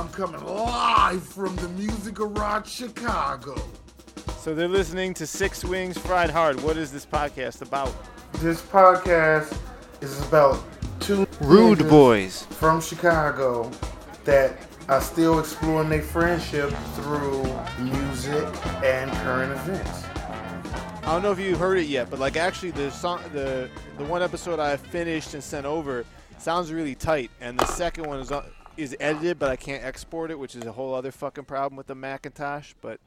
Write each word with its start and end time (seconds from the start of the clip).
I'm 0.00 0.08
coming 0.08 0.42
live 0.42 1.22
from 1.22 1.54
the 1.56 1.68
Music 1.68 2.14
Garage 2.14 2.66
Chicago. 2.66 3.54
So 4.38 4.54
they're 4.54 4.66
listening 4.66 5.12
to 5.12 5.26
Six 5.26 5.62
Wings 5.62 5.98
Fried 5.98 6.30
Hard. 6.30 6.58
What 6.62 6.78
is 6.78 6.90
this 6.90 7.04
podcast 7.04 7.60
about? 7.60 7.94
This 8.38 8.62
podcast 8.62 9.54
is 10.00 10.18
about 10.26 10.64
two 11.00 11.26
Rude 11.38 11.86
boys. 11.90 12.44
from 12.44 12.80
Chicago 12.80 13.70
that 14.24 14.56
are 14.88 15.02
still 15.02 15.38
exploring 15.38 15.90
their 15.90 16.00
friendship 16.00 16.70
through 16.94 17.42
music 17.80 18.48
and 18.82 19.12
current 19.18 19.52
events. 19.52 20.04
I 21.02 21.12
don't 21.12 21.22
know 21.22 21.30
if 21.30 21.38
you 21.38 21.56
heard 21.58 21.76
it 21.76 21.88
yet, 21.88 22.08
but 22.08 22.18
like 22.18 22.38
actually 22.38 22.70
the 22.70 22.90
song, 22.90 23.20
the 23.34 23.68
the 23.98 24.04
one 24.04 24.22
episode 24.22 24.60
I 24.60 24.78
finished 24.78 25.34
and 25.34 25.44
sent 25.44 25.66
over 25.66 26.06
sounds 26.38 26.72
really 26.72 26.94
tight, 26.94 27.30
and 27.42 27.58
the 27.60 27.66
second 27.66 28.06
one 28.06 28.18
is 28.18 28.32
is 28.76 28.96
edited, 29.00 29.38
but 29.38 29.50
I 29.50 29.56
can't 29.56 29.84
export 29.84 30.30
it, 30.30 30.38
which 30.38 30.54
is 30.54 30.64
a 30.64 30.72
whole 30.72 30.94
other 30.94 31.10
fucking 31.12 31.44
problem 31.44 31.76
with 31.76 31.86
the 31.86 31.94
Macintosh. 31.94 32.72
But 32.80 33.00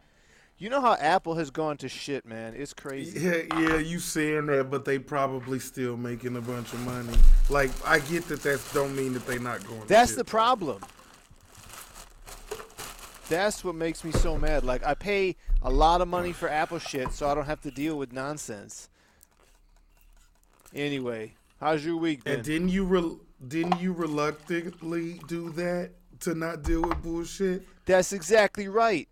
you 0.57 0.69
know 0.69 0.81
how 0.81 0.93
Apple 0.95 1.35
has 1.35 1.49
gone 1.49 1.77
to 1.77 1.89
shit, 1.89 2.25
man. 2.25 2.53
It's 2.55 2.73
crazy. 2.73 3.19
Yeah, 3.19 3.59
yeah, 3.59 3.77
you 3.77 3.99
saying 3.99 4.45
that, 4.47 4.69
but 4.69 4.85
they 4.85 4.99
probably 4.99 5.59
still 5.59 5.97
making 5.97 6.35
a 6.35 6.41
bunch 6.41 6.71
of 6.73 6.79
money. 6.85 7.17
Like, 7.49 7.71
I 7.85 7.99
get 7.99 8.27
that 8.27 8.43
that 8.43 8.61
don't 8.73 8.95
mean 8.95 9.13
that 9.13 9.25
they're 9.25 9.39
not 9.39 9.65
going. 9.67 9.81
to 9.81 9.87
That's 9.87 10.15
the 10.15 10.25
problem. 10.25 10.81
That's 13.29 13.63
what 13.63 13.75
makes 13.75 14.03
me 14.03 14.11
so 14.11 14.37
mad. 14.37 14.63
Like 14.63 14.85
I 14.85 14.93
pay 14.93 15.35
a 15.61 15.69
lot 15.69 16.01
of 16.01 16.07
money 16.07 16.33
for 16.33 16.49
Apple 16.49 16.79
shit, 16.79 17.11
so 17.13 17.27
I 17.27 17.33
don't 17.33 17.45
have 17.45 17.61
to 17.61 17.71
deal 17.71 17.97
with 17.97 18.11
nonsense. 18.11 18.89
Anyway, 20.75 21.33
how's 21.59 21.85
your 21.85 21.97
week 21.97 22.23
been? 22.23 22.35
And 22.35 22.43
didn't 22.43 22.69
you 22.69 22.83
re- 22.85 23.17
didn't 23.47 23.79
you 23.79 23.93
reluctantly 23.93 25.19
do 25.27 25.49
that 25.51 25.91
to 26.21 26.33
not 26.33 26.63
deal 26.63 26.81
with 26.81 27.01
bullshit? 27.01 27.67
That's 27.85 28.13
exactly 28.13 28.67
right. 28.67 29.09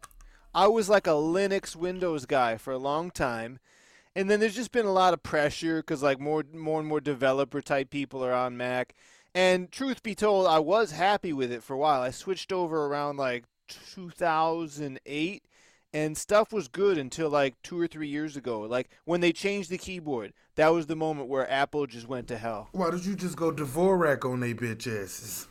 I 0.53 0.67
was 0.67 0.89
like 0.89 1.07
a 1.07 1.11
Linux 1.11 1.75
Windows 1.75 2.25
guy 2.25 2.57
for 2.57 2.73
a 2.73 2.77
long 2.77 3.11
time, 3.11 3.59
and 4.15 4.29
then 4.29 4.39
there's 4.39 4.55
just 4.55 4.71
been 4.71 4.85
a 4.85 4.91
lot 4.91 5.13
of 5.13 5.23
pressure 5.23 5.77
because 5.81 6.03
like 6.03 6.19
more 6.19 6.43
more 6.53 6.79
and 6.79 6.87
more 6.87 7.01
developer 7.01 7.61
type 7.61 7.89
people 7.89 8.23
are 8.23 8.33
on 8.33 8.57
Mac. 8.57 8.93
And 9.33 9.71
truth 9.71 10.03
be 10.03 10.13
told, 10.13 10.47
I 10.47 10.59
was 10.59 10.91
happy 10.91 11.31
with 11.31 11.51
it 11.51 11.63
for 11.63 11.73
a 11.73 11.77
while. 11.77 12.01
I 12.01 12.11
switched 12.11 12.51
over 12.51 12.85
around 12.85 13.15
like 13.15 13.45
2008 13.69 15.43
and 15.93 16.17
stuff 16.17 16.51
was 16.53 16.67
good 16.67 16.97
until 16.97 17.29
like 17.29 17.61
2 17.63 17.79
or 17.79 17.87
3 17.87 18.07
years 18.07 18.35
ago. 18.35 18.61
Like 18.61 18.89
when 19.05 19.21
they 19.21 19.31
changed 19.31 19.69
the 19.69 19.77
keyboard, 19.77 20.33
that 20.55 20.69
was 20.69 20.87
the 20.87 20.95
moment 20.95 21.27
where 21.27 21.49
Apple 21.49 21.85
just 21.87 22.07
went 22.07 22.27
to 22.29 22.37
hell. 22.37 22.69
Why 22.71 22.91
did 22.91 23.05
you 23.05 23.15
just 23.15 23.35
go 23.35 23.51
Dvorak 23.51 24.25
on 24.29 24.39
they 24.39 24.53
bitch 24.53 24.87
asses? 24.87 25.47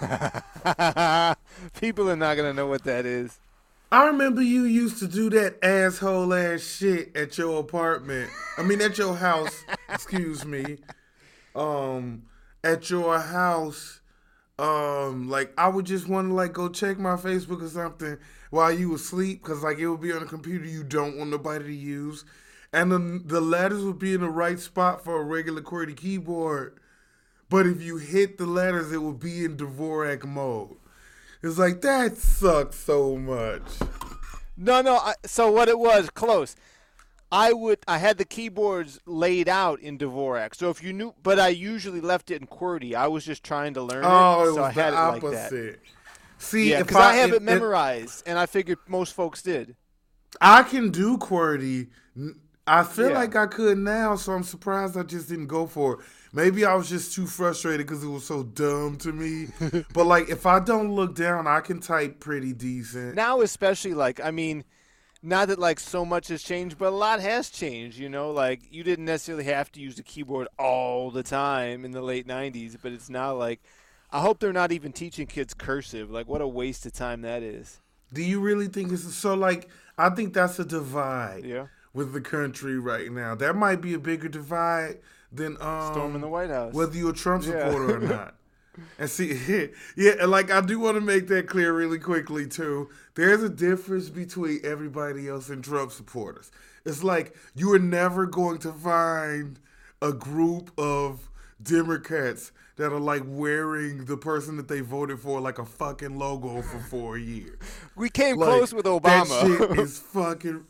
People 1.80 2.10
are 2.10 2.16
not 2.16 2.36
to 2.36 2.54
know 2.54 2.66
what 2.66 2.84
that 2.84 3.06
is. 3.06 3.38
I 3.90 4.06
remember 4.06 4.40
you 4.40 4.62
used 4.64 5.00
to 5.00 5.06
do 5.06 5.28
that 5.30 5.62
asshole 5.62 6.32
ass 6.32 6.62
shit 6.62 7.14
at 7.14 7.36
your 7.36 7.60
apartment. 7.60 8.30
I 8.56 8.62
mean, 8.62 8.80
at 8.80 8.96
your 8.96 9.14
house. 9.14 9.64
excuse 9.90 10.46
me. 10.46 10.78
Um, 11.54 12.22
at 12.64 12.88
your 12.88 13.18
house. 13.18 14.00
Um, 14.58 15.28
like 15.28 15.52
I 15.58 15.68
would 15.68 15.86
just 15.86 16.08
want 16.08 16.28
to 16.28 16.34
like 16.34 16.52
go 16.52 16.68
check 16.68 16.98
my 16.98 17.16
Facebook 17.16 17.62
or 17.62 17.68
something 17.68 18.18
while 18.50 18.70
you 18.70 18.94
asleep, 18.94 19.42
cause 19.42 19.62
like 19.62 19.78
it 19.78 19.88
would 19.88 20.00
be 20.00 20.12
on 20.12 20.22
a 20.22 20.26
computer 20.26 20.66
you 20.66 20.84
don't 20.84 21.16
want 21.16 21.30
nobody 21.30 21.64
to 21.64 21.74
use, 21.74 22.24
and 22.72 22.92
the 22.92 23.22
the 23.24 23.40
letters 23.40 23.82
would 23.82 23.98
be 23.98 24.14
in 24.14 24.20
the 24.20 24.28
right 24.28 24.60
spot 24.60 25.02
for 25.02 25.20
a 25.20 25.24
regular 25.24 25.62
QWERTY 25.62 25.96
keyboard, 25.96 26.78
but 27.48 27.66
if 27.66 27.82
you 27.82 27.96
hit 27.96 28.38
the 28.38 28.46
letters, 28.46 28.92
it 28.92 29.02
would 29.02 29.20
be 29.20 29.44
in 29.44 29.56
Dvorak 29.56 30.24
mode. 30.24 30.76
It's 31.42 31.58
like 31.58 31.80
that 31.80 32.16
sucks 32.18 32.76
so 32.76 33.16
much. 33.16 33.62
No, 34.56 34.80
no. 34.80 34.96
I, 34.96 35.14
so 35.24 35.50
what 35.50 35.68
it 35.68 35.78
was 35.78 36.08
close. 36.10 36.54
I 37.32 37.52
would. 37.54 37.78
I 37.88 37.96
had 37.98 38.18
the 38.18 38.24
keyboards 38.26 39.00
laid 39.06 39.48
out 39.48 39.80
in 39.80 39.96
Dvorak. 39.98 40.54
So 40.54 40.68
if 40.70 40.82
you 40.82 40.92
knew, 40.92 41.14
but 41.22 41.40
I 41.40 41.48
usually 41.48 42.00
left 42.02 42.30
it 42.30 42.40
in 42.42 42.46
QWERTY. 42.46 42.94
I 42.94 43.08
was 43.08 43.24
just 43.24 43.42
trying 43.42 43.72
to 43.74 43.82
learn 43.82 44.04
Oh, 44.04 44.40
it, 44.40 44.42
it 44.42 44.54
so 44.54 44.60
was 44.62 44.64
I 44.64 44.70
had 44.70 44.92
the 44.92 44.96
it 44.96 45.00
like 45.00 45.24
opposite. 45.24 45.72
that. 45.72 45.78
See, 46.38 46.70
Yeah, 46.70 46.82
because 46.82 46.96
I, 46.96 47.14
have 47.14 47.30
if- 47.30 47.36
it 47.36 47.42
memorized, 47.42 48.22
and 48.26 48.38
I 48.38 48.46
figured 48.46 48.78
most 48.86 49.14
folks 49.14 49.42
did. 49.42 49.76
I 50.40 50.62
can 50.62 50.90
do 50.90 51.16
QWERTY. 51.18 51.88
I 52.66 52.84
feel 52.84 53.08
Yeah. 53.10 53.14
like 53.18 53.34
I 53.34 53.46
could 53.46 53.78
now, 53.78 54.14
so 54.16 54.32
I'm 54.32 54.42
surprised 54.44 54.96
I 54.96 55.02
just 55.02 55.28
didn't 55.28 55.48
go 55.48 55.66
for 55.66 55.94
it. 55.94 56.00
Maybe 56.34 56.64
I 56.64 56.74
was 56.74 56.88
just 56.88 57.14
too 57.14 57.26
frustrated 57.26 57.86
because 57.86 58.02
it 58.04 58.08
was 58.08 58.24
so 58.24 58.42
dumb 58.42 58.96
to 58.98 59.12
me. 59.12 59.48
but 59.92 60.04
like, 60.06 60.28
if 60.30 60.46
I 60.46 60.60
don't 60.60 60.92
look 60.92 61.14
down, 61.14 61.46
I 61.46 61.60
can 61.60 61.80
type 61.80 62.20
pretty 62.20 62.52
decent. 62.52 63.14
Now, 63.14 63.40
especially 63.40 63.94
like, 63.94 64.20
I 64.20 64.30
mean, 64.30 64.64
not 65.22 65.48
that 65.48 65.58
like 65.58 65.78
so 65.80 66.04
much 66.04 66.28
has 66.28 66.42
changed, 66.42 66.78
but 66.78 66.88
a 66.88 66.96
lot 66.96 67.20
has 67.20 67.50
changed. 67.50 67.98
You 67.98 68.08
know, 68.08 68.30
like 68.30 68.60
you 68.70 68.82
didn't 68.84 69.04
necessarily 69.04 69.44
have 69.44 69.70
to 69.72 69.80
use 69.80 69.96
the 69.96 70.02
keyboard 70.02 70.48
all 70.58 71.10
the 71.10 71.22
time 71.22 71.84
in 71.84 71.92
the 71.92 72.02
late 72.02 72.26
'90s, 72.26 72.76
but 72.82 72.92
it's 72.92 73.08
now 73.10 73.34
like. 73.34 73.60
I 74.14 74.20
hope 74.20 74.40
they're 74.40 74.52
not 74.52 74.72
even 74.72 74.92
teaching 74.92 75.26
kids 75.26 75.54
cursive. 75.54 76.10
Like, 76.10 76.28
what 76.28 76.42
a 76.42 76.46
waste 76.46 76.84
of 76.84 76.92
time 76.92 77.22
that 77.22 77.42
is. 77.42 77.80
Do 78.12 78.22
you 78.22 78.40
really 78.40 78.66
think 78.66 78.92
it's 78.92 79.10
so? 79.14 79.32
Like, 79.32 79.70
I 79.96 80.10
think 80.10 80.34
that's 80.34 80.58
a 80.58 80.66
divide 80.66 81.46
Yeah. 81.46 81.68
with 81.94 82.12
the 82.12 82.20
country 82.20 82.78
right 82.78 83.10
now. 83.10 83.34
That 83.34 83.56
might 83.56 83.80
be 83.80 83.94
a 83.94 83.98
bigger 83.98 84.28
divide 84.28 84.98
than 85.32 85.56
um, 85.62 85.92
Storming 85.94 86.20
the 86.20 86.28
White 86.28 86.50
House. 86.50 86.74
whether 86.74 86.94
you're 86.94 87.12
a 87.12 87.14
Trump 87.14 87.44
Yeah. 87.46 87.70
supporter 87.70 87.96
or 87.96 88.00
not. 88.00 88.34
And 88.98 89.10
see, 89.10 89.32
yeah, 89.96 90.12
and 90.20 90.30
like 90.30 90.50
I 90.50 90.60
do 90.60 90.78
want 90.78 90.96
to 90.96 91.00
make 91.00 91.28
that 91.28 91.46
clear 91.46 91.72
really 91.72 91.98
quickly 91.98 92.46
too. 92.46 92.88
There's 93.14 93.42
a 93.42 93.48
difference 93.48 94.08
between 94.08 94.60
everybody 94.64 95.28
else 95.28 95.48
and 95.50 95.62
Trump 95.62 95.92
supporters. 95.92 96.50
It's 96.84 97.04
like 97.04 97.36
you 97.54 97.72
are 97.74 97.78
never 97.78 98.26
going 98.26 98.58
to 98.60 98.72
find 98.72 99.58
a 100.00 100.12
group 100.12 100.72
of 100.78 101.28
Democrats 101.62 102.50
that 102.76 102.92
are 102.92 103.00
like 103.00 103.22
wearing 103.26 104.06
the 104.06 104.16
person 104.16 104.56
that 104.56 104.68
they 104.68 104.80
voted 104.80 105.20
for 105.20 105.40
like 105.40 105.58
a 105.58 105.64
fucking 105.64 106.18
logo 106.18 106.62
for 106.62 106.78
four 106.78 107.18
years. 107.18 107.58
We 107.94 108.08
came 108.08 108.36
Like, 108.36 108.48
close 108.48 108.74
with 108.74 108.86
Obama. 108.86 109.28
That 109.28 109.68
shit 109.70 109.78
is 109.78 109.98
fucking. 109.98 110.64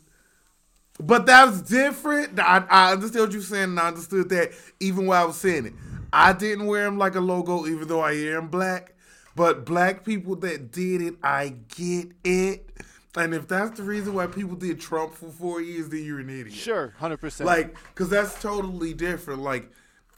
But 1.00 1.26
that's 1.26 1.62
different. 1.62 2.38
I, 2.38 2.64
I 2.68 2.92
understand 2.92 3.24
what 3.26 3.32
you're 3.32 3.42
saying, 3.42 3.64
and 3.64 3.80
I 3.80 3.88
understood 3.88 4.28
that 4.28 4.52
even 4.80 5.06
while 5.06 5.22
I 5.22 5.26
was 5.26 5.36
saying 5.36 5.66
it. 5.66 5.72
I 6.12 6.32
didn't 6.32 6.66
wear 6.66 6.86
him 6.86 6.98
like 6.98 7.14
a 7.14 7.20
logo, 7.20 7.66
even 7.66 7.88
though 7.88 8.00
I 8.00 8.12
am 8.12 8.48
black. 8.48 8.94
But 9.34 9.64
black 9.64 10.04
people 10.04 10.36
that 10.36 10.70
did 10.70 11.00
it, 11.00 11.14
I 11.22 11.54
get 11.74 12.08
it. 12.22 12.68
And 13.16 13.34
if 13.34 13.48
that's 13.48 13.78
the 13.78 13.82
reason 13.82 14.14
why 14.14 14.26
people 14.26 14.56
did 14.56 14.80
Trump 14.80 15.14
for 15.14 15.30
four 15.30 15.60
years, 15.60 15.88
then 15.88 16.04
you're 16.04 16.20
an 16.20 16.30
idiot. 16.30 16.52
sure, 16.52 16.94
hundred 16.98 17.18
percent. 17.18 17.46
Like, 17.46 17.76
because 17.94 18.08
that's 18.08 18.40
totally 18.40 18.94
different. 18.94 19.42
Like, 19.42 19.70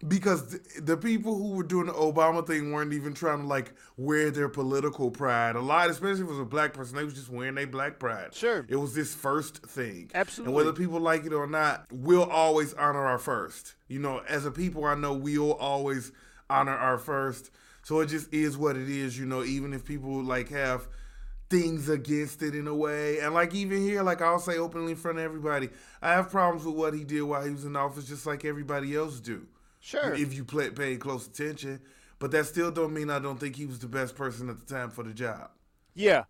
because 0.06 0.50
th- 0.50 0.62
the 0.82 0.97
people 0.97 1.37
who 1.37 1.53
were 1.53 1.62
doing 1.62 1.87
the 1.87 1.92
Obama 1.92 2.47
thing 2.47 2.72
weren't 2.72 2.92
even 2.92 3.15
trying 3.15 3.41
to 3.41 3.47
like 3.47 3.72
wear 3.97 4.31
their 4.31 4.48
political 4.48 5.10
pride. 5.10 5.56
A 5.56 5.60
lot, 5.60 5.91
especially 5.91 6.22
if 6.22 6.28
it 6.28 6.31
was 6.31 6.41
a 6.41 6.44
black 6.44 6.72
person, 6.72 6.97
they 6.97 7.04
was 7.04 7.15
just 7.15 7.31
wearing 7.31 7.54
their 7.54 7.66
black 7.66 7.98
pride. 7.98 8.34
Sure. 8.34 8.66
it 8.69 8.76
was 8.76 8.94
this 8.94 9.15
first 9.15 9.65
thing. 9.66 10.10
Absolutely. 10.15 10.50
And 10.50 10.56
whether 10.56 10.72
people 10.72 11.00
like 11.00 11.25
it 11.25 11.32
or 11.32 11.47
not, 11.47 11.87
we'll 11.91 12.25
always 12.25 12.75
honor 12.75 13.04
our 13.06 13.19
first. 13.19 13.75
You 13.88 13.98
know, 13.98 14.22
as 14.28 14.44
a 14.47 14.50
people, 14.50 14.84
I 14.84 14.94
know 14.94 15.15
we'll 15.15 15.54
always 15.54 16.12
honor 16.50 16.76
our 16.76 16.98
first. 16.98 17.50
So 17.82 18.00
it 18.00 18.06
just 18.06 18.32
is 18.32 18.56
what 18.56 18.76
it 18.76 18.88
is. 18.88 19.19
You 19.19 19.26
know, 19.26 19.44
even 19.44 19.72
if 19.72 19.84
people 19.84 20.22
like 20.22 20.48
have 20.50 20.86
things 21.50 21.88
against 21.88 22.42
it 22.42 22.54
in 22.54 22.66
a 22.66 22.75
way. 22.75 23.21
And 23.21 23.34
like 23.34 23.54
even 23.54 23.82
here, 23.82 24.03
like 24.03 24.21
I'll 24.22 24.38
say 24.38 24.56
openly 24.59 24.92
in 24.92 24.97
front 24.97 25.19
of 25.19 25.25
everybody, 25.25 25.69
I 26.03 26.12
have 26.12 26.31
problems 26.31 26.65
with 26.65 26.75
what 26.75 26.94
he 26.94 27.04
did 27.04 27.22
while 27.22 27.44
he 27.44 27.50
was 27.50 27.65
in 27.65 27.76
office, 27.76 28.06
just 28.06 28.26
like 28.26 28.44
everybody 28.44 28.94
else 28.97 29.21
do. 29.21 29.47
Sure. 29.84 30.15
If 30.15 30.33
you 30.34 30.45
play, 30.45 30.71
pay 30.71 30.97
close 30.97 31.27
attention, 31.27 31.81
but 32.19 32.31
that 32.31 32.47
still 32.47 32.71
don't 32.71 32.95
mean 32.95 33.11
I 33.11 33.19
don't 33.19 33.39
think 33.39 33.57
he 33.57 33.66
was 33.66 33.78
the 33.81 33.86
best 33.89 34.16
person 34.16 34.48
at 34.48 34.59
the 34.66 34.75
time 34.75 34.91
for 34.91 35.03
the 35.04 35.13
job. 35.13 35.51
yeah. 35.95 36.25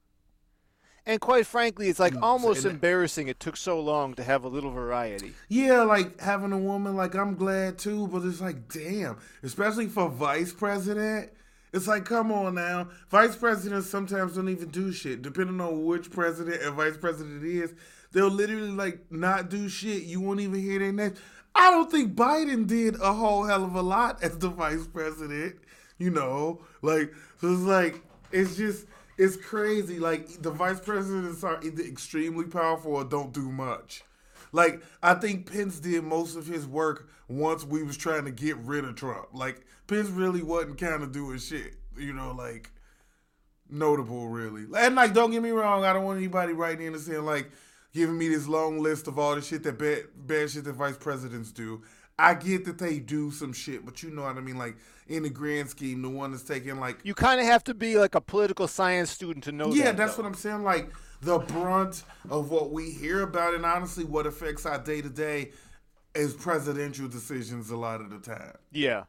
And 1.06 1.21
quite 1.21 1.47
frankly, 1.47 1.91
it's 1.91 1.99
like 2.01 2.15
Mm, 2.15 2.23
almost 2.23 2.65
and- 2.65 2.73
embarrassing. 2.77 3.29
It 3.29 3.39
took 3.39 3.59
so 3.59 3.79
long 3.79 4.15
to 4.15 4.23
have 4.25 4.43
a 4.43 4.49
little 4.49 4.71
variety. 4.71 5.35
Yeah, 5.51 5.83
like 5.83 6.19
having 6.19 6.51
a 6.51 6.56
woman, 6.56 6.97
like 6.97 7.15
I'm 7.15 7.35
glad 7.35 7.77
too, 7.77 8.06
but 8.09 8.23
it's 8.25 8.41
like, 8.41 8.73
damn, 8.73 9.19
especially 9.43 9.87
for 9.89 10.09
vice 10.09 10.55
president. 10.55 11.31
It's 11.75 11.87
like, 11.87 12.06
come 12.06 12.33
on 12.33 12.55
now. 12.55 12.89
Vice 13.11 13.37
presidents 13.37 13.87
sometimes 13.91 14.37
don't 14.37 14.49
even 14.49 14.69
do 14.69 14.93
shit. 14.93 15.21
Depending 15.21 15.61
on 15.61 15.85
which 15.85 16.11
president 16.11 16.62
and 16.62 16.75
vice 16.75 16.97
president 16.97 17.45
it 17.45 17.51
is, 17.51 17.75
they'll 18.12 18.29
literally 18.31 18.71
like 18.71 19.12
not 19.12 19.51
do 19.51 19.69
shit. 19.69 20.05
You 20.05 20.23
won't 20.23 20.41
even 20.41 20.59
hear 20.59 20.79
their 20.79 20.93
name. 20.93 21.15
I 21.55 21.71
don't 21.71 21.91
think 21.91 22.15
Biden 22.15 22.67
did 22.67 23.01
a 23.01 23.12
whole 23.12 23.45
hell 23.45 23.65
of 23.65 23.75
a 23.75 23.83
lot 23.83 24.23
as 24.23 24.39
the 24.39 24.49
vice 24.49 24.87
president. 24.87 25.56
You 25.99 26.11
know, 26.11 26.62
like 26.83 27.12
so 27.41 27.53
it's 27.53 27.62
like 27.62 28.03
it's 28.33 28.56
just 28.56 28.87
it's 29.17 29.37
crazy. 29.37 29.99
Like 29.99 30.43
the 30.43 30.51
vice 30.51 30.81
presidents 30.81 31.45
are 31.45 31.61
either 31.62 31.83
extremely 31.83 32.47
powerful 32.47 32.97
or 32.97 33.05
don't 33.05 33.33
do 33.33 33.51
much. 33.53 34.03
Like 34.53 34.83
I 35.03 35.15
think 35.15 35.51
Pence 35.51 35.79
did 35.79 36.05
most 36.05 36.37
of 36.37 36.47
his 36.47 36.67
work 36.67 37.09
once 37.29 37.65
we 37.65 37.83
was 37.83 37.97
trying 37.97 38.25
to 38.25 38.31
get 38.33 38.56
rid 38.59 38.85
of 38.85 38.97
Trump. 38.97 39.29
Like 39.33 39.65
Pence 39.87 40.09
really 40.09 40.43
wasn't 40.43 40.79
kind 40.79 41.03
of 41.03 41.12
doing 41.12 41.39
shit. 41.39 41.75
You 41.97 42.12
know, 42.12 42.33
like 42.33 42.71
notable, 43.71 44.29
really. 44.29 44.65
And 44.77 44.95
like, 44.95 45.15
don't 45.15 45.31
get 45.31 45.43
me 45.43 45.51
wrong, 45.51 45.85
I 45.85 45.93
don't 45.93 46.05
want 46.05 46.19
anybody 46.19 46.53
writing 46.53 46.87
in 46.87 46.95
and 46.95 47.03
saying 47.03 47.25
like, 47.25 47.51
giving 47.94 48.19
me 48.19 48.29
this 48.29 48.46
long 48.46 48.81
list 48.81 49.06
of 49.06 49.19
all 49.19 49.35
the 49.37 49.41
shit 49.41 49.62
that 49.62 49.79
bad, 49.79 50.05
bad 50.14 50.50
shit 50.50 50.64
that 50.64 50.75
vice 50.75 50.99
presidents 50.99 51.52
do. 51.52 51.81
I 52.19 52.35
get 52.35 52.64
that 52.67 52.79
they 52.79 52.99
do 52.99 53.31
some 53.31 53.52
shit, 53.52 53.85
but 53.85 54.02
you 54.02 54.11
know 54.11 54.23
what 54.23 54.37
I 54.37 54.41
mean. 54.41 54.58
Like 54.58 54.76
in 55.08 55.23
the 55.23 55.31
grand 55.31 55.70
scheme, 55.70 56.02
the 56.02 56.08
one 56.11 56.32
that's 56.32 56.43
taking 56.43 56.79
like 56.79 56.99
You 57.02 57.14
kind 57.14 57.41
of 57.41 57.46
have 57.46 57.64
to 57.64 57.75
be 57.75 57.96
like 57.99 58.14
a 58.14 58.20
political 58.20 58.69
science 58.69 59.11
student 59.11 59.44
to 59.44 59.52
know 59.52 59.73
yeah, 59.73 59.85
that. 59.85 59.96
that's 59.96 60.17
though. 60.17 60.25
what 60.25 60.29
I'm 60.29 60.35
saying. 60.35 60.62
Like 60.62 60.93
the 61.23 61.38
brunt 61.38 62.05
of 62.29 62.50
what 62.50 62.70
we 62.70 62.91
hear 62.91 63.23
about, 63.23 63.55
and 63.55 63.64
honestly, 63.64 64.05
what 64.05 64.26
affects 64.26 64.67
our 64.67 64.79
day 64.79 65.00
to 65.00 65.08
day 65.08 65.52
is 66.14 66.35
presidential 66.35 67.08
decisions 67.08 67.70
a 67.70 67.76
lot 67.76 68.00
of 68.00 68.11
the 68.11 68.19
time. 68.19 68.55
Yeah. 68.70 69.05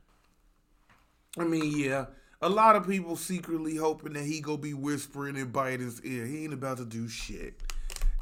I 1.38 1.44
mean, 1.44 1.78
yeah, 1.78 2.06
a 2.42 2.50
lot 2.50 2.76
of 2.76 2.88
people 2.88 3.16
secretly 3.18 3.76
hoping 3.76 4.14
that 4.14 4.24
he 4.24 4.40
go 4.40 4.58
be 4.58 4.74
whispering 4.74 5.36
in 5.36 5.52
Biden's 5.52 6.02
ear. 6.04 6.26
He 6.26 6.46
ain't 6.46 6.54
about 6.54 6.78
to 6.78 6.86
do 6.86 7.08
shit. 7.08 7.62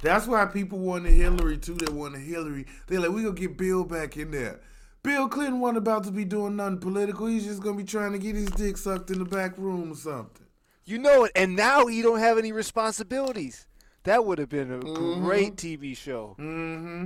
That's 0.03 0.27
why 0.27 0.45
people 0.45 0.77
wanted 0.79 1.13
Hillary 1.13 1.57
too. 1.57 1.75
They 1.75 1.91
wanted 1.91 2.21
Hillary. 2.21 2.65
They're 2.87 2.99
like, 2.99 3.11
we 3.11 3.23
gonna 3.23 3.33
get 3.35 3.57
Bill 3.57 3.83
back 3.83 4.17
in 4.17 4.31
there. 4.31 4.59
Bill 5.01 5.27
Clinton 5.27 5.59
wasn't 5.59 5.79
about 5.79 6.03
to 6.05 6.11
be 6.11 6.23
doing 6.25 6.55
nothing 6.55 6.77
political. 6.79 7.27
He's 7.27 7.45
just 7.45 7.61
gonna 7.63 7.77
be 7.77 7.83
trying 7.83 8.11
to 8.13 8.19
get 8.19 8.35
his 8.35 8.49
dick 8.51 8.77
sucked 8.77 9.09
in 9.11 9.19
the 9.19 9.25
back 9.25 9.57
room 9.57 9.91
or 9.91 9.95
something. 9.95 10.45
You 10.85 10.97
know 10.99 11.23
it. 11.23 11.31
And 11.35 11.55
now 11.55 11.87
he 11.87 12.01
don't 12.01 12.19
have 12.19 12.37
any 12.37 12.51
responsibilities. 12.51 13.65
That 14.03 14.25
would 14.25 14.37
have 14.39 14.49
been 14.49 14.71
a 14.71 14.79
Mm-hmm. 14.79 15.23
great 15.23 15.55
TV 15.55 15.95
show. 15.95 16.35
Mm-hmm. 16.39 17.05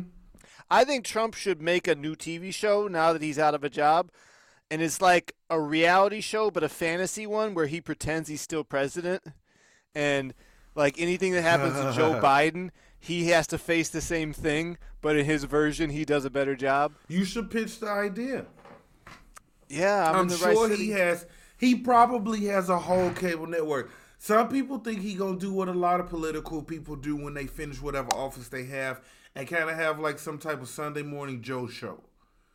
I 0.69 0.83
think 0.83 1.05
Trump 1.05 1.35
should 1.35 1.61
make 1.61 1.87
a 1.87 1.95
new 1.95 2.15
TV 2.15 2.53
show 2.53 2.87
now 2.87 3.13
that 3.13 3.21
he's 3.21 3.39
out 3.39 3.53
of 3.55 3.63
a 3.63 3.69
job. 3.69 4.11
And 4.69 4.81
it's 4.81 4.99
like 5.01 5.33
a 5.49 5.59
reality 5.61 6.19
show, 6.19 6.51
but 6.51 6.63
a 6.63 6.69
fantasy 6.69 7.25
one 7.25 7.53
where 7.53 7.67
he 7.67 7.79
pretends 7.79 8.27
he's 8.27 8.41
still 8.41 8.63
president. 8.65 9.23
And 9.95 10.33
like 10.75 10.99
anything 10.99 11.31
that 11.33 11.41
happens 11.43 11.75
to 11.75 11.93
Joe 11.93 12.19
Biden, 12.23 12.71
he 12.99 13.27
has 13.29 13.47
to 13.47 13.57
face 13.57 13.89
the 13.89 14.01
same 14.01 14.33
thing, 14.33 14.77
but 15.01 15.15
in 15.15 15.25
his 15.25 15.43
version, 15.43 15.89
he 15.89 16.05
does 16.05 16.25
a 16.25 16.29
better 16.29 16.55
job. 16.55 16.93
You 17.07 17.23
should 17.23 17.49
pitch 17.49 17.79
the 17.79 17.89
idea. 17.89 18.45
Yeah, 19.69 20.09
I'm, 20.09 20.15
I'm, 20.15 20.21
in 20.23 20.27
the 20.29 20.37
sure 20.37 20.67
right 20.67 20.77
he 20.77 20.89
has. 20.91 21.25
He 21.57 21.75
probably 21.75 22.45
has 22.45 22.69
a 22.69 22.77
whole 22.77 23.11
cable 23.11 23.47
network. 23.47 23.91
Some 24.19 24.49
people 24.49 24.79
think 24.79 25.01
he 25.01 25.13
gonna 25.13 25.37
do 25.37 25.53
what 25.53 25.67
a 25.67 25.73
lot 25.73 25.99
of 25.99 26.07
political 26.07 26.61
people 26.61 26.95
do 26.95 27.15
when 27.15 27.33
they 27.33 27.45
finish 27.45 27.81
whatever 27.81 28.13
office 28.13 28.47
they 28.47 28.65
have, 28.65 29.01
and 29.35 29.47
kind 29.47 29.69
of 29.69 29.75
have 29.75 29.99
like 29.99 30.19
some 30.19 30.37
type 30.37 30.61
of 30.61 30.69
Sunday 30.69 31.03
morning 31.03 31.41
Joe 31.41 31.67
show. 31.67 32.01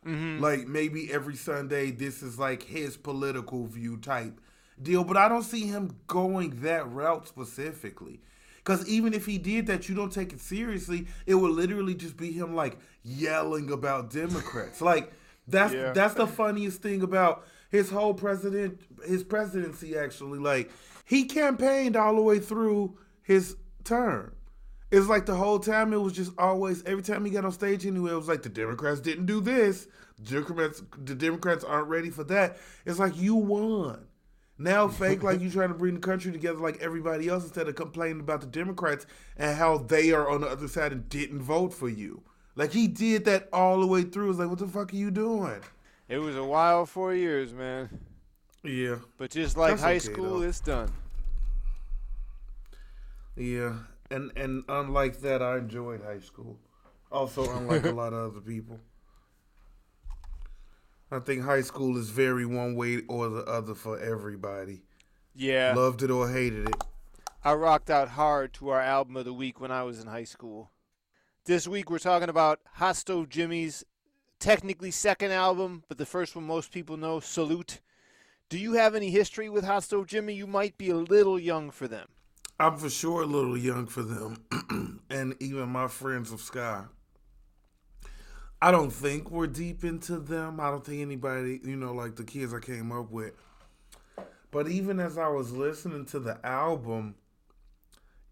Mm-hmm. 0.05 0.41
Like 0.41 0.67
maybe 0.67 1.11
every 1.11 1.35
Sunday, 1.35 1.91
this 1.91 2.21
is 2.21 2.37
like 2.37 2.63
his 2.63 2.97
political 2.97 3.65
view 3.65 3.97
type 3.97 4.39
deal. 4.81 5.03
But 5.03 5.17
I 5.17 5.29
don't 5.29 5.43
see 5.43 5.67
him 5.67 5.95
going 6.07 6.61
that 6.61 6.89
route 6.91 7.27
specifically. 7.27 8.19
Because 8.63 8.87
even 8.87 9.13
if 9.13 9.25
he 9.25 9.37
did 9.37 9.67
that, 9.67 9.89
you 9.89 9.95
don't 9.95 10.11
take 10.11 10.31
it 10.31 10.39
seriously. 10.39 11.07
It 11.25 11.35
would 11.35 11.51
literally 11.51 11.95
just 11.95 12.15
be 12.15 12.31
him 12.31 12.55
like 12.55 12.77
yelling 13.03 13.71
about 13.71 14.09
Democrats. 14.09 14.81
like 14.91 15.11
that's 15.47 15.73
Yeah. 15.73 15.91
that's 15.91 16.13
the 16.13 16.27
funniest 16.27 16.81
thing 16.81 17.01
about 17.01 17.45
his 17.69 17.89
whole 17.89 18.13
president 18.13 18.79
his 19.05 19.23
presidency. 19.23 19.97
Actually, 19.97 20.39
like 20.39 20.71
he 21.05 21.25
campaigned 21.25 21.97
all 21.97 22.15
the 22.15 22.21
way 22.21 22.39
through 22.39 22.97
his 23.23 23.57
term. 23.83 24.33
It's 24.91 25.07
like 25.07 25.25
the 25.25 25.35
whole 25.35 25.59
time 25.59 25.91
it 25.91 25.97
was 25.97 26.13
just 26.13 26.31
always 26.37 26.83
every 26.85 27.03
time 27.03 27.25
he 27.25 27.31
got 27.31 27.43
on 27.45 27.51
stage 27.51 27.85
anyway, 27.85 28.11
it 28.11 28.15
was 28.15 28.27
like 28.27 28.43
the 28.43 28.49
Democrats 28.49 29.01
didn't 29.01 29.25
do 29.25 29.41
this. 29.41 29.87
Democrats 30.23 30.81
the 31.03 31.15
Democrats 31.15 31.63
aren't 31.65 31.87
ready 31.89 32.11
for 32.11 32.23
that. 32.25 32.57
It's 32.85 32.99
like 32.99 33.17
you 33.17 33.35
won. 33.35 34.05
Now 34.57 34.87
fake 34.87 35.23
like 35.23 35.41
you 35.41 35.49
trying 35.49 35.69
to 35.69 35.73
bring 35.75 35.95
the 35.95 35.99
country 35.99 36.31
together 36.31 36.59
like 36.59 36.79
everybody 36.81 37.27
else 37.27 37.43
instead 37.43 37.67
of 37.67 37.75
complaining 37.75 38.19
about 38.19 38.41
the 38.41 38.47
Democrats 38.47 39.05
and 39.35 39.57
how 39.57 39.79
they 39.79 40.11
are 40.11 40.29
on 40.29 40.41
the 40.41 40.47
other 40.47 40.67
side 40.67 40.91
and 40.91 41.09
didn't 41.09 41.41
vote 41.41 41.73
for 41.73 41.89
you. 41.89 42.21
Like 42.55 42.71
he 42.71 42.87
did 42.87 43.25
that 43.25 43.49
all 43.51 43.79
the 43.79 43.87
way 43.87 44.03
through. 44.03 44.29
It's 44.29 44.39
like 44.39 44.49
what 44.49 44.59
the 44.59 44.67
fuck 44.67 44.93
are 44.93 44.95
you 44.95 45.09
doing? 45.11 45.61
It 46.07 46.19
was 46.19 46.35
a 46.35 46.43
wild 46.43 46.89
four 46.89 47.15
years, 47.15 47.53
man. 47.53 47.89
Yeah. 48.63 48.97
But 49.17 49.31
just 49.31 49.57
like 49.57 49.71
That's 49.71 49.81
high 49.81 49.89
okay, 49.95 49.99
school, 49.99 50.39
though. 50.39 50.47
it's 50.47 50.59
done. 50.59 50.91
Yeah. 53.35 53.73
And 54.11 54.31
and 54.35 54.63
unlike 54.69 55.21
that 55.21 55.41
I 55.41 55.57
enjoyed 55.57 56.01
high 56.03 56.19
school. 56.19 56.59
Also 57.11 57.51
unlike 57.57 57.85
a 57.85 57.91
lot 57.91 58.13
of 58.13 58.31
other 58.31 58.41
people. 58.41 58.79
I 61.11 61.19
think 61.19 61.43
high 61.43 61.61
school 61.61 61.97
is 61.97 62.09
very 62.09 62.45
one 62.45 62.75
way 62.75 63.01
or 63.07 63.29
the 63.29 63.43
other 63.43 63.75
for 63.75 63.99
everybody. 63.99 64.81
Yeah. 65.35 65.73
Loved 65.75 66.03
it 66.03 66.11
or 66.11 66.29
hated 66.29 66.69
it. 66.69 66.83
I 67.43 67.53
rocked 67.53 67.89
out 67.89 68.09
hard 68.09 68.53
to 68.53 68.69
our 68.69 68.81
album 68.81 69.17
of 69.17 69.25
the 69.25 69.33
week 69.33 69.59
when 69.59 69.71
I 69.71 69.83
was 69.83 69.99
in 69.99 70.07
high 70.07 70.23
school. 70.23 70.71
This 71.45 71.67
week 71.67 71.89
we're 71.89 71.99
talking 71.99 72.29
about 72.29 72.61
Hot 72.75 72.95
Stove 72.95 73.29
Jimmy's 73.29 73.83
technically 74.39 74.91
second 74.91 75.31
album, 75.31 75.83
but 75.89 75.97
the 75.97 76.05
first 76.05 76.35
one 76.35 76.45
most 76.45 76.71
people 76.71 76.97
know, 76.97 77.19
Salute. 77.19 77.81
Do 78.49 78.57
you 78.57 78.73
have 78.73 78.95
any 78.95 79.09
history 79.09 79.49
with 79.49 79.65
Hot 79.65 79.83
Stove 79.83 80.07
Jimmy? 80.07 80.33
You 80.33 80.47
might 80.47 80.77
be 80.77 80.89
a 80.89 80.95
little 80.95 81.39
young 81.39 81.71
for 81.71 81.87
them. 81.87 82.07
I'm 82.59 82.77
for 82.77 82.89
sure 82.89 83.23
a 83.23 83.25
little 83.25 83.57
young 83.57 83.87
for 83.87 84.03
them, 84.03 85.01
and 85.09 85.35
even 85.39 85.69
my 85.69 85.87
friends 85.87 86.31
of 86.31 86.39
Sky. 86.39 86.83
I 88.63 88.71
don't 88.71 88.91
think 88.91 89.29
we're 89.29 89.47
deep 89.47 89.83
into 89.83 90.19
them. 90.19 90.61
I 90.61 90.71
don't 90.71 90.85
think 90.85 91.01
anybody, 91.01 91.59
you 91.65 91.75
know, 91.75 91.93
like 91.93 92.15
the 92.15 92.23
kids 92.23 92.53
I 92.53 92.61
came 92.61 92.93
up 92.93 93.11
with. 93.11 93.33
But 94.51 94.69
even 94.69 95.01
as 95.01 95.17
I 95.17 95.27
was 95.27 95.51
listening 95.51 96.05
to 96.05 96.19
the 96.21 96.39
album, 96.45 97.15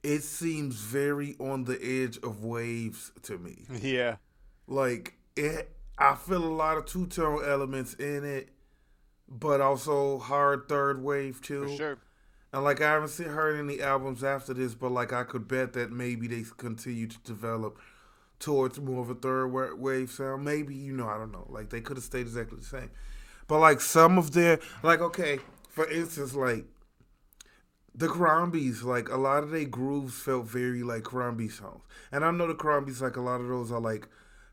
it 0.03 0.21
seems 0.23 0.75
very 0.77 1.35
on 1.37 1.65
the 1.65 1.77
edge 1.83 2.17
of 2.23 2.45
waves 2.45 3.11
to 3.23 3.37
me. 3.37 3.65
Yeah. 3.81 4.15
Like 4.67 5.15
it, 5.35 5.69
I 5.97 6.15
feel 6.15 6.45
a 6.45 6.55
lot 6.55 6.77
of 6.77 6.85
two 6.85 7.07
tone 7.07 7.43
elements 7.45 7.95
in 7.95 8.23
it, 8.23 8.51
but 9.27 9.59
also 9.59 10.17
hard 10.17 10.69
third 10.69 11.03
wave 11.03 11.41
too. 11.41 11.67
For 11.67 11.75
sure. 11.75 11.97
And 12.53 12.63
like 12.63 12.79
I 12.79 12.91
haven't 12.91 13.09
seen 13.09 13.27
heard 13.27 13.59
any 13.59 13.81
albums 13.81 14.23
after 14.23 14.53
this, 14.53 14.75
but 14.75 14.93
like 14.93 15.11
I 15.11 15.25
could 15.25 15.49
bet 15.49 15.73
that 15.73 15.91
maybe 15.91 16.27
they 16.27 16.45
continue 16.55 17.07
to 17.07 17.19
develop 17.25 17.77
towards 18.41 18.77
more 18.81 19.01
of 19.01 19.09
a 19.09 19.15
third 19.15 19.47
wave 19.47 20.11
sound. 20.11 20.43
Maybe 20.43 20.75
you 20.75 20.91
know 20.97 21.07
I 21.07 21.17
don't 21.17 21.31
know. 21.31 21.47
Like 21.49 21.69
they 21.69 21.79
could 21.79 21.95
have 21.95 22.03
stayed 22.03 22.21
exactly 22.27 22.59
the 22.59 22.65
same, 22.65 22.91
but 23.47 23.59
like 23.59 23.79
some 23.79 24.17
of 24.17 24.33
their 24.33 24.59
like 24.83 24.99
okay, 24.99 25.39
for 25.69 25.89
instance, 25.89 26.33
like 26.35 26.65
the 27.93 28.07
Crombies, 28.07 28.83
like 28.83 29.09
a 29.09 29.17
lot 29.17 29.43
of 29.43 29.51
their 29.51 29.65
grooves 29.65 30.15
felt 30.21 30.45
very 30.47 30.81
like 30.83 31.03
Crombie 31.03 31.49
songs, 31.49 31.83
and 32.11 32.23
I 32.25 32.31
know 32.31 32.47
the 32.47 32.53
Crombies 32.55 33.01
like 33.01 33.15
a 33.17 33.21
lot 33.21 33.41
of 33.41 33.47
those 33.47 33.71
are 33.71 33.81
like 33.81 34.07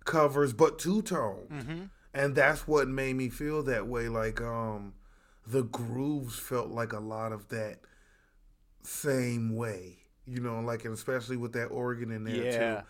covers, 0.05 0.53
but 0.53 0.79
two 0.79 1.03
tone, 1.03 1.47
Mm-hmm. 1.53 1.83
and 2.15 2.35
that's 2.35 2.67
what 2.67 2.89
made 2.89 3.15
me 3.17 3.29
feel 3.29 3.63
that 3.65 3.87
way. 3.87 4.09
Like 4.09 4.41
um, 4.41 4.95
the 5.47 5.63
grooves 5.63 6.39
felt 6.39 6.69
like 6.71 6.93
a 6.93 6.99
lot 7.01 7.33
of 7.33 7.49
that 7.49 7.79
same 8.83 9.55
way, 9.55 9.99
you 10.27 10.41
know, 10.41 10.61
like 10.61 10.85
and 10.85 10.95
especially 10.95 11.37
with 11.37 11.53
that 11.53 11.67
organ 11.67 12.11
in 12.11 12.25
there 12.25 12.45
Yeah. 12.45 12.51
too. 12.81 12.87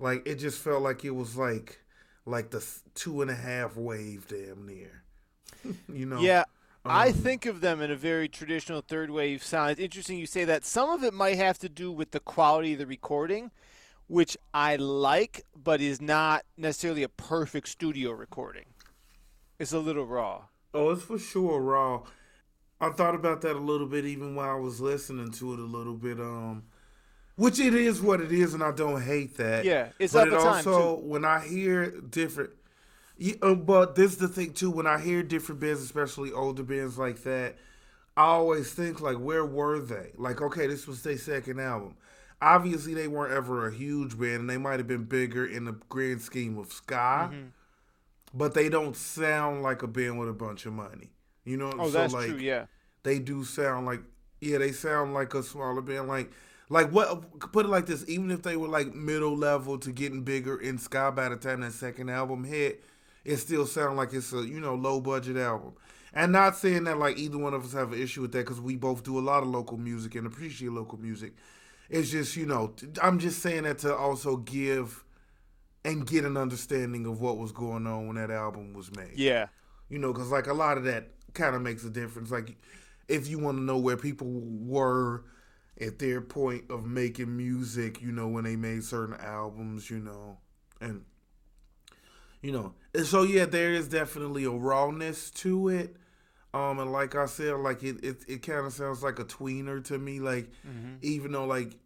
Like 0.00 0.26
it 0.26 0.36
just 0.36 0.60
felt 0.60 0.82
like 0.82 1.04
it 1.04 1.12
was 1.12 1.36
like 1.36 1.80
like 2.26 2.50
the 2.50 2.66
two 2.94 3.22
and 3.22 3.30
a 3.30 3.36
half 3.36 3.76
wave 3.76 4.26
damn 4.28 4.66
near, 4.66 5.04
you 5.92 6.06
know. 6.06 6.32
Yeah. 6.32 6.44
I 6.88 7.12
Um, 7.12 7.12
think 7.12 7.46
of 7.46 7.60
them 7.60 7.80
in 7.80 7.90
a 7.90 7.96
very 7.96 8.28
traditional 8.28 8.80
third 8.80 9.10
wave 9.10 9.44
sound. 9.44 9.72
It's 9.72 9.80
interesting 9.80 10.18
you 10.18 10.26
say 10.26 10.44
that. 10.44 10.64
Some 10.64 10.90
of 10.90 11.04
it 11.04 11.14
might 11.14 11.36
have 11.36 11.58
to 11.60 11.68
do 11.68 11.92
with 11.92 12.10
the 12.10 12.20
quality 12.20 12.72
of 12.72 12.80
the 12.80 12.86
recording, 12.86 13.52
which 14.08 14.36
I 14.54 14.76
like, 14.76 15.44
but 15.56 15.80
is 15.80 16.00
not 16.00 16.44
necessarily 16.56 17.02
a 17.04 17.08
perfect 17.10 17.68
studio 17.68 18.12
recording. 18.12 18.66
It's 19.60 19.72
a 19.72 19.80
little 19.80 20.06
raw. 20.06 20.44
Oh, 20.74 20.90
it's 20.90 21.02
for 21.02 21.18
sure 21.18 21.60
raw. 21.60 22.02
I 22.80 22.90
thought 22.90 23.14
about 23.16 23.42
that 23.42 23.56
a 23.56 23.60
little 23.60 23.86
bit 23.88 24.04
even 24.06 24.34
while 24.36 24.50
I 24.50 24.60
was 24.60 24.80
listening 24.80 25.32
to 25.32 25.54
it 25.54 25.60
a 25.60 25.64
little 25.64 25.96
bit. 25.96 26.20
Um, 26.20 26.64
which 27.40 27.58
it 27.58 27.74
is 27.74 28.00
what 28.02 28.20
it 28.20 28.32
is, 28.32 28.54
and 28.54 28.62
I 28.62 28.70
don't 28.72 29.00
hate 29.02 29.36
that. 29.38 29.64
Yeah, 29.64 29.88
it's 29.98 30.12
but 30.12 30.28
up 30.28 30.34
it 30.34 30.46
also 30.46 30.96
when 31.00 31.24
I 31.24 31.40
hear 31.46 31.90
different. 32.02 32.50
Yeah, 33.16 33.34
uh, 33.42 33.54
but 33.54 33.94
this 33.96 34.12
is 34.12 34.18
the 34.18 34.28
thing 34.28 34.52
too. 34.52 34.70
When 34.70 34.86
I 34.86 34.98
hear 35.00 35.22
different 35.22 35.60
bands, 35.60 35.82
especially 35.82 36.32
older 36.32 36.62
bands 36.62 36.98
like 36.98 37.22
that, 37.24 37.56
I 38.16 38.24
always 38.24 38.72
think 38.72 39.00
like, 39.00 39.16
where 39.18 39.44
were 39.44 39.78
they? 39.78 40.12
Like, 40.16 40.40
okay, 40.40 40.66
this 40.66 40.86
was 40.86 41.02
their 41.02 41.18
second 41.18 41.60
album. 41.60 41.96
Obviously, 42.42 42.94
they 42.94 43.08
weren't 43.08 43.32
ever 43.34 43.66
a 43.68 43.72
huge 43.74 44.18
band, 44.18 44.40
and 44.40 44.50
they 44.50 44.56
might 44.56 44.78
have 44.80 44.86
been 44.88 45.04
bigger 45.04 45.44
in 45.44 45.64
the 45.66 45.72
grand 45.88 46.22
scheme 46.22 46.56
of 46.58 46.72
ska 46.72 47.30
Mm-hmm. 47.32 47.46
but 48.32 48.54
they 48.54 48.68
don't 48.68 48.96
sound 48.96 49.62
like 49.62 49.82
a 49.82 49.86
band 49.86 50.18
with 50.18 50.28
a 50.28 50.32
bunch 50.32 50.64
of 50.66 50.72
money. 50.72 51.10
You 51.44 51.56
know, 51.56 51.72
Oh, 51.78 51.86
so 51.86 51.90
that's 51.90 52.12
like 52.14 52.28
true. 52.28 52.38
Yeah. 52.38 52.66
they 53.02 53.18
do 53.18 53.44
sound 53.44 53.86
like 53.86 54.00
yeah, 54.40 54.56
they 54.58 54.72
sound 54.72 55.12
like 55.14 55.34
a 55.34 55.42
smaller 55.42 55.82
band. 55.82 56.08
Like 56.08 56.30
like 56.70 56.90
what 56.92 57.52
put 57.52 57.66
it 57.66 57.68
like 57.68 57.86
this, 57.86 58.04
even 58.08 58.30
if 58.30 58.42
they 58.42 58.56
were 58.56 58.68
like 58.68 58.94
middle 58.94 59.36
level 59.36 59.76
to 59.80 59.90
getting 59.90 60.22
bigger 60.22 60.56
in 60.56 60.78
ska 60.78 61.12
by 61.12 61.28
the 61.28 61.36
time 61.36 61.60
that 61.60 61.72
second 61.72 62.08
album 62.08 62.44
hit, 62.44 62.82
it 63.24 63.36
still 63.38 63.66
sound 63.66 63.96
like 63.96 64.12
it's 64.12 64.32
a, 64.32 64.38
you 64.38 64.60
know, 64.60 64.76
low 64.76 65.00
budget 65.00 65.36
album. 65.36 65.72
And 66.14 66.32
not 66.32 66.56
saying 66.56 66.84
that 66.84 66.98
like 66.98 67.18
either 67.18 67.38
one 67.38 67.54
of 67.54 67.64
us 67.64 67.72
have 67.72 67.92
an 67.92 68.00
issue 68.00 68.22
with 68.22 68.32
that 68.32 68.46
because 68.46 68.60
we 68.60 68.76
both 68.76 69.02
do 69.02 69.18
a 69.18 69.20
lot 69.20 69.42
of 69.42 69.48
local 69.48 69.76
music 69.76 70.14
and 70.14 70.26
appreciate 70.26 70.70
local 70.70 70.98
music. 70.98 71.34
It's 71.88 72.10
just 72.10 72.36
you 72.36 72.46
know 72.46 72.72
I'm 73.02 73.18
just 73.18 73.42
saying 73.42 73.64
that 73.64 73.78
to 73.78 73.94
also 73.94 74.36
give 74.36 75.04
and 75.84 76.06
get 76.06 76.24
an 76.24 76.36
understanding 76.36 77.04
of 77.06 77.20
what 77.20 77.36
was 77.36 77.52
going 77.52 77.86
on 77.86 78.06
when 78.06 78.16
that 78.16 78.30
album 78.30 78.74
was 78.74 78.94
made. 78.94 79.14
Yeah. 79.16 79.48
You 79.88 79.98
know, 79.98 80.12
because 80.12 80.30
like 80.30 80.46
a 80.46 80.54
lot 80.54 80.78
of 80.78 80.84
that 80.84 81.08
kind 81.34 81.56
of 81.56 81.62
makes 81.62 81.84
a 81.84 81.90
difference. 81.90 82.30
Like 82.30 82.56
if 83.08 83.26
you 83.26 83.40
want 83.40 83.58
to 83.58 83.62
know 83.62 83.78
where 83.78 83.96
people 83.96 84.28
were 84.28 85.24
at 85.80 85.98
their 85.98 86.20
point 86.20 86.64
of 86.70 86.84
making 86.84 87.36
music, 87.36 88.00
you 88.02 88.12
know, 88.12 88.28
when 88.28 88.44
they 88.44 88.56
made 88.56 88.84
certain 88.84 89.16
albums, 89.18 89.90
you 89.90 89.98
know, 89.98 90.38
and 90.80 91.04
you 92.42 92.52
know, 92.52 92.74
and 92.94 93.06
so 93.06 93.22
yeah, 93.22 93.44
there 93.44 93.72
is 93.72 93.88
definitely 93.88 94.44
a 94.44 94.50
rawness 94.50 95.30
to 95.30 95.68
it. 95.68 95.96
Um, 96.52 96.80
and 96.80 96.90
like 96.90 97.14
I 97.14 97.26
said, 97.26 97.54
like 97.56 97.82
it, 97.82 98.02
it, 98.02 98.24
it 98.26 98.42
kind 98.42 98.66
of 98.66 98.72
sounds 98.72 99.02
like 99.02 99.18
a 99.18 99.24
tweener 99.24 99.84
to 99.84 99.98
me. 99.98 100.20
Like, 100.20 100.50
even 101.02 101.32
though 101.32 101.44
like, 101.44 101.76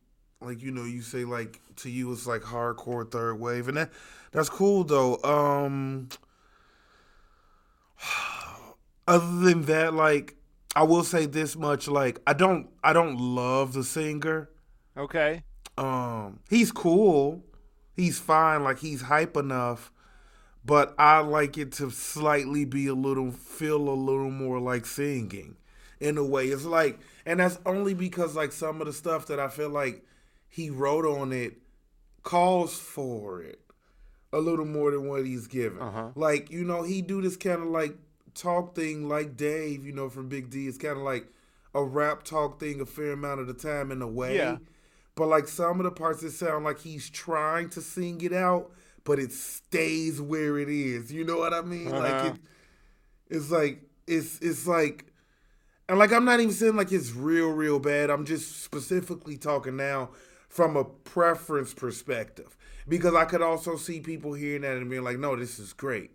like 0.41 0.63
you 0.63 0.71
know, 0.71 0.85
you 0.85 1.03
say 1.03 1.25
like 1.25 1.61
to 1.77 1.91
you 1.91 2.13
it's 2.13 2.27
like 2.27 2.43
hardcore 2.43 3.11
third 3.11 3.35
wave, 3.41 3.69
and 3.69 3.77
that 3.77 3.91
that's 4.33 4.49
cool 4.49 4.85
though. 4.85 5.19
Um, 5.23 6.09
other 9.09 9.37
than 9.41 9.63
that, 9.63 9.93
like 9.95 10.37
I 10.75 10.83
will 10.83 11.05
say 11.05 11.27
this 11.27 11.57
much: 11.57 11.89
like 11.89 12.21
I 12.27 12.33
don't, 12.33 12.69
I 12.83 12.93
don't 12.93 13.17
love 13.17 13.73
the 13.73 13.85
singer. 13.85 14.51
Okay. 14.97 15.43
Um, 15.77 16.41
he's 16.49 16.71
cool, 16.71 17.45
he's 17.95 18.19
fine, 18.19 18.63
like 18.63 18.79
he's 18.79 19.03
hype 19.03 19.37
enough, 19.37 19.91
but 20.65 20.95
I 20.99 21.19
like 21.19 21.59
it 21.59 21.73
to 21.73 21.91
slightly 21.91 22.65
be 22.65 22.87
a 22.87 22.95
little, 22.95 23.33
feel 23.33 23.89
a 23.89 23.91
little 23.95 24.31
more 24.31 24.61
like 24.61 24.87
singing, 24.87 25.57
in 25.99 26.17
a 26.17 26.25
way. 26.25 26.47
It's 26.47 26.65
like, 26.65 27.01
and 27.27 27.41
that's 27.41 27.59
only 27.67 27.95
because 27.95 28.37
like 28.37 28.53
some 28.53 28.81
of 28.81 28.87
the 28.87 28.93
stuff 28.93 29.27
that 29.27 29.41
I 29.41 29.49
feel 29.49 29.71
like 29.71 30.05
he 30.49 30.71
wrote 30.71 31.05
on 31.05 31.33
it 31.33 31.55
calls 32.23 32.79
for 32.79 33.43
it 33.43 33.61
a 34.33 34.39
little 34.39 34.65
more 34.65 34.93
than 34.93 35.09
what 35.09 35.27
he's 35.27 35.49
given. 35.49 35.81
Uh-huh. 35.81 36.11
Like 36.15 36.51
you 36.51 36.63
know, 36.63 36.83
he 36.83 37.03
do 37.03 37.21
this 37.21 37.37
kind 37.37 37.63
of 37.63 37.69
like 37.69 37.97
talk 38.35 38.75
thing, 38.75 39.09
like 39.09 39.37
Dave, 39.37 39.85
you 39.85 39.93
know, 39.93 40.09
from 40.09 40.29
Big 40.29 40.51
D. 40.51 40.67
It's 40.67 40.79
kind 40.79 40.97
of 40.97 41.03
like 41.03 41.29
a 41.75 41.83
rap 41.83 42.23
talk 42.23 42.61
thing 42.61 42.81
a 42.81 42.87
fair 42.87 43.13
amount 43.13 43.41
of 43.41 43.47
the 43.47 43.55
time 43.55 43.91
in 43.91 44.01
a 44.01 44.07
way. 44.07 44.37
Yeah. 44.37 44.59
But 45.17 45.27
like 45.27 45.49
some 45.49 45.81
of 45.81 45.85
the 45.85 45.91
parts, 45.91 46.23
it 46.23 46.33
sound 46.33 46.65
like 46.65 46.81
he's 46.81 47.09
trying 47.09 47.71
to 47.71 47.81
sing 47.81 48.21
it 48.21 48.33
out, 48.33 48.73
but 49.05 49.19
it 49.19 49.33
stays 49.33 50.21
where 50.21 50.59
it 50.59 50.69
is. 50.69 51.13
You 51.13 51.25
know 51.25 51.39
what 51.39 51.53
I 51.53 51.63
mean? 51.63 51.89
Uh-huh. 51.89 51.99
Like 52.01 52.35
it, 52.35 52.41
it's 53.29 53.51
like 53.51 53.83
it's 54.07 54.41
it's 54.41 54.67
like, 54.67 55.07
and 55.89 55.99
like 55.99 56.13
I'm 56.13 56.25
not 56.25 56.41
even 56.41 56.53
saying 56.53 56.77
like 56.77 56.91
it's 56.91 57.13
real 57.13 57.51
real 57.51 57.79
bad. 57.79 58.11
I'm 58.11 58.25
just 58.25 58.63
specifically 58.63 59.37
talking 59.37 59.77
now 59.77 60.11
from 60.49 60.77
a 60.77 60.85
preference 60.85 61.75
perspective 61.75 62.57
because 62.89 63.15
I 63.15 63.25
could 63.25 63.43
also 63.43 63.77
see 63.77 64.01
people 64.01 64.35
hearing 64.35 64.63
that 64.63 64.77
and 64.77 64.91
being 64.91 65.05
like, 65.05 65.19
no, 65.19 65.37
this 65.37 65.59
is 65.61 65.73
great, 65.73 66.11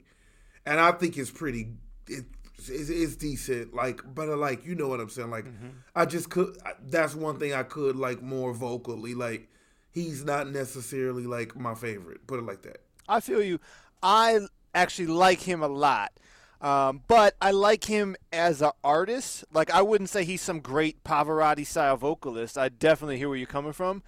and 0.66 0.80
I 0.80 0.92
think 0.92 1.18
it's 1.18 1.32
pretty. 1.32 1.70
It, 2.10 2.26
it's, 2.58 2.90
it's 2.90 3.16
decent, 3.16 3.74
like, 3.74 4.02
but 4.14 4.28
uh, 4.28 4.36
like, 4.36 4.66
you 4.66 4.76
know 4.76 4.90
what 4.90 5.00
I'm 5.00 5.10
saying? 5.10 5.32
Like, 5.32 5.46
I 5.96 6.06
just 6.06 6.30
could. 6.30 6.58
That's 6.84 7.16
one 7.16 7.40
thing 7.40 7.54
I 7.54 7.64
could 7.64 7.96
like 7.96 8.22
more 8.22 8.54
vocally. 8.54 9.14
Like, 9.14 9.50
he's 9.92 10.26
not 10.26 10.50
necessarily 10.50 11.26
like 11.26 11.56
my 11.56 11.76
favorite. 11.76 12.28
Put 12.28 12.40
it 12.40 12.46
like 12.46 12.62
that. 12.64 12.82
I 13.08 13.22
feel 13.22 13.42
you. 13.42 13.60
I 14.04 14.40
actually 14.76 15.08
like 15.08 15.42
him 15.42 15.64
a 15.64 15.68
lot. 15.68 16.12
Um, 16.62 17.04
but 17.08 17.36
I 17.42 17.52
like 17.52 17.86
him 17.86 18.16
as 18.34 18.62
an 18.62 18.72
artist. 18.84 19.46
Like 19.54 19.72
I 19.72 19.82
wouldn't 19.82 20.10
say 20.10 20.26
he's 20.26 20.42
some 20.42 20.60
great 20.60 21.04
Pavarotti 21.04 21.66
style 21.66 21.98
vocalist. 21.98 22.58
I 22.58 22.70
definitely 22.70 23.18
hear 23.18 23.30
where 23.30 23.38
you're 23.38 23.48
coming 23.48 23.74
from. 23.74 24.04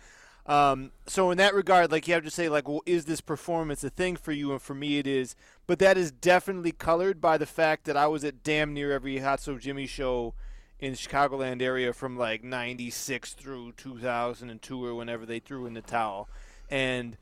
Um, 0.46 0.92
so 1.08 1.32
in 1.32 1.38
that 1.38 1.54
regard, 1.54 1.92
like 1.92 2.08
you 2.08 2.14
have 2.14 2.24
to 2.24 2.32
say, 2.32 2.50
like, 2.50 2.68
well, 2.68 2.82
is 2.86 3.06
this 3.06 3.22
performance 3.22 3.84
a 3.84 3.90
thing 3.90 4.16
for 4.16 4.32
you? 4.32 4.52
And 4.52 4.62
for 4.62 4.74
me, 4.74 4.98
it 4.98 5.08
is. 5.08 5.36
But 5.72 5.80
that 5.80 5.98
is 5.98 6.12
definitely 6.12 6.74
colored 6.74 7.22
by 7.22 7.38
the 7.38 7.46
fact 7.46 7.86
that 7.86 7.96
I 7.96 8.06
was 8.06 8.26
at 8.26 8.44
damn 8.44 8.74
near 8.74 8.92
every 8.92 9.20
Hot 9.20 9.40
Stove 9.40 9.62
Jimmy 9.62 9.88
show 9.88 10.34
in 10.82 10.96
Chicagoland 10.96 11.62
area 11.62 11.94
from 11.94 12.18
like 12.18 12.44
'96 12.44 13.32
through 13.32 13.72
2002 13.78 14.86
or 14.86 14.94
whenever 14.94 15.26
they 15.26 15.40
threw 15.40 15.66
in 15.66 15.74
the 15.74 15.82
towel, 15.82 16.28
and 16.70 17.16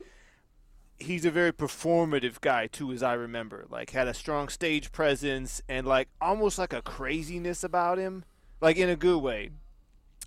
he's 0.98 1.24
a 1.24 1.30
very 1.30 1.52
performative 1.52 2.40
guy 2.40 2.66
too, 2.66 2.90
as 2.90 3.04
I 3.04 3.12
remember. 3.12 3.66
Like 3.70 3.90
had 3.90 4.08
a 4.08 4.14
strong 4.14 4.48
stage 4.48 4.90
presence 4.90 5.62
and 5.68 5.86
like 5.86 6.08
almost 6.20 6.58
like 6.58 6.72
a 6.72 6.82
craziness 6.82 7.62
about 7.62 7.98
him, 7.98 8.24
like 8.60 8.76
in 8.76 8.88
a 8.88 8.96
good 8.96 9.18
way. 9.18 9.50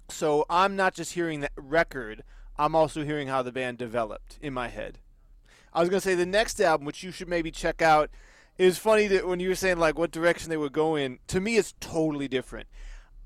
So 0.08 0.46
I'm 0.50 0.78
not 0.78 0.94
just 0.94 1.16
hearing 1.16 1.42
that 1.42 1.52
record; 1.58 2.24
I'm 2.58 2.74
also 2.74 3.04
hearing 3.04 3.28
how 3.28 3.42
the 3.42 3.52
band 3.52 3.80
developed 3.80 4.40
in 4.42 4.54
my 4.54 4.70
head. 4.70 5.00
I 5.74 5.80
was 5.80 5.90
gonna 5.90 6.02
say 6.02 6.16
the 6.16 6.26
next 6.26 6.62
album, 6.62 6.86
which 6.86 7.04
you 7.04 7.12
should 7.12 7.28
maybe 7.28 7.52
check 7.52 7.82
out. 7.82 8.10
Was 8.60 8.78
funny 8.78 9.08
that 9.08 9.28
when 9.28 9.40
you 9.40 9.50
were 9.50 9.56
saying 9.56 9.80
like 9.80 9.98
what 9.98 10.12
direction 10.12 10.50
they 10.50 10.58
would 10.58 10.74
go 10.74 10.96
in. 10.96 11.20
To 11.28 11.40
me, 11.40 11.58
it's 11.58 11.74
totally 11.80 12.28
different. 12.28 12.68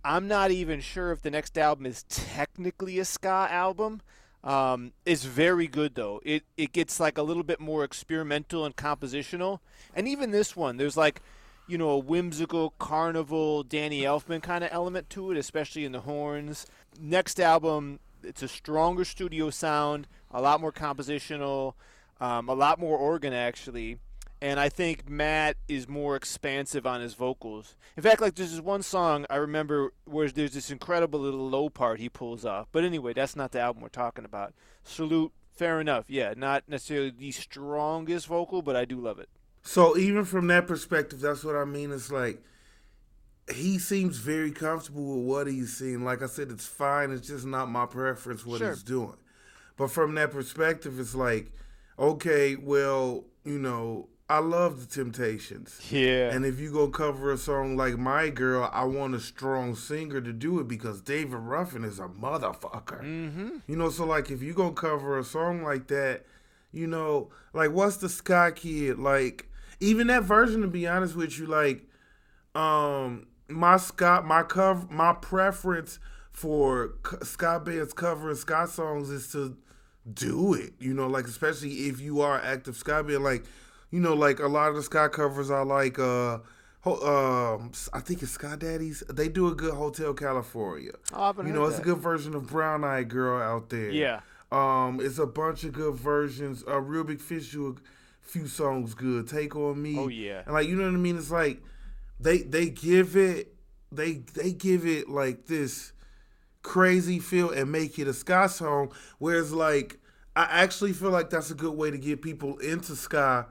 I'm 0.03 0.27
not 0.27 0.51
even 0.51 0.79
sure 0.79 1.11
if 1.11 1.21
the 1.21 1.29
next 1.29 1.57
album 1.57 1.85
is 1.85 2.03
technically 2.03 2.97
a 2.97 3.05
ska 3.05 3.47
album. 3.51 4.01
Um, 4.43 4.93
it's 5.05 5.25
very 5.25 5.67
good 5.67 5.95
though. 5.95 6.21
It 6.23 6.43
it 6.55 6.71
gets 6.71 6.99
like 6.99 7.17
a 7.17 7.23
little 7.23 7.43
bit 7.43 7.59
more 7.59 7.83
experimental 7.83 8.63
and 8.63 8.75
compositional. 8.75 9.59
And 9.93 10.07
even 10.07 10.31
this 10.31 10.55
one, 10.55 10.77
there's 10.77 10.95
like, 10.95 11.21
you 11.67 11.77
know, 11.77 11.89
a 11.89 11.97
whimsical 11.97 12.69
carnival 12.79 13.63
Danny 13.63 14.03
Elfman 14.03 14.41
kind 14.41 14.63
of 14.63 14.69
element 14.71 15.09
to 15.11 15.31
it, 15.31 15.37
especially 15.37 15.83
in 15.83 15.91
the 15.91 16.01
horns. 16.01 16.65
Next 16.97 17.41
album, 17.41 17.99
it's 18.23 18.41
a 18.41 18.47
stronger 18.47 19.03
studio 19.03 19.49
sound, 19.49 20.07
a 20.31 20.41
lot 20.41 20.61
more 20.61 20.71
compositional, 20.71 21.73
um, 22.19 22.49
a 22.49 22.53
lot 22.53 22.79
more 22.79 22.97
organ 22.97 23.33
actually. 23.33 23.97
And 24.39 24.59
I 24.59 24.69
think 24.69 25.09
Matt 25.09 25.57
is 25.67 25.87
more 25.87 26.15
expansive 26.15 26.85
on 26.85 27.01
his 27.01 27.15
vocals. 27.15 27.75
In 27.95 28.03
fact, 28.03 28.21
like 28.21 28.35
there's 28.35 28.51
this 28.51 28.61
one 28.61 28.83
song 28.83 29.25
I 29.31 29.37
remember 29.37 29.93
where 30.05 30.29
there's 30.29 30.53
this 30.53 30.69
incredible 30.69 31.19
little 31.19 31.49
low 31.49 31.69
part 31.69 31.99
he 31.99 32.07
pulls 32.07 32.45
off. 32.45 32.67
But 32.71 32.83
anyway, 32.83 33.13
that's 33.13 33.35
not 33.35 33.51
the 33.51 33.59
album 33.59 33.81
we're 33.81 33.89
talking 33.89 34.25
about. 34.25 34.53
Salute, 34.83 35.31
fair 35.55 35.81
enough. 35.81 36.05
Yeah, 36.07 36.35
not 36.37 36.63
necessarily 36.67 37.09
the 37.09 37.31
strongest 37.31 38.27
vocal, 38.27 38.61
but 38.61 38.75
I 38.75 38.85
do 38.85 38.99
love 38.99 39.17
it. 39.17 39.29
So 39.63 39.97
even 39.97 40.23
from 40.23 40.45
that 40.47 40.67
perspective, 40.67 41.19
that's 41.19 41.43
what 41.43 41.55
I 41.55 41.65
mean. 41.65 41.91
It's 41.91 42.11
like 42.11 42.39
he 43.51 43.79
seems 43.79 44.17
very 44.17 44.51
comfortable 44.51 45.17
with 45.17 45.25
what 45.25 45.47
he's 45.47 45.75
seeing. 45.75 46.03
Like 46.03 46.21
I 46.21 46.27
said, 46.27 46.51
it's 46.51 46.67
fine. 46.67 47.11
It's 47.11 47.27
just 47.27 47.45
not 47.45 47.69
my 47.71 47.85
preference 47.85 48.45
what 48.45 48.59
Sure. 48.59 48.69
he's 48.69 48.83
doing. 48.83 49.15
But 49.77 49.89
from 49.89 50.15
that 50.15 50.31
perspective, 50.31 50.99
it's 50.99 51.15
like, 51.15 51.51
okay, 51.97 52.55
well, 52.55 53.25
you 53.43 53.59
know, 53.59 54.07
I 54.29 54.39
love 54.39 54.81
the 54.81 54.85
Temptations. 54.93 55.79
Yeah. 55.89 56.33
And 56.33 56.45
if 56.45 56.59
you 56.59 56.71
go 56.71 56.89
cover 56.89 57.31
a 57.31 57.37
song 57.37 57.77
like 57.77 57.97
My 57.97 58.29
Girl, 58.29 58.69
I 58.73 58.83
want 58.83 59.15
a 59.15 59.21
strong 59.21 59.73
singer 59.75 60.19
to 60.19 60.33
do 60.33 60.59
it 60.59 60.67
because 60.67 61.01
David 61.01 61.37
Ruffin 61.37 61.85
is 61.85 61.99
a 61.99 62.07
motherfucker. 62.07 63.01
mm-hmm. 63.01 63.49
You 63.67 63.75
know, 63.75 63.89
so 63.89 64.05
like 64.05 64.29
if 64.29 64.41
you 64.41 64.53
gonna 64.53 64.73
cover 64.73 65.17
a 65.17 65.23
song 65.23 65.63
like 65.63 65.87
that, 65.87 66.25
you 66.73 66.87
know, 66.87 67.29
like 67.53 67.71
what's 67.71 67.97
the 67.97 68.09
Sky 68.09 68.51
Kid 68.51 68.99
like? 68.99 69.49
Even 69.79 70.07
that 70.07 70.23
version, 70.23 70.61
to 70.61 70.67
be 70.67 70.87
honest 70.87 71.15
with 71.15 71.37
you, 71.37 71.45
like, 71.45 71.85
um, 72.55 73.27
my 73.47 73.77
Scott, 73.77 74.25
my 74.25 74.41
cover, 74.41 74.87
my 74.89 75.13
preference 75.13 75.99
for 76.31 76.95
ska 77.21 77.61
bands 77.63 77.93
covering 77.93 78.35
ska 78.35 78.67
songs 78.67 79.09
is 79.09 79.31
to 79.31 79.55
do 80.13 80.53
it. 80.53 80.73
You 80.79 80.93
know, 80.93 81.07
like 81.07 81.25
especially 81.25 81.71
if 81.87 81.99
you 82.01 82.21
are 82.21 82.39
active 82.41 82.75
ska 82.75 83.03
band, 83.03 83.23
like, 83.23 83.45
you 83.91 83.99
know, 83.99 84.13
like 84.13 84.39
a 84.39 84.47
lot 84.47 84.69
of 84.69 84.75
the 84.75 84.83
ska 84.83 85.09
covers 85.09 85.49
are 85.51 85.65
like, 85.65 85.99
uh. 85.99 86.39
Um, 86.85 87.73
I 87.91 87.99
think 87.99 88.21
it's 88.23 88.31
Sky 88.31 88.55
Daddies. 88.55 89.03
They 89.09 89.27
do 89.27 89.47
a 89.49 89.55
good 89.55 89.73
Hotel 89.73 90.13
California. 90.13 90.93
Oh, 91.13 91.33
You 91.37 91.51
know, 91.51 91.65
it's 91.65 91.75
that. 91.75 91.81
a 91.81 91.85
good 91.85 91.97
version 91.97 92.33
of 92.33 92.47
Brown 92.47 92.85
Eyed 92.85 93.09
Girl 93.09 93.41
out 93.41 93.69
there. 93.69 93.89
Yeah. 93.91 94.21
Um, 94.53 94.99
it's 95.01 95.19
a 95.19 95.25
bunch 95.25 95.65
of 95.65 95.73
good 95.73 95.95
versions. 95.95 96.63
A 96.65 96.79
Reel 96.79 97.03
Big 97.03 97.19
Fish 97.19 97.51
do 97.51 97.75
a 97.75 98.25
few 98.25 98.47
songs 98.47 98.93
good. 98.93 99.27
Take 99.27 99.53
on 99.57 99.81
me. 99.81 99.97
Oh, 99.99 100.07
yeah. 100.07 100.43
And 100.45 100.53
like 100.53 100.67
you 100.69 100.77
know 100.77 100.85
what 100.85 100.93
I 100.93 100.97
mean? 100.97 101.17
It's 101.17 101.29
like 101.31 101.61
they 102.21 102.37
they 102.43 102.69
give 102.69 103.17
it 103.17 103.53
they 103.91 104.21
they 104.33 104.53
give 104.53 104.85
it 104.85 105.09
like 105.09 105.47
this 105.47 105.91
crazy 106.67 107.17
feel 107.19 107.49
and 107.49 107.71
make 107.71 107.97
it 107.97 108.07
a 108.07 108.13
ska 108.13 108.49
song. 108.49 108.91
Whereas 109.19 109.53
like 109.53 109.99
I 110.35 110.43
actually 110.43 110.93
feel 110.93 111.09
like 111.11 111.29
that's 111.29 111.49
a 111.49 111.55
good 111.55 111.73
way 111.75 111.89
to 111.89 111.97
get 111.97 112.21
people 112.21 112.57
into 112.59 112.95
ska 112.95 113.47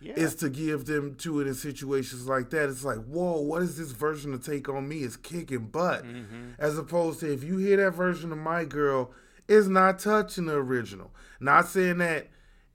Yeah. 0.00 0.14
is 0.14 0.34
to 0.36 0.48
give 0.48 0.84
them 0.86 1.16
to 1.16 1.40
it 1.40 1.46
in 1.46 1.54
situations 1.54 2.26
like 2.28 2.50
that. 2.50 2.68
It's 2.68 2.84
like, 2.84 3.02
whoa, 3.04 3.40
what 3.40 3.62
is 3.62 3.76
this 3.76 3.90
version 3.92 4.32
of 4.34 4.44
Take 4.44 4.68
On 4.68 4.86
Me? 4.88 4.98
It's 4.98 5.16
kicking 5.16 5.66
butt. 5.66 6.04
Mm-hmm. 6.04 6.52
As 6.58 6.78
opposed 6.78 7.20
to 7.20 7.32
if 7.32 7.42
you 7.42 7.56
hear 7.58 7.76
that 7.78 7.90
version 7.90 8.30
of 8.32 8.38
My 8.38 8.64
Girl, 8.64 9.10
it's 9.48 9.66
not 9.66 9.98
touching 9.98 10.46
the 10.46 10.54
original. 10.54 11.10
Not 11.40 11.66
saying 11.68 11.98
that 11.98 12.28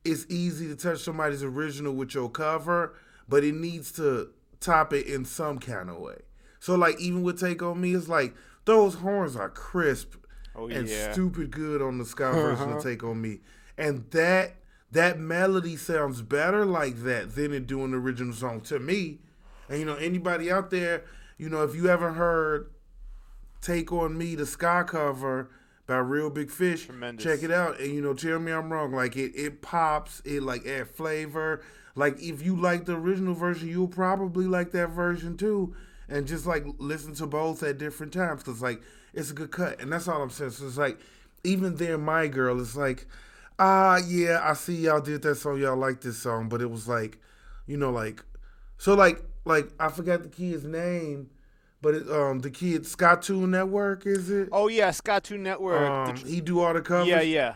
it's 0.03 0.25
easy 0.29 0.67
to 0.67 0.75
touch 0.75 0.99
somebody's 0.99 1.43
original 1.43 1.93
with 1.93 2.13
your 2.13 2.29
cover, 2.29 2.95
but 3.27 3.43
it 3.43 3.55
needs 3.55 3.91
to 3.93 4.29
top 4.59 4.91
it 4.93 5.07
in 5.07 5.23
some 5.25 5.57
kind 5.59 5.89
of 5.89 5.97
way. 5.97 6.19
So 6.59 6.75
like 6.75 6.99
even 6.99 7.23
with 7.23 7.39
Take 7.39 7.63
on 7.63 7.79
Me, 7.81 7.95
it's 7.95 8.07
like 8.09 8.35
those 8.69 8.93
horns 8.93 9.35
are 9.35 9.49
crisp 9.49 10.13
Oh 10.55 10.67
and 10.67 10.87
yeah. 10.87 11.11
stupid 11.11 11.51
good 11.51 11.81
on 11.81 11.97
the 11.97 12.05
ska 12.05 12.27
uh-huh. 12.27 12.41
version 12.41 12.73
of 12.73 12.83
Take 12.83 13.03
on 13.03 13.21
Me, 13.21 13.39
and 13.77 14.09
that 14.11 14.55
that 14.91 15.19
melody 15.19 15.75
sounds 15.77 16.21
better 16.21 16.65
like 16.65 17.03
that 17.03 17.35
than 17.35 17.53
it 17.53 17.65
do 17.67 17.83
in 17.83 17.91
the 17.91 17.97
original 17.97 18.33
song 18.33 18.61
to 18.61 18.79
me. 18.79 19.19
And 19.69 19.79
you 19.79 19.85
know 19.85 19.95
anybody 19.95 20.51
out 20.51 20.69
there, 20.69 21.03
you 21.37 21.49
know 21.49 21.63
if 21.63 21.75
you 21.75 21.87
ever 21.87 22.13
heard 22.13 22.71
Take 23.61 23.91
on 23.91 24.17
Me, 24.17 24.35
the 24.35 24.45
ska 24.45 24.83
cover 24.85 25.49
by 25.87 25.97
Reel 25.97 26.29
Big 26.29 26.51
Fish, 26.51 26.85
Tremendous. 26.85 27.23
check 27.23 27.41
it 27.41 27.51
out. 27.51 27.79
And 27.79 27.93
you 27.93 28.01
know 28.01 28.13
tell 28.13 28.39
me 28.39 28.51
I'm 28.51 28.71
wrong. 28.71 28.91
Like 28.91 29.15
it 29.15 29.31
it 29.35 29.61
pops, 29.61 30.21
it 30.25 30.43
like 30.43 30.65
add 30.65 30.89
flavor. 30.89 31.63
Like 31.95 32.21
if 32.21 32.43
you 32.43 32.55
like 32.55 32.85
the 32.85 32.95
original 32.95 33.33
version, 33.33 33.69
you'll 33.69 33.87
probably 33.87 34.45
like 34.45 34.71
that 34.71 34.89
version 34.89 35.37
too. 35.37 35.75
And 36.09 36.27
just 36.27 36.45
like 36.47 36.65
listen 36.79 37.13
to 37.15 37.27
both 37.27 37.61
at 37.63 37.77
different 37.77 38.13
times, 38.13 38.41
cause 38.43 38.61
like 38.61 38.81
it's 39.13 39.29
a 39.31 39.33
good 39.33 39.51
cut, 39.51 39.79
and 39.79 39.91
that's 39.91 40.07
all 40.07 40.21
I'm 40.21 40.29
saying. 40.31 40.51
So 40.51 40.65
it's 40.67 40.77
like 40.77 40.99
even 41.43 41.75
there, 41.75 41.97
my 41.97 42.27
girl, 42.27 42.59
it's 42.59 42.75
like, 42.75 43.05
ah, 43.59 43.97
yeah, 44.07 44.39
I 44.43 44.53
see 44.53 44.75
y'all 44.75 45.01
did 45.01 45.21
that 45.21 45.35
song, 45.35 45.59
y'all 45.59 45.77
like 45.77 46.01
this 46.01 46.17
song, 46.17 46.49
but 46.49 46.61
it 46.61 46.69
was 46.71 46.87
like, 46.87 47.19
you 47.67 47.77
know, 47.77 47.91
like, 47.91 48.23
so 48.77 48.95
like, 48.95 49.21
like 49.45 49.69
I 49.79 49.89
forgot 49.89 50.23
the 50.23 50.29
kid's 50.29 50.63
name, 50.65 51.29
but 51.81 51.93
it, 51.93 52.09
um, 52.09 52.39
the 52.39 52.49
kid 52.49 52.83
Skatune 52.83 53.49
Network 53.49 54.05
is 54.07 54.29
it? 54.31 54.49
Oh 54.51 54.67
yeah, 54.67 54.89
Skatune 54.89 55.41
Network. 55.41 55.89
um, 55.89 56.15
The- 56.15 56.27
he 56.27 56.41
do 56.41 56.59
all 56.61 56.73
the 56.73 56.81
covers. 56.81 57.07
yeah, 57.07 57.21
yeah. 57.21 57.55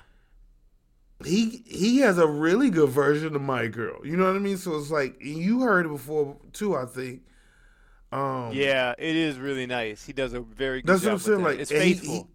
he 1.26 1.64
he 1.66 2.00
has 2.00 2.18
a 2.18 2.28
really 2.28 2.70
good 2.70 2.90
version 2.90 3.36
of 3.36 3.42
my 3.42 3.68
girl. 3.68 4.06
You 4.06 4.18
know 4.18 4.26
what 4.28 4.36
I 4.36 4.40
mean? 4.40 4.58
So 4.58 4.78
it's 4.78 4.92
like 4.92 5.16
you 5.24 5.62
heard 5.62 5.86
it 5.86 5.90
before 5.90 6.38
too, 6.52 6.76
I 6.76 6.86
think. 6.86 7.22
Um, 8.14 8.54
Yeah, 8.54 8.94
it 8.98 9.16
is 9.16 9.38
really 9.40 9.66
nice. 9.66 10.06
He 10.06 10.14
does 10.14 10.34
a 10.34 10.42
very 10.42 10.82
good 10.82 10.88
That's 10.88 11.02
job 11.04 11.14
what 11.14 11.14
I'm 11.14 11.20
saying. 11.20 11.44
Like 11.44 11.60
it's 11.60 11.72
he- 11.72 11.78
faithful. 11.78 12.14
he- 12.14 12.28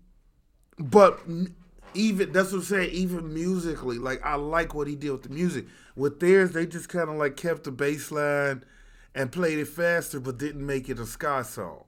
but 0.84 1.20
even 1.94 2.32
that's 2.32 2.52
what 2.52 2.58
I'm 2.58 2.64
saying. 2.64 2.90
Even 2.92 3.32
musically, 3.32 3.98
like 3.98 4.24
I 4.24 4.34
like 4.34 4.74
what 4.74 4.86
he 4.86 4.96
did 4.96 5.10
with 5.12 5.22
the 5.22 5.28
music. 5.30 5.66
With 5.96 6.20
theirs, 6.20 6.52
they 6.52 6.66
just 6.66 6.88
kind 6.88 7.08
of 7.08 7.16
like 7.16 7.36
kept 7.36 7.64
the 7.64 7.72
bass 7.72 8.10
line 8.12 8.64
and 9.14 9.32
played 9.32 9.58
it 9.58 9.68
faster, 9.68 10.20
but 10.20 10.38
didn't 10.38 10.64
make 10.64 10.88
it 10.88 10.98
a 11.00 11.06
ska 11.06 11.44
song. 11.44 11.84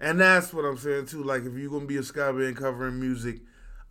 And 0.00 0.20
that's 0.20 0.52
what 0.52 0.64
I'm 0.64 0.76
saying 0.78 1.06
too. 1.06 1.22
Like 1.22 1.42
if 1.44 1.54
you're 1.54 1.70
gonna 1.70 1.86
be 1.86 1.96
a 1.96 2.02
ska 2.02 2.32
band 2.32 2.56
covering 2.56 3.00
music, 3.00 3.40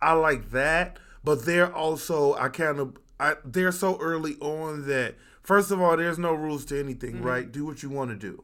I 0.00 0.12
like 0.12 0.50
that. 0.50 0.98
But 1.24 1.44
they're 1.44 1.72
also 1.74 2.34
I 2.34 2.48
kind 2.48 2.78
of 2.78 2.96
I 3.18 3.34
they're 3.44 3.72
so 3.72 3.98
early 4.00 4.36
on 4.40 4.86
that 4.88 5.14
first 5.42 5.70
of 5.70 5.80
all, 5.80 5.96
there's 5.96 6.18
no 6.18 6.32
rules 6.34 6.64
to 6.66 6.78
anything, 6.80 7.22
right? 7.22 7.50
Do 7.50 7.64
what 7.64 7.82
you 7.82 7.90
want 7.90 8.10
to 8.10 8.16
do. 8.16 8.42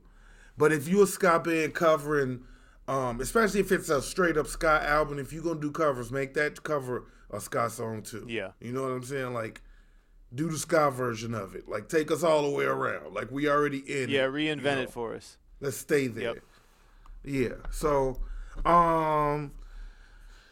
But 0.57 0.73
if 0.73 0.87
you 0.89 1.03
a 1.03 1.07
ska 1.07 1.41
band 1.41 1.75
covering, 1.75 2.43
um, 2.89 3.21
especially 3.21 3.61
if 3.61 3.73
it's 3.73 3.89
a 3.89 4.03
straight 4.03 4.37
up 4.37 4.47
ska 4.47 4.83
album, 4.83 5.19
if 5.19 5.33
you're 5.33 5.43
gonna 5.43 5.61
do 5.61 5.71
covers, 5.71 6.11
make 6.11 6.35
that 6.35 6.63
cover 6.63 7.05
a 7.31 7.41
ska 7.41 7.71
song 7.71 8.03
too. 8.03 8.27
Yeah. 8.29 8.51
You 8.61 8.73
know 8.73 8.83
what 8.83 8.93
I'm 8.93 9.03
saying? 9.05 9.33
Like, 9.33 9.63
do 10.35 10.49
the 10.49 10.59
ska 10.59 10.91
version 10.91 11.35
of 11.35 11.55
it. 11.55 11.69
Like, 11.69 11.89
take 11.89 12.11
us 12.11 12.23
all 12.23 12.43
the 12.43 12.57
way 12.57 12.65
around. 12.65 13.15
Like, 13.15 13.31
we 13.31 13.49
already 13.49 13.79
in. 13.79 14.11
yeah, 14.11 14.25
it, 14.25 14.33
reinvent 14.33 14.57
you 14.57 14.63
know? 14.63 14.81
it 14.83 14.91
for 14.91 15.15
us. 15.15 15.37
Let's 15.61 15.77
stay 15.77 16.07
there. 16.07 16.35
Yep. 16.35 16.39
Yeah. 17.25 17.71
So, 17.71 18.21
um, 18.65 19.53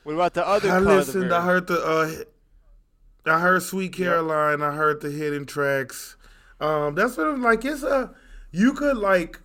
What 0.04 0.14
about 0.14 0.34
the 0.34 0.46
other 0.46 0.68
I 0.68 0.72
part 0.72 0.82
of 0.82 0.86
the 0.86 0.96
listened. 0.96 1.32
I 1.32 1.44
heard 1.44 1.66
the. 1.66 1.82
Uh, 1.84 2.24
I 3.26 3.40
heard 3.40 3.62
Sweet 3.62 3.92
Caroline. 3.92 4.62
I 4.62 4.72
heard 4.72 5.00
the 5.02 5.10
hidden 5.10 5.44
tracks. 5.46 6.16
Um, 6.60 6.94
that's 6.94 7.16
what 7.16 7.26
I'm 7.26 7.42
like. 7.42 7.64
It's 7.64 7.82
a. 7.82 8.14
You 8.52 8.72
could 8.72 8.96
like. 8.96 9.40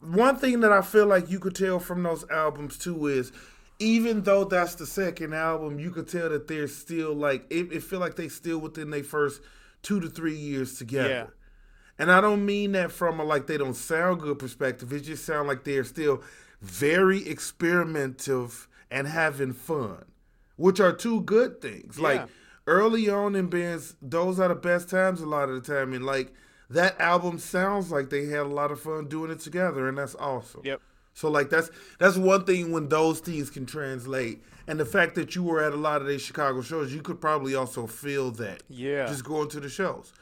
One 0.00 0.36
thing 0.36 0.60
that 0.60 0.72
I 0.72 0.82
feel 0.82 1.06
like 1.06 1.30
you 1.30 1.38
could 1.38 1.54
tell 1.54 1.78
from 1.78 2.02
those 2.02 2.28
albums 2.30 2.78
too 2.78 3.06
is, 3.06 3.32
even 3.78 4.22
though 4.22 4.44
that's 4.44 4.74
the 4.74 4.86
second 4.86 5.34
album, 5.34 5.78
you 5.78 5.90
could 5.90 6.08
tell 6.08 6.28
that 6.28 6.48
they're 6.48 6.68
still 6.68 7.14
like 7.14 7.46
it. 7.50 7.72
It 7.72 7.82
feel 7.82 7.98
like 7.98 8.16
they 8.16 8.28
still 8.28 8.58
within 8.58 8.90
their 8.90 9.02
first 9.02 9.40
two 9.82 10.00
to 10.00 10.08
three 10.08 10.36
years 10.36 10.78
together. 10.78 11.08
Yeah. 11.08 11.26
And 11.98 12.10
I 12.10 12.20
don't 12.20 12.46
mean 12.46 12.72
that 12.72 12.92
from 12.92 13.20
a 13.20 13.24
like 13.24 13.46
they 13.46 13.58
don't 13.58 13.74
sound 13.74 14.20
good 14.20 14.38
perspective. 14.38 14.92
It 14.92 15.00
just 15.00 15.24
sound 15.24 15.48
like 15.48 15.64
they're 15.64 15.84
still 15.84 16.22
very 16.60 17.20
experimentative 17.20 18.66
and 18.90 19.06
having 19.06 19.52
fun, 19.52 20.04
which 20.56 20.80
are 20.80 20.92
two 20.92 21.22
good 21.22 21.60
things. 21.60 21.98
Yeah. 21.98 22.02
Like 22.02 22.28
early 22.66 23.08
on 23.08 23.34
in 23.34 23.48
bands, 23.48 23.96
those 24.00 24.40
are 24.40 24.48
the 24.48 24.54
best 24.54 24.88
times 24.88 25.20
a 25.20 25.26
lot 25.26 25.48
of 25.48 25.62
the 25.62 25.74
time. 25.74 25.92
And 25.92 26.04
like 26.04 26.32
that 26.70 27.00
album 27.00 27.38
sounds 27.38 27.90
like 27.90 28.10
they 28.10 28.26
had 28.26 28.40
a 28.40 28.44
lot 28.44 28.70
of 28.70 28.80
fun 28.80 29.08
doing 29.08 29.30
it 29.30 29.40
together, 29.40 29.88
and 29.88 29.98
that's 29.98 30.14
awesome. 30.16 30.62
Yep. 30.64 30.80
So 31.12 31.28
like 31.30 31.50
that's 31.50 31.70
that's 31.98 32.16
one 32.16 32.44
thing 32.44 32.72
when 32.72 32.88
those 32.88 33.20
things 33.20 33.50
can 33.50 33.66
translate. 33.66 34.42
And 34.66 34.78
the 34.78 34.86
fact 34.86 35.16
that 35.16 35.34
you 35.34 35.42
were 35.42 35.62
at 35.62 35.72
a 35.72 35.76
lot 35.76 36.00
of 36.00 36.06
these 36.06 36.22
Chicago 36.22 36.62
shows, 36.62 36.94
you 36.94 37.02
could 37.02 37.20
probably 37.20 37.54
also 37.54 37.86
feel 37.86 38.30
that. 38.32 38.62
Yeah. 38.68 39.06
Just 39.06 39.24
going 39.24 39.48
to 39.50 39.60
the 39.60 39.68
shows. 39.68 40.12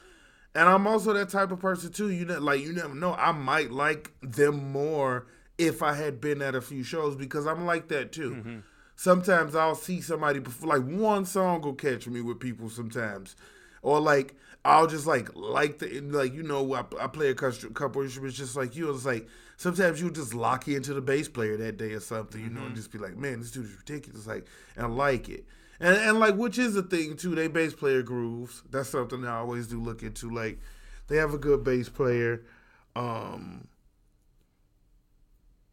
And 0.55 0.67
I'm 0.67 0.87
also 0.87 1.13
that 1.13 1.29
type 1.29 1.51
of 1.51 1.59
person 1.59 1.91
too. 1.91 2.09
You 2.09 2.25
know, 2.25 2.39
like 2.39 2.61
you 2.61 2.73
never 2.73 2.95
know. 2.95 3.13
I 3.13 3.31
might 3.31 3.71
like 3.71 4.11
them 4.21 4.71
more 4.71 5.27
if 5.59 5.83
I 5.83 5.93
had 5.93 6.19
been 6.19 6.41
at 6.41 6.55
a 6.55 6.61
few 6.61 6.83
shows 6.83 7.15
because 7.15 7.45
I'm 7.45 7.65
like 7.65 7.89
that 7.89 8.11
too. 8.11 8.31
Mm-hmm. 8.31 8.59
Sometimes 8.95 9.55
I'll 9.55 9.75
see 9.75 10.01
somebody 10.01 10.39
before, 10.39 10.67
like 10.69 10.85
one 10.85 11.25
song 11.25 11.61
will 11.61 11.75
catch 11.75 12.07
me 12.07 12.21
with 12.21 12.39
people 12.39 12.69
sometimes, 12.69 13.35
or 13.81 13.99
like 13.99 14.35
I'll 14.65 14.87
just 14.87 15.07
like 15.07 15.29
like 15.35 15.79
the 15.79 16.01
like 16.01 16.33
you 16.33 16.43
know 16.43 16.73
I, 16.73 16.83
I 16.99 17.07
play 17.07 17.29
a 17.29 17.35
couple 17.35 18.01
instruments 18.01 18.37
just 18.37 18.55
like 18.55 18.75
you. 18.75 18.93
It's 18.93 19.05
like 19.05 19.27
sometimes 19.57 20.01
you 20.01 20.11
just 20.11 20.33
lock 20.33 20.67
into 20.67 20.93
the 20.93 21.01
bass 21.01 21.27
player 21.27 21.57
that 21.57 21.77
day 21.77 21.91
or 21.91 21.99
something, 21.99 22.41
you 22.41 22.49
know, 22.49 22.65
and 22.65 22.75
just 22.75 22.91
be 22.91 22.97
like, 22.97 23.17
man, 23.17 23.39
this 23.39 23.51
dude 23.51 23.65
is 23.65 23.75
ridiculous, 23.75 24.25
like, 24.25 24.47
and 24.75 24.85
I 24.85 24.89
like 24.89 25.27
it. 25.29 25.45
And, 25.79 25.95
and 25.97 26.19
like 26.19 26.35
which 26.35 26.57
is 26.57 26.75
a 26.75 26.83
thing 26.83 27.15
too. 27.15 27.35
They 27.35 27.47
bass 27.47 27.73
player 27.73 28.01
grooves. 28.01 28.63
That's 28.69 28.89
something 28.89 29.21
that 29.21 29.29
I 29.29 29.37
always 29.37 29.67
do 29.67 29.81
look 29.81 30.03
into. 30.03 30.29
Like 30.29 30.59
they 31.07 31.17
have 31.17 31.33
a 31.33 31.37
good 31.37 31.63
bass 31.63 31.87
player. 31.87 32.43
Um, 32.95 33.67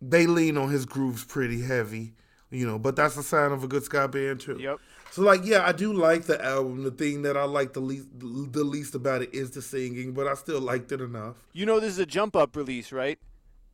they 0.01 0.27
lean 0.27 0.57
on 0.57 0.71
his 0.71 0.87
grooves 0.87 1.25
pretty 1.25 1.63
heavy, 1.63 2.13
you 2.51 2.67
know. 2.67 2.79
But 2.79 2.95
that's 2.95 3.17
a 3.17 3.23
sign 3.23 3.51
of 3.51 3.65
a 3.65 3.69
good 3.69 3.83
ska 3.83 4.07
band 4.07 4.41
too. 4.41 4.59
Yep. 4.61 4.79
So 5.17 5.23
like, 5.23 5.47
yeah, 5.47 5.67
I 5.67 5.73
do 5.73 5.95
like 5.95 6.25
the 6.25 6.45
album. 6.45 6.83
The 6.83 6.91
thing 6.91 7.23
that 7.23 7.39
I 7.39 7.45
like 7.45 7.73
the 7.73 7.81
least, 7.81 8.07
the 8.19 8.63
least 8.63 8.95
about 8.95 9.23
it 9.23 9.33
is 9.33 9.51
the 9.51 9.63
singing, 9.63 10.13
but 10.13 10.27
I 10.27 10.35
still 10.35 10.61
liked 10.61 10.93
it 10.93 11.01
enough. 11.01 11.37
You 11.55 11.65
know 11.65 11.81
this 11.81 11.93
is 11.93 11.99
a 11.99 12.05
jump 12.05 12.37
up 12.37 12.55
release, 12.55 12.93
right? 12.93 13.19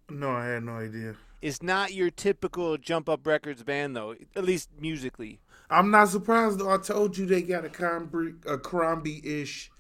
No, 0.09 0.31
I 0.31 0.45
had 0.45 0.63
no 0.63 0.77
idea. 0.77 1.17
It's 1.41 1.61
not 1.61 1.95
your 1.95 2.11
typical 2.11 2.77
jump 2.79 3.09
up 3.09 3.27
records 3.27 3.65
band 3.65 3.97
though, 3.97 4.15
at 4.37 4.45
least 4.45 4.69
musically. 4.79 5.41
I'm 5.69 5.91
not 5.91 6.11
surprised 6.11 6.61
though. 6.61 6.73
I 6.73 6.79
told 6.79 7.19
you 7.19 7.27
they 7.27 7.43
got 7.43 7.65
a 7.65 7.71
Crombie, 7.71 8.35
a 8.47 8.57
Crombie-ish 8.57 9.73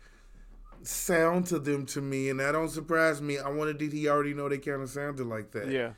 sound 0.82 1.46
to 1.46 1.60
them 1.60 1.86
to 1.86 2.00
me, 2.00 2.28
and 2.28 2.40
that 2.40 2.50
don't 2.52 2.70
surprise 2.70 3.22
me. 3.22 3.38
I 3.38 3.50
wanted 3.50 3.78
did 3.78 3.92
he 3.92 4.08
already 4.08 4.34
know 4.34 4.48
they 4.48 4.58
kind 4.58 4.82
of 4.82 4.90
sounded 4.90 5.28
like 5.28 5.52
that? 5.52 5.68
Yeah. 5.70 5.92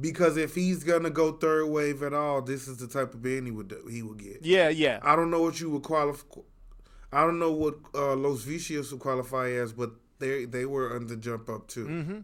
Because 0.00 0.36
if 0.38 0.54
he's 0.54 0.84
gonna 0.84 1.10
go 1.10 1.32
third 1.32 1.66
wave 1.66 2.02
at 2.02 2.14
all, 2.14 2.40
this 2.40 2.66
is 2.66 2.78
the 2.78 2.86
type 2.88 3.12
of 3.14 3.22
band 3.22 3.46
he 3.46 3.52
would 3.52 3.68
do, 3.68 3.86
he 3.90 4.02
would 4.02 4.18
get. 4.18 4.38
Yeah, 4.42 4.68
yeah. 4.70 5.00
I 5.02 5.14
don't 5.16 5.30
know 5.30 5.42
what 5.42 5.60
you 5.60 5.68
would 5.70 5.82
qualify. 5.82 6.40
I 7.12 7.20
don't 7.26 7.38
know 7.38 7.52
what 7.52 7.76
uh, 7.94 8.14
Los 8.16 8.44
Vicios 8.44 8.90
would 8.90 9.00
qualify 9.00 9.50
as, 9.50 9.72
but 9.74 9.90
they 10.18 10.46
they 10.46 10.64
were 10.64 10.96
under 10.96 11.14
jump 11.16 11.50
up 11.50 11.68
too. 11.68 11.86
Mm-hmm. 11.86 12.18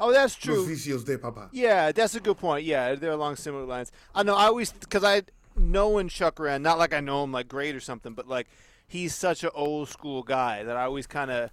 Oh, 0.00 0.12
that's 0.12 0.34
true. 0.34 0.56
Los 0.62 0.68
Vicios 0.68 1.04
de 1.04 1.16
Papa. 1.16 1.48
Yeah, 1.52 1.92
that's 1.92 2.16
a 2.16 2.20
good 2.20 2.38
point. 2.38 2.64
Yeah, 2.64 2.96
they're 2.96 3.12
along 3.12 3.36
similar 3.36 3.64
lines. 3.64 3.92
I 4.12 4.24
know. 4.24 4.34
I 4.34 4.46
always 4.46 4.72
because 4.72 5.04
I 5.04 5.22
knowing 5.56 6.08
Chuck 6.08 6.40
Wren, 6.40 6.62
not 6.62 6.78
like 6.78 6.92
I 6.92 6.98
know 6.98 7.22
him 7.22 7.30
like 7.30 7.46
great 7.46 7.76
or 7.76 7.80
something, 7.80 8.14
but 8.14 8.26
like 8.26 8.48
he's 8.88 9.14
such 9.14 9.44
an 9.44 9.50
old 9.54 9.88
school 9.88 10.24
guy 10.24 10.64
that 10.64 10.76
I 10.76 10.82
always 10.82 11.06
kind 11.06 11.30
of 11.30 11.50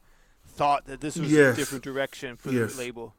thought 0.47 0.85
that 0.85 0.99
this 1.01 1.15
was 1.15 1.31
Yes. 1.31 1.53
a 1.53 1.57
different 1.57 1.83
direction 1.83 2.35
for 2.37 2.51
Yes. 2.51 2.73
the 2.73 2.79
label. 2.79 3.13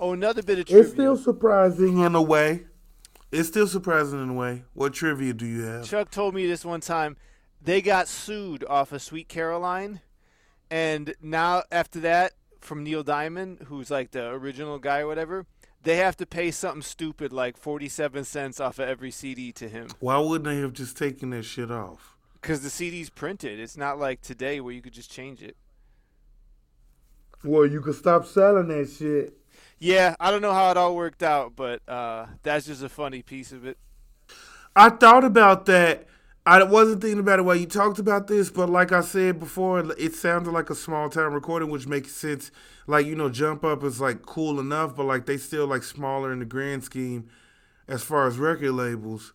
Oh, 0.00 0.12
another 0.12 0.42
bit 0.42 0.58
of 0.60 0.66
trivia. 0.66 0.82
It's 0.84 0.92
still 0.92 1.16
surprising 1.16 1.98
in 1.98 2.14
a 2.14 2.22
way. 2.22 2.64
It's 3.32 3.48
still 3.48 3.66
surprising 3.66 4.22
in 4.22 4.30
a 4.30 4.34
way. 4.34 4.62
What 4.74 4.94
trivia 4.94 5.34
do 5.34 5.44
you 5.46 5.62
have? 5.64 5.84
Chuck 5.84 6.10
told 6.10 6.34
me 6.34 6.46
this 6.46 6.64
one 6.64 6.80
time. 6.80 7.16
They 7.60 7.82
got 7.82 8.06
sued 8.08 8.64
off 8.68 8.92
of 8.92 9.02
Sweet 9.02 9.28
Caroline, 9.28 10.00
and 10.70 11.14
now 11.20 11.64
after 11.72 11.98
that, 12.00 12.32
from 12.60 12.84
Neil 12.84 13.02
Diamond, 13.02 13.66
who's 13.66 13.90
like 13.90 14.12
the 14.12 14.28
original 14.28 14.78
guy 14.78 15.00
or 15.00 15.08
whatever, 15.08 15.46
they 15.82 15.96
have 15.96 16.16
to 16.18 16.26
pay 16.26 16.52
something 16.52 16.82
stupid 16.82 17.32
like 17.32 17.56
forty-seven 17.56 18.24
cents 18.24 18.60
off 18.60 18.78
of 18.78 18.88
every 18.88 19.10
CD 19.10 19.52
to 19.52 19.68
him 19.68 19.88
Why 20.00 20.18
wouldn't 20.18 20.44
they 20.44 20.60
have 20.60 20.72
just 20.72 20.96
taken 20.96 21.30
that 21.30 21.44
shit 21.44 21.70
off? 21.70 22.14
because 22.40 22.60
the 22.62 22.70
CD's 22.70 23.10
printed. 23.10 23.58
It's 23.58 23.76
not 23.76 23.98
like 23.98 24.22
today 24.22 24.60
where 24.60 24.72
you 24.72 24.80
could 24.80 24.92
just 24.92 25.10
change 25.10 25.42
it. 25.42 25.56
Well, 27.44 27.66
you 27.66 27.80
could 27.80 27.96
stop 27.96 28.26
selling 28.26 28.68
that 28.68 28.90
shit. 28.90 29.36
Yeah, 29.78 30.16
I 30.18 30.30
don't 30.30 30.42
know 30.42 30.52
how 30.52 30.70
it 30.70 30.76
all 30.76 30.96
worked 30.96 31.22
out, 31.22 31.54
but 31.54 31.88
uh, 31.88 32.26
that's 32.42 32.66
just 32.66 32.82
a 32.82 32.88
funny 32.88 33.22
piece 33.22 33.52
of 33.52 33.64
it. 33.66 33.78
I 34.76 34.90
thought 34.90 35.24
about 35.24 35.66
that. 35.66 36.06
I 36.46 36.62
wasn't 36.62 37.02
thinking 37.02 37.18
about 37.20 37.40
it 37.40 37.42
while 37.42 37.56
you 37.56 37.66
talked 37.66 37.98
about 37.98 38.26
this, 38.26 38.50
but 38.50 38.70
like 38.70 38.90
I 38.90 39.02
said 39.02 39.38
before, 39.38 39.80
it 39.98 40.14
sounded 40.14 40.50
like 40.50 40.70
a 40.70 40.74
small 40.74 41.10
town 41.10 41.34
recording, 41.34 41.68
which 41.68 41.86
makes 41.86 42.12
sense. 42.12 42.50
Like 42.86 43.04
you 43.04 43.14
know, 43.14 43.28
Jump 43.28 43.64
Up 43.64 43.84
is 43.84 44.00
like 44.00 44.22
cool 44.24 44.58
enough, 44.58 44.96
but 44.96 45.04
like 45.04 45.26
they 45.26 45.36
still 45.36 45.66
like 45.66 45.82
smaller 45.82 46.32
in 46.32 46.38
the 46.38 46.46
grand 46.46 46.84
scheme 46.84 47.28
as 47.86 48.02
far 48.02 48.26
as 48.26 48.38
record 48.38 48.72
labels. 48.72 49.34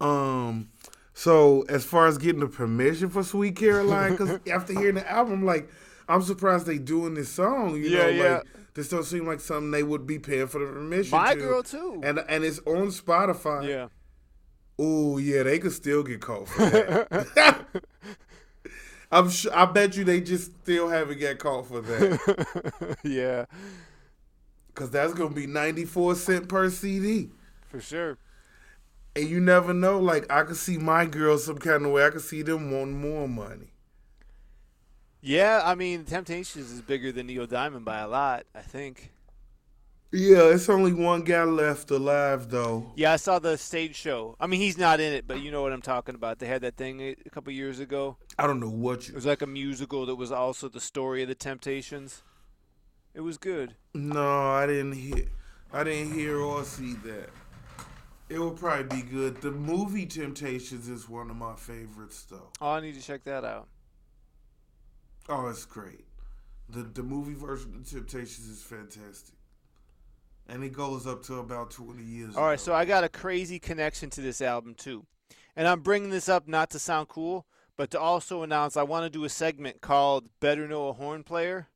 Um, 0.00 0.70
so 1.14 1.62
as 1.68 1.84
far 1.84 2.06
as 2.06 2.16
getting 2.18 2.40
the 2.40 2.48
permission 2.48 3.10
for 3.10 3.22
Sweet 3.22 3.56
Caroline, 3.56 4.12
because 4.12 4.38
after 4.50 4.72
hearing 4.74 4.94
the 4.96 5.10
album, 5.10 5.44
like 5.44 5.68
I'm 6.08 6.22
surprised 6.22 6.66
they 6.66 6.78
doing 6.78 7.14
this 7.14 7.30
song. 7.30 7.76
You 7.76 7.90
Yeah, 7.90 7.90
know, 7.90 8.08
yeah. 8.08 8.40
like 8.40 8.44
this 8.76 8.90
don't 8.90 9.04
seem 9.04 9.26
like 9.26 9.40
something 9.40 9.70
they 9.70 9.82
would 9.82 10.06
be 10.06 10.18
paying 10.18 10.46
for 10.48 10.58
the 10.58 10.66
permission. 10.66 11.18
My 11.18 11.34
to. 11.34 11.40
girl 11.40 11.62
too. 11.62 12.00
and 12.04 12.18
and 12.28 12.44
it's 12.44 12.58
on 12.60 12.88
Spotify. 12.88 13.66
yeah. 13.66 13.88
Oh 14.78 15.16
yeah, 15.16 15.42
they 15.42 15.58
could 15.58 15.72
still 15.72 16.02
get 16.02 16.20
caught 16.20 16.46
for 16.46 16.66
that. 16.68 17.66
I'm 19.10 19.30
sure. 19.30 19.56
I 19.56 19.64
bet 19.64 19.96
you 19.96 20.04
they 20.04 20.20
just 20.20 20.54
still 20.62 20.88
haven't 20.90 21.18
got 21.20 21.38
caught 21.38 21.66
for 21.68 21.80
that 21.80 22.96
yeah. 23.04 23.46
because 24.68 24.90
that's 24.90 25.14
gonna 25.14 25.34
be 25.34 25.46
94 25.46 26.14
cent 26.16 26.48
per 26.50 26.68
CD. 26.68 27.30
For 27.70 27.80
sure. 27.80 28.18
And 29.14 29.26
you 29.26 29.40
never 29.40 29.72
know. 29.72 29.98
Like 29.98 30.30
I 30.30 30.42
could 30.42 30.58
see 30.58 30.76
my 30.76 31.06
girls 31.06 31.46
some 31.46 31.56
kind 31.56 31.86
of 31.86 31.92
way. 31.92 32.04
I 32.04 32.10
could 32.10 32.20
see 32.20 32.42
them 32.42 32.70
wanting 32.70 33.00
more 33.00 33.26
money. 33.26 33.72
Yeah, 35.26 35.60
I 35.64 35.74
mean, 35.74 36.04
Temptations 36.04 36.70
is 36.70 36.80
bigger 36.80 37.10
than 37.10 37.26
Neil 37.26 37.48
Diamond 37.48 37.84
by 37.84 37.98
a 37.98 38.06
lot, 38.06 38.46
I 38.54 38.60
think. 38.60 39.10
Yeah, 40.12 40.54
it's 40.54 40.68
only 40.68 40.92
one 40.92 41.22
guy 41.22 41.42
left 41.42 41.90
alive 41.90 42.48
though. 42.48 42.92
Yeah, 42.94 43.12
I 43.12 43.16
saw 43.16 43.40
the 43.40 43.58
stage 43.58 43.96
show. 43.96 44.36
I 44.38 44.46
mean, 44.46 44.60
he's 44.60 44.78
not 44.78 45.00
in 45.00 45.12
it, 45.12 45.26
but 45.26 45.40
you 45.40 45.50
know 45.50 45.62
what 45.62 45.72
I'm 45.72 45.82
talking 45.82 46.14
about. 46.14 46.38
They 46.38 46.46
had 46.46 46.62
that 46.62 46.76
thing 46.76 47.00
a 47.00 47.16
couple 47.30 47.52
years 47.52 47.80
ago. 47.80 48.18
I 48.38 48.46
don't 48.46 48.60
know 48.60 48.70
what 48.70 49.08
It 49.08 49.16
was 49.16 49.26
like 49.26 49.42
a 49.42 49.48
musical 49.48 50.06
that 50.06 50.14
was 50.14 50.30
also 50.30 50.68
the 50.68 50.78
story 50.78 51.22
of 51.22 51.28
the 51.28 51.34
Temptations. 51.34 52.22
It 53.12 53.22
was 53.22 53.36
good. 53.36 53.74
No, 53.94 54.52
I 54.52 54.68
didn't 54.68 54.92
hear. 54.92 55.24
I 55.72 55.82
didn't 55.82 56.14
hear 56.14 56.38
or 56.38 56.62
see 56.62 56.92
that. 57.04 57.30
It 58.28 58.38
would 58.38 58.56
probably 58.56 59.02
be 59.02 59.02
good. 59.02 59.40
The 59.42 59.50
movie 59.50 60.06
Temptations 60.06 60.88
is 60.88 61.08
one 61.08 61.30
of 61.30 61.36
my 61.36 61.56
favorites 61.56 62.24
though. 62.30 62.50
Oh, 62.60 62.70
I 62.70 62.80
need 62.80 62.94
to 62.94 63.02
check 63.02 63.24
that 63.24 63.44
out. 63.44 63.66
Oh, 65.28 65.48
it's 65.48 65.64
great. 65.64 66.04
The 66.68 66.82
the 66.82 67.02
movie 67.02 67.34
version 67.34 67.74
of 67.76 67.88
Temptations 67.88 68.48
is 68.48 68.62
fantastic. 68.62 69.34
And 70.48 70.62
it 70.62 70.72
goes 70.72 71.06
up 71.08 71.24
to 71.24 71.40
about 71.40 71.72
20 71.72 72.02
years 72.04 72.36
All 72.36 72.44
right, 72.44 72.52
ago. 72.52 72.62
so 72.62 72.74
I 72.74 72.84
got 72.84 73.02
a 73.02 73.08
crazy 73.08 73.58
connection 73.58 74.10
to 74.10 74.20
this 74.20 74.40
album 74.40 74.74
too. 74.74 75.04
And 75.56 75.66
I'm 75.66 75.80
bringing 75.80 76.10
this 76.10 76.28
up 76.28 76.46
not 76.46 76.70
to 76.70 76.78
sound 76.78 77.08
cool, 77.08 77.46
but 77.76 77.90
to 77.90 78.00
also 78.00 78.42
announce 78.42 78.76
I 78.76 78.84
want 78.84 79.04
to 79.04 79.10
do 79.10 79.24
a 79.24 79.28
segment 79.28 79.80
called 79.80 80.28
Better 80.38 80.68
Know 80.68 80.88
a 80.88 80.92
Horn 80.92 81.24
Player. 81.24 81.66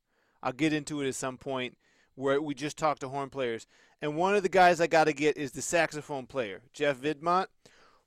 I'll 0.42 0.52
get 0.52 0.72
into 0.72 1.00
it 1.00 1.08
at 1.08 1.14
some 1.16 1.36
point 1.36 1.76
where 2.14 2.40
we 2.40 2.54
just 2.54 2.76
talk 2.76 2.98
to 3.00 3.08
horn 3.08 3.30
players. 3.30 3.66
And 4.00 4.16
one 4.16 4.34
of 4.34 4.42
the 4.42 4.48
guys 4.48 4.80
I 4.80 4.86
got 4.86 5.04
to 5.04 5.12
get 5.12 5.36
is 5.36 5.52
the 5.52 5.62
saxophone 5.62 6.26
player, 6.26 6.62
Jeff 6.72 6.98
Vidmont, 6.98 7.46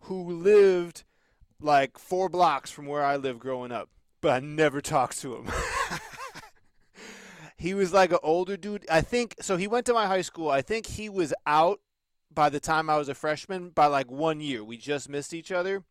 who 0.01 0.31
lived 0.31 1.03
like 1.59 1.97
four 1.97 2.29
blocks 2.29 2.71
from 2.71 2.85
where 2.87 3.03
I 3.03 3.15
lived 3.15 3.39
growing 3.39 3.71
up, 3.71 3.89
but 4.23 4.31
I 4.31 4.39
never 4.39 4.81
talked 4.81 5.19
to 5.19 5.35
him. 5.35 5.51
he 7.57 7.73
was 7.73 7.93
like 7.93 8.11
an 8.13 8.19
older 8.23 8.55
dude. 8.55 8.85
I 8.89 9.01
think 9.01 9.35
so. 9.41 9.57
He 9.57 9.67
went 9.67 9.85
to 9.87 9.93
my 9.93 10.07
high 10.07 10.21
school. 10.21 10.49
I 10.49 10.61
think 10.61 10.87
he 10.87 11.09
was 11.09 11.33
out 11.45 11.81
by 12.33 12.49
the 12.49 12.61
time 12.61 12.89
I 12.89 12.97
was 12.97 13.09
a 13.09 13.13
freshman 13.13 13.69
by 13.69 13.87
like 13.87 14.09
one 14.09 14.39
year. 14.39 14.63
We 14.63 14.77
just 14.77 15.09
missed 15.09 15.33
each 15.33 15.51
other. 15.51 15.83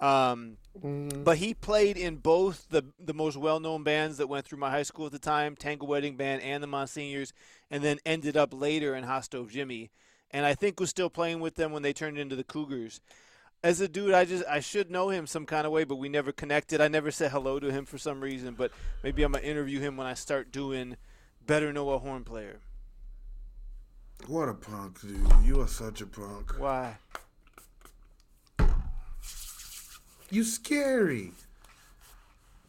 Um, 0.00 0.56
Mm, 0.78 1.24
but 1.24 1.38
he 1.38 1.52
played 1.52 1.96
in 1.96 2.16
both 2.16 2.68
the 2.70 2.84
the 2.98 3.12
most 3.12 3.36
well 3.36 3.58
known 3.58 3.82
bands 3.82 4.18
that 4.18 4.28
went 4.28 4.46
through 4.46 4.58
my 4.58 4.70
high 4.70 4.84
school 4.84 5.06
at 5.06 5.12
the 5.12 5.18
time, 5.18 5.56
Tango 5.56 5.84
Wedding 5.84 6.16
Band 6.16 6.42
and 6.42 6.62
the 6.62 6.68
Monsignors, 6.68 7.32
and 7.70 7.82
then 7.82 7.98
ended 8.06 8.36
up 8.36 8.54
later 8.54 8.94
in 8.94 9.02
Hot 9.02 9.24
Stove 9.24 9.50
Jimmy. 9.50 9.90
And 10.30 10.46
I 10.46 10.54
think 10.54 10.78
was 10.78 10.90
still 10.90 11.10
playing 11.10 11.40
with 11.40 11.56
them 11.56 11.72
when 11.72 11.82
they 11.82 11.92
turned 11.92 12.18
into 12.18 12.36
the 12.36 12.44
Cougars. 12.44 13.00
As 13.62 13.80
a 13.82 13.88
dude, 13.88 14.14
I 14.14 14.24
just 14.24 14.44
I 14.48 14.60
should 14.60 14.90
know 14.90 15.10
him 15.10 15.26
some 15.26 15.44
kind 15.44 15.66
of 15.66 15.72
way, 15.72 15.84
but 15.84 15.96
we 15.96 16.08
never 16.08 16.32
connected. 16.32 16.80
I 16.80 16.88
never 16.88 17.10
said 17.10 17.30
hello 17.30 17.60
to 17.60 17.70
him 17.70 17.84
for 17.84 17.98
some 17.98 18.20
reason, 18.22 18.54
but 18.54 18.72
maybe 19.02 19.22
I'm 19.22 19.32
gonna 19.32 19.44
interview 19.44 19.80
him 19.80 19.98
when 19.98 20.06
I 20.06 20.14
start 20.14 20.50
doing 20.50 20.96
Better 21.46 21.70
Know 21.72 21.90
a 21.90 21.98
Horn 21.98 22.24
Player. 22.24 22.60
what 24.26 24.48
a 24.48 24.54
punk, 24.54 25.00
dude. 25.02 25.20
You 25.44 25.60
are 25.60 25.68
such 25.68 26.00
a 26.00 26.06
punk. 26.06 26.58
Why? 26.58 26.96
You 30.30 30.44
scary. 30.44 31.32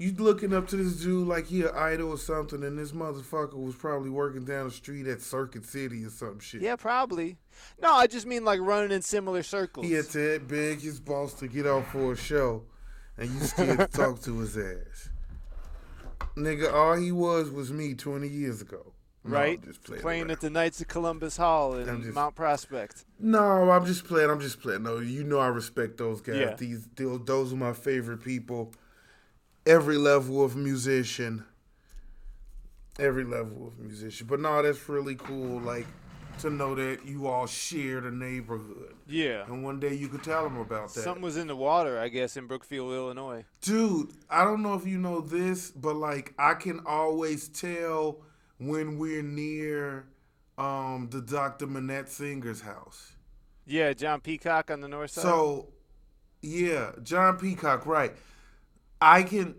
You 0.02 0.14
looking 0.14 0.52
up 0.52 0.68
to 0.70 0.78
this 0.78 0.96
dude 0.96 1.28
like 1.28 1.46
he 1.46 1.62
an 1.62 1.70
idol 1.76 2.10
or 2.10 2.18
something, 2.18 2.64
and 2.64 2.76
this 2.76 2.92
motherfucker 2.92 3.54
was 3.54 3.76
probably 3.76 4.10
working 4.10 4.44
down 4.44 4.66
the 4.66 4.72
street 4.72 5.06
at 5.06 5.22
Circuit 5.22 5.64
City 5.64 6.04
or 6.04 6.10
some 6.10 6.40
shit. 6.40 6.64
Yeah, 6.64 6.76
probably. 6.76 7.38
No, 7.80 7.94
I 7.94 8.08
just 8.08 8.26
mean 8.26 8.44
like 8.44 8.62
running 8.62 8.92
in 8.92 9.04
similar 9.04 9.44
circles. 9.44 9.86
He 9.86 9.94
had 9.94 10.10
to 10.10 10.40
beg 10.40 10.82
his 10.82 11.00
boss 11.00 11.36
to 11.36 11.48
get 11.48 11.68
off 11.68 11.92
for 11.92 12.14
a 12.14 12.16
show, 12.16 12.64
and 13.16 13.30
you 13.30 13.42
scared 13.42 13.78
to 13.78 13.86
talk 13.86 14.20
to 14.24 14.40
his 14.40 14.58
ass. 14.58 15.10
Nigga, 16.36 16.74
all 16.74 16.96
he 16.96 17.12
was 17.12 17.52
was 17.52 17.72
me 17.72 17.94
20 17.94 18.28
years 18.28 18.60
ago. 18.60 18.94
No, 19.24 19.36
right? 19.36 19.62
Playing, 19.84 20.02
Playing 20.02 20.32
at 20.32 20.42
the 20.42 20.50
Knights 20.50 20.82
of 20.82 20.88
Columbus 20.88 21.38
Hall 21.38 21.76
in 21.76 22.02
just- 22.02 22.16
Mount 22.16 22.34
Prospect. 22.34 23.06
No, 23.20 23.70
I'm 23.70 23.86
just 23.86 24.06
playing. 24.06 24.32
I'm 24.32 24.40
just 24.40 24.62
playing. 24.62 24.82
No, 24.82 24.98
you 24.98 25.24
know 25.24 25.38
I 25.38 25.50
respect 25.50 25.98
those 26.00 26.22
guys. 26.22 26.38
Yeah. 26.38 26.56
These 26.56 26.88
those, 26.96 27.22
those 27.26 27.54
are 27.54 27.58
my 27.58 27.74
favorite 27.74 28.24
people. 28.24 28.74
Every 29.66 29.98
level 29.98 30.44
of 30.44 30.56
musician. 30.56 31.46
Every 33.00 33.24
level 33.24 33.68
of 33.68 33.80
musician. 33.80 34.28
But 34.28 34.40
no, 34.40 34.62
that's 34.62 34.88
really 34.90 35.16
cool. 35.16 35.60
Like 35.62 35.88
to 36.40 36.50
know 36.50 36.74
that 36.76 37.06
you 37.06 37.28
all 37.28 37.46
share 37.46 38.02
the 38.02 38.10
neighborhood, 38.10 38.96
Yeah. 39.06 39.44
and 39.46 39.64
one 39.64 39.80
day 39.80 39.94
you 39.94 40.08
could 40.08 40.24
tell 40.24 40.44
them 40.44 40.58
about 40.58 40.92
that. 40.94 41.02
Something 41.04 41.22
was 41.22 41.38
in 41.38 41.46
the 41.48 41.56
water, 41.56 42.00
I 42.00 42.08
guess, 42.08 42.36
in 42.36 42.48
Brookfield, 42.48 42.92
Illinois. 42.94 43.46
Dude, 43.62 44.12
I 44.28 44.44
don't 44.44 44.64
know 44.64 44.74
if 44.74 44.88
you 44.88 44.98
know 44.98 45.22
this, 45.22 45.70
but 45.70 45.96
like 45.96 46.34
I 46.40 46.56
can 46.56 46.82
always 46.86 47.48
tell 47.48 48.22
when 48.58 48.98
we're 48.98 49.22
near 49.22 50.08
um 50.58 51.10
the 51.12 51.22
Dr. 51.22 51.68
Manette 51.68 52.10
Singer's 52.10 52.62
house. 52.62 53.12
Yeah, 53.66 53.94
John 53.94 54.20
Peacock 54.22 54.72
on 54.72 54.82
the 54.82 54.88
north 54.88 55.12
side. 55.12 55.22
So, 55.22 55.68
yeah, 56.42 56.92
John 57.04 57.38
Peacock, 57.38 57.86
right. 57.86 58.14
I 59.02 59.24
can, 59.24 59.56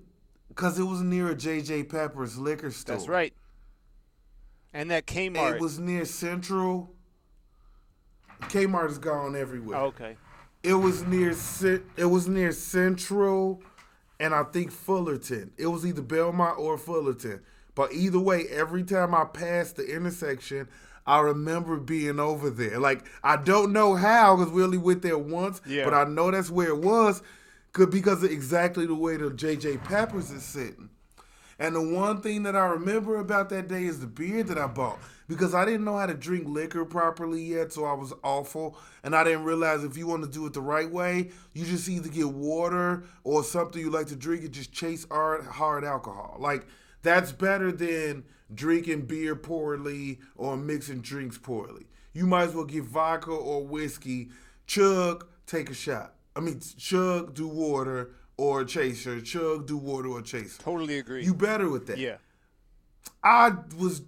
because 0.48 0.78
it 0.78 0.85
was 0.85 1.00
near 1.02 1.31
a 1.31 1.35
J.J. 1.35 1.85
Pepper's 1.85 2.38
liquor 2.38 2.70
store. 2.70 2.96
that's 2.96 3.09
right. 3.09 3.35
And 4.72 4.90
that 4.90 5.07
Kmart. 5.07 5.57
It 5.57 5.61
was 5.61 5.78
near 5.78 6.05
Central. 6.05 6.94
Kmart 8.42 8.90
is 8.90 8.98
gone 8.98 9.37
everywhere. 9.37 9.78
Oh, 9.78 9.87
okay. 9.87 10.16
It 10.62 10.74
was 10.74 11.05
near 11.05 11.35
it 11.96 12.05
was 12.05 12.28
near 12.28 12.52
Central 12.52 13.62
and 14.20 14.33
I 14.35 14.44
think 14.44 14.70
Fullerton. 14.70 15.50
It 15.59 15.66
was 15.66 15.85
either 15.85 16.02
Belmont 16.02 16.59
or 16.59 16.78
Fullerton. 16.78 17.40
But 17.74 17.92
either 17.92 18.18
way, 18.20 18.46
every 18.48 18.85
time 18.85 19.14
I 19.14 19.24
passed 19.24 19.76
the 19.76 19.85
intersection, 19.85 20.68
I 21.07 21.18
remember 21.20 21.78
being 21.78 22.20
over 22.20 22.48
there. 22.48 22.78
Like 22.78 23.05
I 23.24 23.37
don't 23.37 23.72
know 23.72 23.94
how 23.96 24.37
because 24.37 24.52
we 24.52 24.62
only 24.62 24.78
went 24.78 25.02
there 25.02 25.18
once, 25.18 25.61
Yeah. 25.66 25.85
but 25.85 25.94
I 25.94 26.05
know 26.05 26.31
that's 26.31 26.50
where 26.50 26.68
it 26.68 26.78
was, 26.78 27.22
could 27.72 27.90
because 27.90 28.22
of 28.22 28.30
exactly 28.30 28.87
the 28.87 28.94
way 28.94 29.16
the 29.16 29.30
JJ 29.30 29.85
Peppers 29.85 30.30
is 30.30 30.42
sitting. 30.42 30.90
And 31.58 31.76
the 31.76 31.82
one 31.82 32.20
thing 32.20 32.42
that 32.42 32.56
I 32.56 32.66
remember 32.66 33.18
about 33.18 33.48
that 33.50 33.68
day 33.68 33.85
is 33.85 34.00
the 34.00 34.06
beer 34.06 34.42
that 34.42 34.58
I 34.58 34.66
bought 34.66 34.98
because 35.28 35.54
I 35.54 35.64
didn't 35.64 35.85
know 35.85 35.96
how 35.96 36.06
to 36.06 36.14
drink 36.14 36.48
liquor 36.48 36.85
properly 36.85 37.40
yet, 37.42 37.72
so 37.72 37.85
I 37.85 37.92
was 37.92 38.12
awful. 38.24 38.76
And 39.02 39.14
I 39.14 39.24
didn't 39.24 39.44
realize 39.44 39.85
if 39.85 39.96
you 39.96 40.06
want 40.06 40.24
to 40.24 40.28
do 40.28 40.44
it 40.46 40.54
the 40.54 40.61
right 40.61 40.90
way, 40.90 41.30
you 41.52 41.64
just 41.64 41.88
either 41.88 42.08
get 42.08 42.28
water 42.28 43.04
or 43.24 43.44
something 43.44 43.80
you 43.80 43.90
like 43.90 44.08
to 44.08 44.16
drink 44.16 44.42
and 44.42 44.52
just 44.52 44.72
chase 44.72 45.06
hard, 45.11 45.44
hard 45.46 45.85
alcohol. 45.85 46.37
Like, 46.38 46.66
that's 47.02 47.32
better 47.32 47.72
than 47.72 48.24
drinking 48.52 49.02
beer 49.02 49.37
poorly 49.37 50.20
or 50.37 50.56
mixing 50.56 51.00
drinks 51.00 51.38
poorly. 51.38 51.87
You 52.12 52.26
might 52.26 52.48
as 52.48 52.54
well 52.54 52.64
get 52.64 52.85
vodka 52.85 53.30
or 53.30 53.64
whiskey, 53.64 54.30
chug, 54.66 55.26
take 55.46 55.70
a 55.70 55.74
shot. 55.74 56.14
I 56.35 56.40
mean, 56.40 56.61
chug, 56.79 57.35
do 57.35 57.47
water 57.49 58.12
or 58.37 58.64
chaser, 58.64 59.21
chug, 59.21 59.66
do 59.66 59.77
water 59.77 60.09
or 60.09 60.23
chaser. 60.23 60.62
Totally 60.62 60.99
agree. 60.99 61.25
You 61.25 61.35
better 61.35 61.68
with 61.68 61.87
that. 61.88 61.99
yeah. 61.99 62.16
I 63.25 63.53
was, 63.79 64.03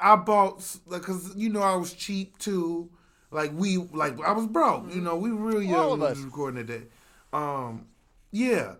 I 0.00 0.16
bought 0.16 0.64
like, 0.86 1.02
cause 1.02 1.34
you 1.36 1.48
know 1.48 1.62
I 1.62 1.74
was 1.76 1.92
cheap 1.94 2.38
too. 2.38 2.90
Like 3.30 3.50
we, 3.54 3.78
like 3.78 4.20
I 4.20 4.32
was 4.32 4.46
broke. 4.46 4.94
You 4.94 5.00
know, 5.00 5.16
we 5.16 5.32
were 5.32 5.50
real 5.50 5.62
young 5.62 5.74
All 5.74 5.92
of 5.94 6.02
us. 6.02 6.18
recording 6.18 6.64
that 6.64 6.80
day. 6.80 6.86
Um, 7.32 7.86
yeah, 8.30 8.74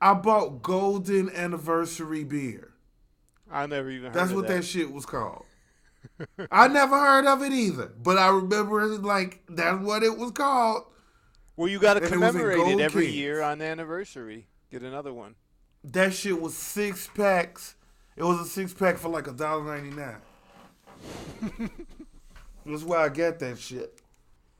I 0.00 0.14
bought 0.14 0.62
Golden 0.62 1.28
Anniversary 1.30 2.24
beer. 2.24 2.72
I 3.50 3.66
never 3.66 3.90
even 3.90 4.12
heard 4.12 4.14
That's 4.14 4.32
what 4.32 4.46
that. 4.46 4.58
that 4.58 4.62
shit 4.64 4.92
was 4.92 5.04
called. 5.04 5.44
I 6.50 6.68
never 6.68 6.98
heard 6.98 7.26
of 7.26 7.42
it 7.42 7.52
either, 7.52 7.92
but 8.02 8.16
I 8.16 8.28
remember 8.28 8.80
it 8.82 9.02
like 9.02 9.42
that's 9.48 9.82
what 9.82 10.02
it 10.02 10.16
was 10.16 10.30
called. 10.30 10.84
Well, 11.60 11.68
you 11.68 11.78
got 11.78 11.92
to 11.92 12.00
And 12.00 12.06
it 12.06 12.08
commemorate 12.08 12.58
it 12.66 12.80
every 12.80 13.04
Kings. 13.04 13.16
year 13.16 13.42
on 13.42 13.58
the 13.58 13.66
anniversary. 13.66 14.46
Get 14.72 14.80
another 14.80 15.12
one. 15.12 15.34
That 15.84 16.14
shit 16.14 16.40
was 16.40 16.56
six 16.56 17.06
packs. 17.08 17.74
It 18.16 18.24
was 18.24 18.40
a 18.40 18.46
six 18.46 18.72
pack 18.72 18.96
for 18.96 19.10
like 19.10 19.26
a 19.26 19.32
dollar 19.32 19.62
ninety 19.64 19.90
nine. 19.94 20.16
That's 22.64 22.82
why 22.82 23.04
I 23.04 23.08
got 23.10 23.38
that 23.40 23.58
shit. 23.58 24.00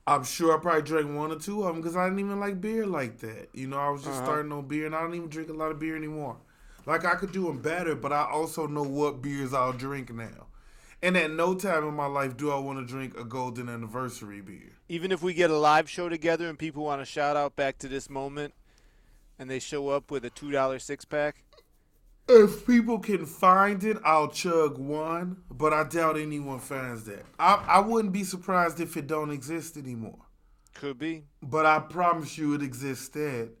I'm 0.05 0.23
sure 0.23 0.55
I 0.55 0.61
probably 0.61 0.83
drank 0.83 1.15
one 1.15 1.31
or 1.31 1.39
two 1.39 1.63
of 1.63 1.73
them 1.73 1.81
because 1.81 1.95
I 1.95 2.05
didn't 2.05 2.19
even 2.19 2.39
like 2.39 2.61
beer 2.61 2.85
like 2.85 3.17
that. 3.21 3.49
You 3.53 3.65
know, 3.65 3.77
I 3.77 3.89
was 3.89 4.03
just 4.03 4.17
Uh-huh. 4.17 4.25
starting 4.25 4.51
on 4.51 4.67
beer, 4.67 4.85
and 4.85 4.95
I 4.95 5.01
don't 5.01 5.15
even 5.15 5.29
drink 5.29 5.49
a 5.49 5.53
lot 5.53 5.71
of 5.71 5.79
beer 5.79 5.95
anymore. 5.95 6.37
Like 6.85 7.03
I 7.03 7.15
could 7.15 7.31
do 7.31 7.45
them 7.45 7.61
better, 7.63 7.95
but 7.95 8.13
I 8.13 8.29
also 8.29 8.67
know 8.67 8.83
what 8.83 9.23
beers 9.23 9.55
I'll 9.55 9.73
drink 9.73 10.13
now. 10.13 10.47
And 11.03 11.17
at 11.17 11.31
no 11.31 11.55
time 11.55 11.87
in 11.87 11.95
my 11.95 12.05
life 12.05 12.37
do 12.37 12.51
I 12.51 12.59
want 12.59 12.79
to 12.79 12.85
drink 12.85 13.17
a 13.17 13.23
golden 13.23 13.69
anniversary 13.69 14.41
beer. 14.41 14.73
Even 14.87 15.11
if 15.11 15.23
we 15.23 15.33
get 15.33 15.49
a 15.49 15.57
live 15.57 15.89
show 15.89 16.09
together 16.09 16.47
and 16.47 16.59
people 16.59 16.83
want 16.83 17.01
to 17.01 17.05
shout 17.05 17.35
out 17.35 17.55
back 17.55 17.79
to 17.79 17.87
this 17.87 18.09
moment, 18.09 18.53
and 19.39 19.49
they 19.49 19.59
show 19.59 19.89
up 19.89 20.11
with 20.11 20.23
a 20.25 20.29
two 20.29 20.51
dollar 20.51 20.77
six 20.77 21.03
pack. 21.05 21.43
If 22.29 22.67
people 22.67 22.99
can 22.99 23.25
find 23.25 23.83
it, 23.83 23.97
I'll 24.05 24.29
chug 24.29 24.77
one, 24.77 25.37
but 25.49 25.73
I 25.73 25.83
doubt 25.83 26.17
anyone 26.17 26.59
finds 26.59 27.03
that. 27.05 27.25
I, 27.39 27.65
I 27.67 27.79
wouldn't 27.79 28.13
be 28.13 28.23
surprised 28.23 28.79
if 28.79 28.95
it 28.95 29.07
don't 29.07 29.31
exist 29.31 29.75
anymore. 29.75 30.19
Could 30.75 30.99
be. 30.99 31.23
But 31.41 31.65
I 31.65 31.79
promise 31.79 32.37
you 32.37 32.53
it 32.53 32.61
existed. 32.61 33.51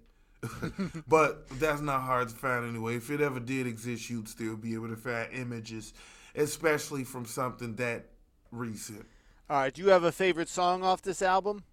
but 1.07 1.47
that's 1.59 1.81
not 1.81 2.01
hard 2.01 2.29
to 2.29 2.35
find 2.35 2.67
anyway. 2.67 2.95
If 2.95 3.09
it 3.09 3.21
ever 3.21 3.39
did 3.39 3.67
exist, 3.67 4.09
you'd 4.09 4.29
still 4.29 4.55
be 4.55 4.73
able 4.73 4.89
to 4.89 4.95
find 4.95 5.27
images, 5.33 5.93
especially 6.35 7.03
from 7.03 7.25
something 7.25 7.75
that 7.75 8.05
recent. 8.51 9.05
All 9.49 9.57
right. 9.57 9.73
Do 9.73 9.81
you 9.81 9.89
have 9.89 10.03
a 10.03 10.11
favorite 10.11 10.49
song 10.49 10.83
off 10.83 11.01
this 11.01 11.21
album? 11.21 11.63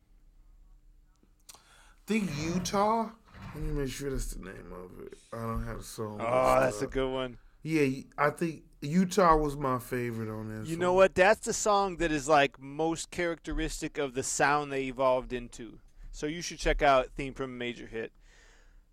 think 2.08 2.30
Utah. 2.42 3.10
Let 3.54 3.62
me 3.62 3.72
make 3.72 3.90
sure 3.90 4.10
that's 4.10 4.32
the 4.32 4.42
name 4.42 4.72
of 4.72 5.06
it. 5.06 5.18
I 5.32 5.42
don't 5.42 5.64
have 5.66 5.80
a 5.80 5.82
song. 5.82 6.18
Oh, 6.20 6.60
that's 6.60 6.80
a 6.80 6.86
good 6.86 7.12
one. 7.12 7.36
Yeah, 7.62 8.02
I 8.16 8.30
think 8.30 8.62
Utah 8.80 9.36
was 9.36 9.56
my 9.56 9.78
favorite 9.78 10.30
on 10.30 10.48
this. 10.48 10.68
You 10.68 10.78
know 10.78 10.92
one. 10.92 11.02
what? 11.02 11.14
That's 11.14 11.40
the 11.40 11.52
song 11.52 11.98
that 11.98 12.10
is 12.10 12.26
like 12.26 12.58
most 12.58 13.10
characteristic 13.10 13.98
of 13.98 14.14
the 14.14 14.22
sound 14.22 14.72
they 14.72 14.84
evolved 14.84 15.34
into. 15.34 15.80
So 16.10 16.26
you 16.26 16.40
should 16.40 16.58
check 16.58 16.80
out 16.80 17.10
theme 17.14 17.34
from 17.34 17.50
a 17.50 17.54
major 17.54 17.86
hit. 17.86 18.12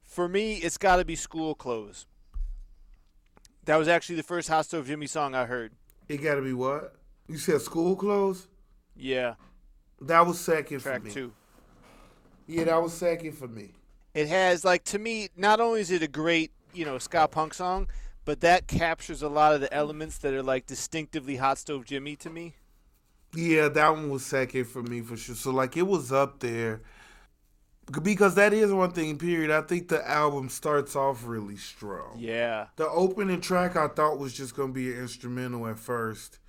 For 0.04 0.28
me, 0.28 0.58
it's 0.58 0.78
got 0.78 0.98
to 0.98 1.06
be 1.06 1.16
School 1.16 1.56
Clothes. 1.56 2.06
That 3.66 3.78
was 3.78 3.88
actually 3.88 4.16
the 4.18 4.24
first 4.24 4.48
Hot 4.50 4.66
Stove 4.66 4.88
Jimmy 4.88 5.08
song 5.08 5.34
I 5.36 5.46
heard. 5.46 5.74
It 6.08 6.18
got 6.18 6.36
to 6.36 6.42
be 6.42 6.54
what? 6.54 6.96
You 7.28 7.38
said 7.38 7.62
school 7.62 7.96
clothes? 7.96 8.48
Yeah, 8.96 9.36
That 10.02 10.26
was 10.26 10.40
second 10.40 10.80
track 10.80 11.02
for 11.02 11.08
me. 11.08 11.12
two. 11.12 11.34
Yeah, 12.48 12.66
that 12.66 12.82
was 12.82 12.94
second 12.94 13.34
for 13.34 13.48
me. 13.48 13.72
It 14.14 14.28
has 14.28 14.64
like 14.64 14.84
to 14.86 15.00
me, 15.00 15.30
not 15.36 15.60
only 15.60 15.82
is 15.82 15.92
it 15.92 16.02
a 16.04 16.08
great 16.08 16.52
you 16.74 16.86
know 16.86 16.98
ska 16.98 17.28
punk 17.28 17.54
song, 17.54 17.88
but 18.24 18.40
that 18.42 18.68
captures 18.68 19.22
a 19.22 19.28
lot 19.28 19.54
of 19.54 19.62
the 19.62 19.74
elements 19.74 20.18
that 20.20 20.34
are 20.34 20.44
like 20.44 20.66
distinctively 20.68 21.38
Hot 21.38 21.58
Stove 21.58 21.86
Jimmy 21.86 22.16
to 22.18 22.30
me. 22.30 22.54
Yeah, 23.34 23.68
that 23.68 23.90
one 23.90 24.10
was 24.10 24.26
second 24.26 24.66
for 24.66 24.82
me 24.84 25.02
for 25.02 25.18
sure. 25.18 25.36
So 25.36 25.52
like 25.52 25.76
it 25.76 25.88
was 25.88 26.12
up 26.14 26.40
there 26.40 26.82
because 28.02 28.36
that 28.36 28.54
is 28.54 28.72
one 28.72 28.92
thing. 28.92 29.18
Period. 29.18 29.52
I 29.52 29.62
think 29.62 29.88
the 29.90 30.08
album 30.10 30.50
starts 30.50 30.96
off 30.96 31.26
really 31.26 31.58
strong. 31.58 32.18
Yeah, 32.18 32.68
The 32.76 32.90
opening 32.90 33.42
track 33.42 33.76
I 33.76 33.88
thought 33.88 34.18
was 34.18 34.34
just 34.34 34.56
gonna 34.56 34.74
be 34.74 34.92
an 34.94 35.00
instrumental 35.00 35.68
at 35.68 35.80
first, 35.80 36.40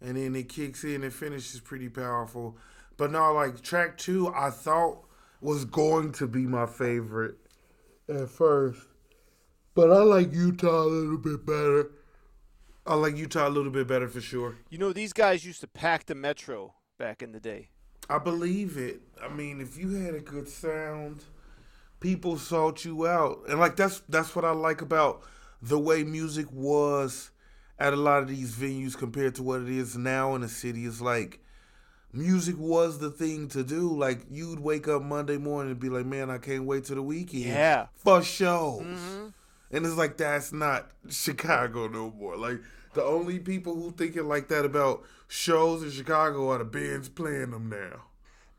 and 0.00 0.16
then 0.16 0.34
it 0.36 0.48
kicks 0.48 0.84
in 0.84 1.02
and 1.02 1.12
finishes 1.12 1.60
pretty 1.60 1.88
powerful. 1.88 2.56
But 2.96 3.10
no, 3.10 3.32
like 3.32 3.62
track 3.62 3.98
two, 3.98 4.28
I 4.34 4.50
thought 4.50 4.98
was 5.40 5.64
going 5.64 6.12
to 6.12 6.26
be 6.26 6.40
my 6.46 6.66
favorite 6.66 7.36
at 8.08 8.28
first, 8.28 8.80
but 9.74 9.90
I 9.90 9.98
like 10.02 10.32
Utah 10.32 10.82
a 10.82 10.84
little 10.84 11.18
bit 11.18 11.44
better. 11.44 11.90
I 12.86 12.94
like 12.94 13.16
Utah 13.16 13.48
a 13.48 13.50
little 13.50 13.72
bit 13.72 13.86
better 13.88 14.08
for 14.08 14.20
sure. 14.20 14.56
you 14.68 14.76
know 14.78 14.92
these 14.92 15.12
guys 15.14 15.44
used 15.44 15.60
to 15.62 15.66
pack 15.66 16.04
the 16.06 16.14
metro 16.14 16.74
back 16.98 17.22
in 17.22 17.32
the 17.32 17.40
day. 17.40 17.70
I 18.08 18.18
believe 18.18 18.76
it. 18.76 19.00
I 19.22 19.28
mean, 19.28 19.60
if 19.60 19.76
you 19.78 19.90
had 19.92 20.14
a 20.14 20.20
good 20.20 20.48
sound, 20.48 21.24
people 22.00 22.36
sought 22.38 22.84
you 22.84 23.06
out, 23.06 23.40
and 23.48 23.58
like 23.58 23.76
that's 23.76 24.00
that's 24.08 24.34
what 24.36 24.44
I 24.44 24.50
like 24.52 24.82
about 24.82 25.22
the 25.62 25.78
way 25.78 26.04
music 26.04 26.46
was 26.52 27.30
at 27.78 27.92
a 27.92 27.96
lot 27.96 28.22
of 28.22 28.28
these 28.28 28.52
venues 28.54 28.96
compared 28.96 29.34
to 29.36 29.42
what 29.42 29.62
it 29.62 29.68
is 29.68 29.96
now 29.96 30.34
in 30.34 30.42
the 30.42 30.48
city. 30.48 30.84
It's 30.84 31.00
like 31.00 31.40
music 32.12 32.56
was 32.58 32.98
the 32.98 33.10
thing 33.10 33.48
to 33.48 33.64
do. 33.64 33.96
Like 33.96 34.26
you'd 34.30 34.60
wake 34.60 34.86
up 34.88 35.02
Monday 35.02 35.38
morning 35.38 35.72
and 35.72 35.80
be 35.80 35.88
like, 35.88 36.06
"Man, 36.06 36.30
I 36.30 36.38
can't 36.38 36.64
wait 36.66 36.84
till 36.84 36.96
the 36.96 37.02
weekend 37.02 37.44
Yeah. 37.44 37.86
for 37.96 38.22
shows." 38.22 38.82
Mm-hmm. 38.82 39.26
And 39.70 39.86
it's 39.86 39.96
like 39.96 40.18
that's 40.18 40.52
not 40.52 40.90
Chicago 41.08 41.88
no 41.88 42.10
more. 42.10 42.36
Like 42.36 42.60
the 42.94 43.04
only 43.04 43.38
people 43.38 43.74
who 43.74 43.90
thinking 43.92 44.28
like 44.28 44.48
that 44.48 44.64
about 44.64 45.04
shows 45.28 45.82
in 45.82 45.90
Chicago 45.90 46.50
are 46.50 46.58
the 46.58 46.64
bands 46.64 47.08
playing 47.08 47.50
them 47.50 47.68
now. 47.68 48.02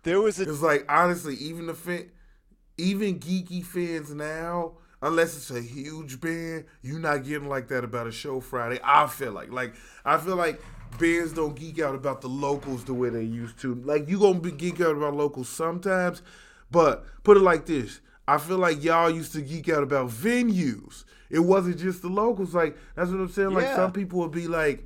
There 0.03 0.21
was 0.21 0.39
a 0.39 0.43
It's 0.43 0.61
like 0.61 0.85
honestly, 0.89 1.35
even 1.35 1.67
the 1.67 1.73
fan, 1.73 2.11
even 2.77 3.19
geeky 3.19 3.65
fans 3.65 4.13
now, 4.13 4.73
unless 5.01 5.35
it's 5.35 5.51
a 5.51 5.61
huge 5.61 6.19
band, 6.21 6.65
you're 6.81 6.99
not 6.99 7.23
getting 7.23 7.49
like 7.49 7.67
that 7.69 7.83
about 7.83 8.07
a 8.07 8.11
show 8.11 8.39
Friday. 8.39 8.79
I 8.83 9.07
feel 9.07 9.31
like, 9.31 9.51
like 9.51 9.75
I 10.03 10.17
feel 10.17 10.35
like 10.35 10.61
bands 10.99 11.33
don't 11.33 11.55
geek 11.55 11.79
out 11.79 11.95
about 11.95 12.21
the 12.21 12.29
locals 12.29 12.83
the 12.83 12.93
way 12.93 13.09
they 13.09 13.23
used 13.23 13.59
to. 13.59 13.75
Like 13.75 14.07
you 14.09 14.19
gonna 14.19 14.39
be 14.39 14.51
geek 14.51 14.81
out 14.81 14.95
about 14.95 15.15
locals 15.15 15.49
sometimes, 15.49 16.21
but 16.69 17.05
put 17.23 17.37
it 17.37 17.41
like 17.41 17.65
this: 17.65 17.99
I 18.27 18.37
feel 18.37 18.57
like 18.57 18.83
y'all 18.83 19.09
used 19.09 19.33
to 19.33 19.41
geek 19.41 19.69
out 19.69 19.83
about 19.83 20.09
venues. 20.09 21.05
It 21.29 21.39
wasn't 21.39 21.77
just 21.77 22.01
the 22.01 22.09
locals. 22.09 22.53
Like 22.55 22.77
that's 22.95 23.09
what 23.09 23.19
I'm 23.19 23.29
saying. 23.29 23.51
Like 23.51 23.65
Yeah. 23.65 23.75
some 23.75 23.91
people 23.91 24.19
would 24.19 24.31
be 24.31 24.47
like, 24.47 24.85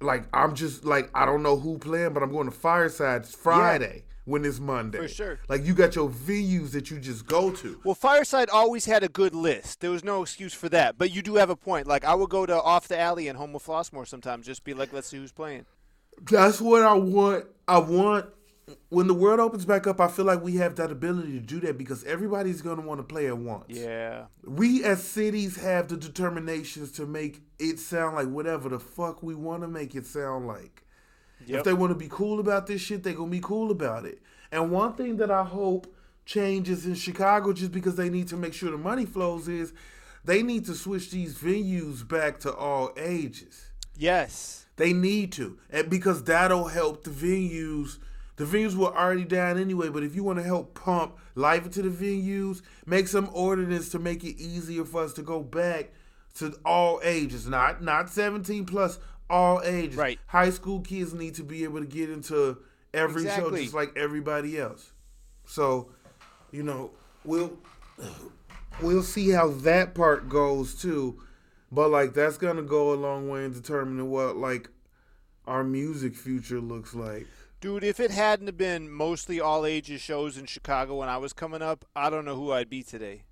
like 0.00 0.24
I'm 0.32 0.54
just 0.54 0.84
like 0.84 1.10
I 1.14 1.24
don't 1.26 1.42
know 1.42 1.56
who 1.56 1.78
playing, 1.78 2.12
but 2.12 2.22
I'm 2.22 2.30
going 2.30 2.46
to 2.46 2.52
Fireside 2.56 3.26
Friday 3.26 4.04
when 4.26 4.44
it's 4.44 4.58
Monday. 4.60 4.98
For 4.98 5.08
sure. 5.08 5.38
Like 5.48 5.64
you 5.64 5.74
got 5.74 5.94
your 5.96 6.08
venues 6.08 6.72
that 6.72 6.90
you 6.90 6.98
just 6.98 7.26
go 7.26 7.50
to. 7.52 7.80
Well, 7.84 7.94
Fireside 7.94 8.48
always 8.50 8.84
had 8.86 9.02
a 9.02 9.08
good 9.08 9.34
list. 9.34 9.80
There 9.80 9.90
was 9.90 10.04
no 10.04 10.22
excuse 10.22 10.54
for 10.54 10.68
that. 10.70 10.96
But 10.98 11.10
you 11.10 11.22
do 11.22 11.36
have 11.36 11.50
a 11.50 11.56
point. 11.56 11.86
Like 11.86 12.04
I 12.04 12.14
would 12.14 12.30
go 12.30 12.46
to 12.46 12.60
Off 12.60 12.88
the 12.88 12.98
Alley 12.98 13.28
and 13.28 13.38
Homewood 13.38 13.62
Flossmoor 13.62 14.06
sometimes, 14.06 14.46
just 14.46 14.64
be 14.64 14.74
like, 14.74 14.92
let's 14.92 15.08
see 15.08 15.16
who's 15.18 15.32
playing. 15.32 15.66
That's 16.30 16.60
what 16.60 16.82
I 16.82 16.94
want. 16.94 17.46
I 17.66 17.78
want 17.78 18.26
when 18.88 19.06
the 19.06 19.14
world 19.14 19.40
opens 19.40 19.64
back 19.64 19.86
up. 19.86 20.00
I 20.00 20.08
feel 20.08 20.24
like 20.24 20.42
we 20.42 20.56
have 20.56 20.76
that 20.76 20.90
ability 20.90 21.32
to 21.32 21.40
do 21.40 21.60
that 21.60 21.76
because 21.76 22.04
everybody's 22.04 22.62
gonna 22.62 22.82
want 22.82 22.98
to 22.98 23.04
play 23.04 23.26
at 23.26 23.36
once. 23.36 23.66
Yeah. 23.68 24.26
We 24.44 24.84
as 24.84 25.02
cities 25.02 25.56
have 25.56 25.88
the 25.88 25.96
determinations 25.96 26.92
to 26.92 27.06
make 27.06 27.42
it 27.58 27.78
sound 27.78 28.16
like 28.16 28.28
whatever 28.28 28.68
the 28.68 28.78
fuck 28.78 29.22
we 29.22 29.34
want 29.34 29.62
to 29.62 29.68
make 29.68 29.94
it 29.94 30.06
sound 30.06 30.46
like. 30.46 30.82
If 31.46 31.64
they 31.64 31.74
want 31.74 31.90
to 31.90 31.98
be 31.98 32.08
cool 32.08 32.40
about 32.40 32.66
this 32.66 32.80
shit, 32.80 33.02
they 33.02 33.12
gonna 33.12 33.30
be 33.30 33.40
cool 33.40 33.70
about 33.70 34.06
it. 34.06 34.22
And 34.50 34.70
one 34.70 34.94
thing 34.94 35.18
that 35.18 35.30
I 35.30 35.44
hope 35.44 35.94
changes 36.24 36.86
in 36.86 36.94
Chicago, 36.94 37.52
just 37.52 37.72
because 37.72 37.96
they 37.96 38.08
need 38.08 38.28
to 38.28 38.36
make 38.36 38.54
sure 38.54 38.70
the 38.70 38.78
money 38.78 39.04
flows, 39.04 39.46
is 39.46 39.74
they 40.24 40.42
need 40.42 40.64
to 40.66 40.74
switch 40.74 41.10
these 41.10 41.36
venues 41.36 42.06
back 42.06 42.40
to 42.40 42.54
all 42.54 42.92
ages. 42.96 43.66
Yes. 43.96 44.64
They 44.76 44.92
need 44.92 45.32
to, 45.32 45.58
and 45.70 45.90
because 45.90 46.24
that'll 46.24 46.68
help 46.68 47.04
the 47.04 47.10
venues. 47.10 47.98
The 48.36 48.44
venues 48.44 48.74
were 48.74 48.96
already 48.96 49.24
down 49.24 49.58
anyway, 49.58 49.88
but 49.88 50.02
if 50.02 50.16
you 50.16 50.24
want 50.24 50.38
to 50.40 50.44
help 50.44 50.74
pump 50.74 51.16
life 51.34 51.66
into 51.66 51.82
the 51.82 51.88
venues, 51.88 52.62
make 52.84 53.06
some 53.06 53.30
ordinance 53.32 53.90
to 53.90 53.98
make 53.98 54.24
it 54.24 54.40
easier 54.40 54.84
for 54.84 55.04
us 55.04 55.12
to 55.14 55.22
go 55.22 55.40
back 55.40 55.90
to 56.36 56.52
all 56.64 57.00
ages, 57.04 57.46
not 57.46 57.82
not 57.82 58.10
17 58.10 58.66
plus, 58.66 58.98
all 59.30 59.62
ages. 59.62 59.96
Right. 59.96 60.18
High 60.26 60.50
school 60.50 60.80
kids 60.80 61.14
need 61.14 61.34
to 61.36 61.44
be 61.44 61.64
able 61.64 61.80
to 61.80 61.86
get 61.86 62.10
into 62.10 62.58
every 62.92 63.24
show 63.24 63.50
just 63.54 63.74
like 63.74 63.96
everybody 63.96 64.58
else. 64.58 64.92
So, 65.46 65.90
you 66.50 66.62
know, 66.62 66.90
we'll 67.24 67.56
we'll 68.82 69.02
see 69.02 69.30
how 69.30 69.48
that 69.48 69.94
part 69.94 70.28
goes 70.28 70.74
too. 70.74 71.22
But 71.70 71.90
like 71.90 72.14
that's 72.14 72.36
gonna 72.36 72.62
go 72.62 72.92
a 72.92 72.96
long 72.96 73.28
way 73.28 73.44
in 73.44 73.52
determining 73.52 74.10
what 74.10 74.36
like 74.36 74.70
our 75.46 75.62
music 75.62 76.14
future 76.14 76.60
looks 76.60 76.94
like. 76.94 77.26
Dude, 77.64 77.82
if 77.82 77.98
it 77.98 78.10
hadn't 78.10 78.44
have 78.46 78.58
been 78.58 78.90
mostly 78.90 79.40
all 79.40 79.64
ages 79.64 80.02
shows 80.02 80.36
in 80.36 80.44
Chicago 80.44 80.96
when 80.96 81.08
I 81.08 81.16
was 81.16 81.32
coming 81.32 81.62
up, 81.62 81.86
I 81.96 82.10
don't 82.10 82.26
know 82.26 82.36
who 82.36 82.52
I'd 82.52 82.68
be 82.68 82.82
today. 82.82 83.22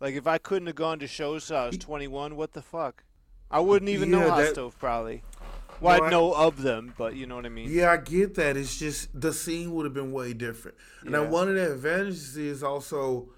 Like 0.00 0.16
if 0.16 0.26
I 0.26 0.36
couldn't 0.38 0.66
have 0.66 0.74
gone 0.74 0.98
to 0.98 1.06
shows 1.06 1.46
till 1.46 1.56
I 1.58 1.66
was 1.68 1.78
21, 1.78 2.34
what 2.34 2.54
the 2.54 2.60
fuck? 2.60 3.04
I 3.48 3.60
wouldn't 3.60 3.88
even 3.88 4.10
know 4.10 4.18
Yeah, 4.22 4.30
Hot 4.30 4.38
that- 4.38 4.54
Stove 4.54 4.76
probably. 4.80 5.22
Well, 5.80 5.96
No, 5.98 6.04
I'd 6.04 6.06
I- 6.08 6.10
know 6.10 6.32
of 6.34 6.62
them, 6.62 6.92
but 6.98 7.14
you 7.14 7.24
know 7.28 7.36
what 7.36 7.46
I 7.46 7.50
mean. 7.50 7.70
Yeah, 7.70 7.92
I 7.92 7.98
get 7.98 8.34
that. 8.34 8.56
It's 8.56 8.76
just 8.76 9.08
the 9.14 9.32
scene 9.32 9.72
would 9.76 9.84
have 9.84 9.94
been 9.94 10.10
way 10.10 10.32
different. 10.32 10.76
And 11.02 11.12
Yeah. 11.12 11.20
then 11.20 11.30
one 11.30 11.48
of 11.48 11.54
the 11.54 11.72
advantages 11.74 12.36
is 12.36 12.64
also 12.64 13.28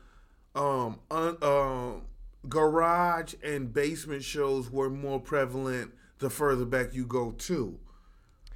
um, 0.54 1.00
un, 1.10 1.36
um 1.42 2.02
garage 2.48 3.34
and 3.44 3.74
basement 3.74 4.24
shows 4.24 4.70
were 4.70 4.88
more 4.88 5.20
prevalent 5.20 5.92
the 6.18 6.30
further 6.30 6.64
back 6.64 6.94
you 6.94 7.04
go 7.04 7.32
too. 7.32 7.78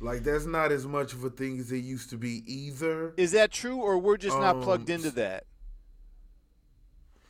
Like 0.01 0.23
that's 0.25 0.47
not 0.47 0.73
as 0.73 0.87
much 0.87 1.13
of 1.13 1.25
a 1.25 1.31
thing 1.31 1.59
as 1.59 1.73
it 1.73 1.79
used 1.79 2.11
to 2.11 2.17
be 2.17 2.43
either. 2.47 3.15
Is 3.17 3.33
that 3.33 3.51
true, 3.51 3.77
or 3.77 3.99
we're 3.99 4.17
just 4.17 4.39
not 4.39 4.61
plugged 4.63 4.91
Um, 4.91 4.97
into 4.97 5.11
that? 5.13 5.45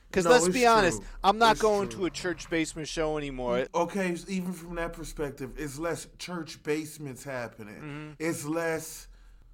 Because 0.09 0.25
No, 0.25 0.31
let's 0.31 0.49
be 0.49 0.67
honest, 0.67 0.99
true. 0.99 1.07
I'm 1.23 1.39
not 1.39 1.53
It's 1.53 1.61
going 1.63 1.89
true. 1.89 2.01
to 2.01 2.07
a 2.07 2.11
church 2.11 2.49
basement 2.49 2.89
show 2.89 3.19
anymore. 3.19 3.67
Okay, 3.75 4.17
even 4.29 4.53
from 4.53 4.77
that 4.77 4.93
perspective, 4.93 5.53
it's 5.59 5.79
less 5.79 6.07
church 6.19 6.63
basements 6.63 7.23
happening. 7.25 7.75
Mm-hmm. 7.75 8.11
It's 8.19 8.45
less 8.45 9.09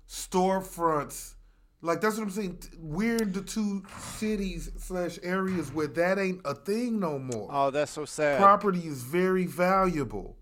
storefronts. 0.08 1.34
Like 1.80 2.00
that's 2.00 2.16
what 2.16 2.24
I'm 2.24 2.30
saying. 2.30 2.58
We're 2.78 3.16
in 3.16 3.32
the 3.32 3.42
two 3.42 3.82
cities 3.98 4.70
slash 4.78 5.18
areas 5.24 5.72
where 5.72 5.88
that 5.88 6.18
ain't 6.18 6.40
a 6.44 6.54
thing 6.54 7.00
no 7.00 7.18
more. 7.18 7.48
Oh, 7.50 7.70
that's 7.70 7.90
so 7.90 8.04
sad. 8.04 8.38
Property 8.40 8.86
is 8.86 9.02
very 9.02 9.46
valuable. 9.46 10.36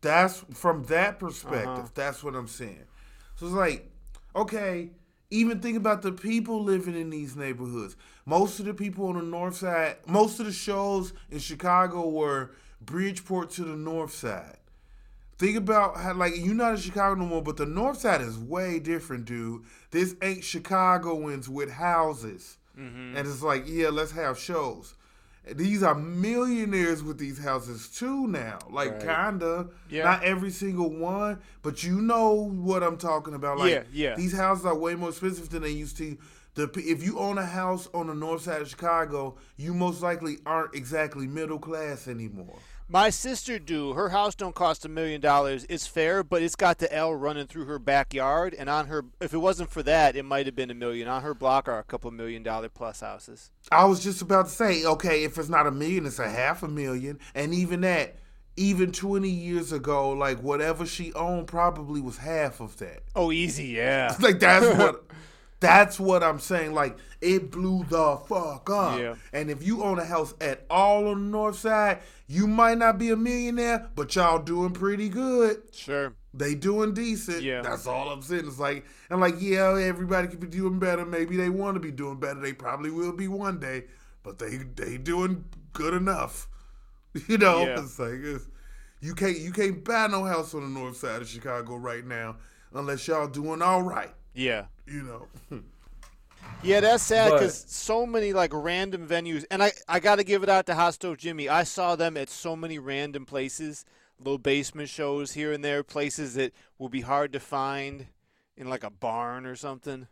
That's 0.00 0.44
from 0.54 0.84
that 0.84 1.18
perspective. 1.18 1.68
Uh-huh. 1.68 1.88
That's 1.94 2.22
what 2.22 2.34
I'm 2.34 2.48
saying. 2.48 2.84
So 3.36 3.46
it's 3.46 3.54
like, 3.54 3.90
okay, 4.34 4.90
even 5.30 5.60
think 5.60 5.76
about 5.76 6.02
the 6.02 6.12
people 6.12 6.62
living 6.62 6.94
in 6.94 7.10
these 7.10 7.34
neighborhoods. 7.36 7.96
Most 8.24 8.60
of 8.60 8.66
the 8.66 8.74
people 8.74 9.06
on 9.08 9.16
the 9.16 9.22
north 9.22 9.56
side, 9.56 9.96
most 10.06 10.38
of 10.40 10.46
the 10.46 10.52
shows 10.52 11.12
in 11.30 11.38
Chicago 11.38 12.08
were 12.08 12.52
Bridgeport 12.80 13.50
to 13.52 13.64
the 13.64 13.76
north 13.76 14.12
side. 14.12 14.58
Think 15.38 15.56
about 15.56 15.98
how, 15.98 16.14
like, 16.14 16.32
you're 16.36 16.54
not 16.54 16.72
in 16.72 16.80
Chicago 16.80 17.14
no 17.14 17.26
more, 17.26 17.42
but 17.42 17.56
the 17.56 17.66
north 17.66 17.98
side 17.98 18.22
is 18.22 18.38
way 18.38 18.78
different, 18.78 19.26
dude. 19.26 19.64
This 19.90 20.14
ain't 20.22 20.42
Chicagoans 20.42 21.48
with 21.48 21.70
houses. 21.70 22.56
Mm-hmm. 22.78 23.16
And 23.16 23.28
it's 23.28 23.42
like, 23.42 23.64
yeah, 23.66 23.88
let's 23.88 24.12
have 24.12 24.38
shows. 24.38 24.94
These 25.54 25.82
are 25.84 25.94
millionaires 25.94 27.02
with 27.04 27.18
these 27.18 27.38
houses 27.38 27.88
too 27.88 28.26
now. 28.26 28.58
Like, 28.68 28.92
Right. 29.04 29.28
kinda. 29.30 29.68
Yeah. 29.88 30.04
Not 30.04 30.24
every 30.24 30.50
single 30.50 30.90
one, 30.90 31.38
but 31.62 31.84
you 31.84 32.00
know 32.00 32.32
what 32.34 32.82
I'm 32.82 32.96
talking 32.96 33.34
about. 33.34 33.58
Like, 33.58 33.72
Yeah, 33.72 33.82
yeah. 33.92 34.14
These 34.16 34.36
houses 34.36 34.66
are 34.66 34.74
way 34.74 34.94
more 34.96 35.10
expensive 35.10 35.48
than 35.50 35.62
they 35.62 35.70
used 35.70 35.96
to. 35.98 36.16
The, 36.54 36.70
if 36.74 37.04
you 37.04 37.18
own 37.18 37.36
a 37.38 37.44
house 37.44 37.86
on 37.92 38.06
the 38.06 38.14
north 38.14 38.42
side 38.42 38.62
of 38.62 38.68
Chicago, 38.68 39.36
you 39.56 39.74
most 39.74 40.02
likely 40.02 40.38
aren't 40.46 40.74
exactly 40.74 41.26
middle 41.26 41.58
class 41.58 42.08
anymore. 42.08 42.58
My 42.88 43.10
sister 43.10 43.58
do. 43.58 43.94
Her 43.94 44.10
house 44.10 44.36
don't 44.36 44.54
cost 44.54 44.84
a 44.84 44.88
million 44.88 45.20
dollars. 45.20 45.66
It's 45.68 45.88
fair, 45.88 46.22
but 46.22 46.40
it's 46.40 46.54
got 46.54 46.78
the 46.78 46.92
L 46.94 47.12
running 47.12 47.48
through 47.48 47.64
her 47.64 47.80
backyard, 47.80 48.54
and 48.56 48.70
on 48.70 48.86
her, 48.86 49.04
if 49.20 49.34
it 49.34 49.38
wasn't 49.38 49.70
for 49.70 49.82
that, 49.82 50.14
it 50.14 50.22
might 50.24 50.46
have 50.46 50.54
been 50.54 50.70
a 50.70 50.74
million. 50.74 51.08
On 51.08 51.22
her 51.22 51.34
block 51.34 51.68
are 51.68 51.80
a 51.80 51.84
couple 51.84 52.10
million 52.12 52.44
dollar 52.44 52.68
plus 52.68 53.00
houses. 53.00 53.50
I 53.72 53.86
was 53.86 54.04
just 54.04 54.22
about 54.22 54.46
to 54.46 54.52
say, 54.52 54.84
okay, 54.84 55.24
if 55.24 55.36
it's 55.36 55.48
not 55.48 55.66
a 55.66 55.72
million, 55.72 56.06
it's 56.06 56.20
a 56.20 56.28
half 56.28 56.62
a 56.62 56.68
million. 56.68 57.18
And 57.34 57.52
even 57.52 57.80
that, 57.80 58.18
even 58.56 58.92
20 58.92 59.28
years 59.28 59.72
ago, 59.72 60.10
like 60.10 60.38
whatever 60.38 60.86
she 60.86 61.12
owned 61.14 61.48
probably 61.48 62.00
was 62.00 62.18
half 62.18 62.60
of 62.60 62.76
that. 62.78 63.00
Oh, 63.16 63.32
easy, 63.32 63.66
yeah. 63.66 64.14
Like 64.20 64.38
that's 64.38 64.78
what 64.78 65.04
that's 65.60 65.98
what 65.98 66.22
I'm 66.22 66.38
saying. 66.38 66.74
Like 66.74 66.96
it 67.20 67.50
blew 67.50 67.84
the 67.84 68.16
fuck 68.28 68.68
up. 68.70 68.98
Yeah. 68.98 69.14
And 69.32 69.50
if 69.50 69.62
you 69.62 69.82
own 69.82 69.98
a 69.98 70.04
house 70.04 70.34
at 70.40 70.64
all 70.68 71.08
on 71.08 71.24
the 71.24 71.30
north 71.30 71.58
side, 71.58 72.00
you 72.28 72.46
might 72.46 72.78
not 72.78 72.98
be 72.98 73.10
a 73.10 73.16
millionaire, 73.16 73.88
but 73.94 74.14
y'all 74.14 74.38
doing 74.38 74.72
pretty 74.72 75.08
good. 75.08 75.62
Sure. 75.72 76.12
They 76.34 76.54
doing 76.54 76.92
decent. 76.92 77.42
Yeah. 77.42 77.62
That's 77.62 77.86
all 77.86 78.10
I'm 78.10 78.20
saying. 78.22 78.46
It's 78.46 78.58
like 78.58 78.84
and 79.08 79.20
like, 79.20 79.36
yeah, 79.40 79.74
everybody 79.78 80.28
could 80.28 80.40
be 80.40 80.46
doing 80.46 80.78
better. 80.78 81.06
Maybe 81.06 81.36
they 81.36 81.48
want 81.48 81.74
to 81.76 81.80
be 81.80 81.90
doing 81.90 82.20
better. 82.20 82.40
They 82.40 82.52
probably 82.52 82.90
will 82.90 83.12
be 83.12 83.28
one 83.28 83.58
day, 83.58 83.84
but 84.22 84.38
they 84.38 84.58
they 84.76 84.98
doing 84.98 85.44
good 85.72 85.94
enough. 85.94 86.48
You 87.28 87.38
know, 87.38 87.60
Yeah. 87.62 87.80
it's 87.80 87.98
like 87.98 88.10
it's, 88.12 88.46
you 89.00 89.14
can't 89.14 89.38
you 89.38 89.50
can't 89.50 89.82
buy 89.82 90.06
no 90.08 90.24
house 90.24 90.54
on 90.54 90.60
the 90.60 90.68
north 90.80 90.98
side 90.98 91.22
of 91.22 91.28
Chicago 91.28 91.76
right 91.76 92.04
now 92.04 92.36
unless 92.74 93.08
y'all 93.08 93.26
doing 93.26 93.62
all 93.62 93.80
right. 93.80 94.12
Yeah. 94.36 94.66
You 94.86 95.02
know. 95.02 95.28
Yeah, 96.62 96.80
that's 96.80 97.02
sad 97.02 97.32
because 97.32 97.64
so 97.68 98.06
many 98.06 98.32
like 98.32 98.50
random 98.52 99.06
venues, 99.06 99.44
and 99.50 99.62
I 99.62 99.72
I 99.88 100.00
got 100.00 100.16
to 100.16 100.24
give 100.24 100.42
it 100.42 100.48
out 100.48 100.66
to 100.66 100.74
Hot 100.74 100.94
Stove 100.94 101.18
Jimmy. 101.18 101.48
I 101.48 101.64
saw 101.64 101.96
them 101.96 102.16
at 102.16 102.30
so 102.30 102.56
many 102.56 102.78
random 102.78 103.24
places, 103.26 103.84
little 104.18 104.38
basement 104.38 104.88
shows 104.88 105.32
here 105.32 105.52
and 105.52 105.64
there, 105.64 105.82
places 105.82 106.34
that 106.34 106.52
will 106.78 106.88
be 106.88 107.02
hard 107.02 107.32
to 107.34 107.40
find 107.40 108.06
in 108.56 108.68
like 108.68 108.84
a 108.84 108.90
barn 108.90 109.44
or 109.46 109.54
something. 109.56 110.06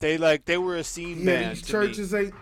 They 0.00 0.18
like 0.18 0.44
they 0.44 0.58
were 0.58 0.76
a 0.76 0.84
scene 0.84 1.20
Yeah, 1.20 1.24
band. 1.24 1.56
these 1.56 1.62
to 1.62 1.72
me. 1.80 1.86
churches 1.86 2.14
ain't 2.14 2.34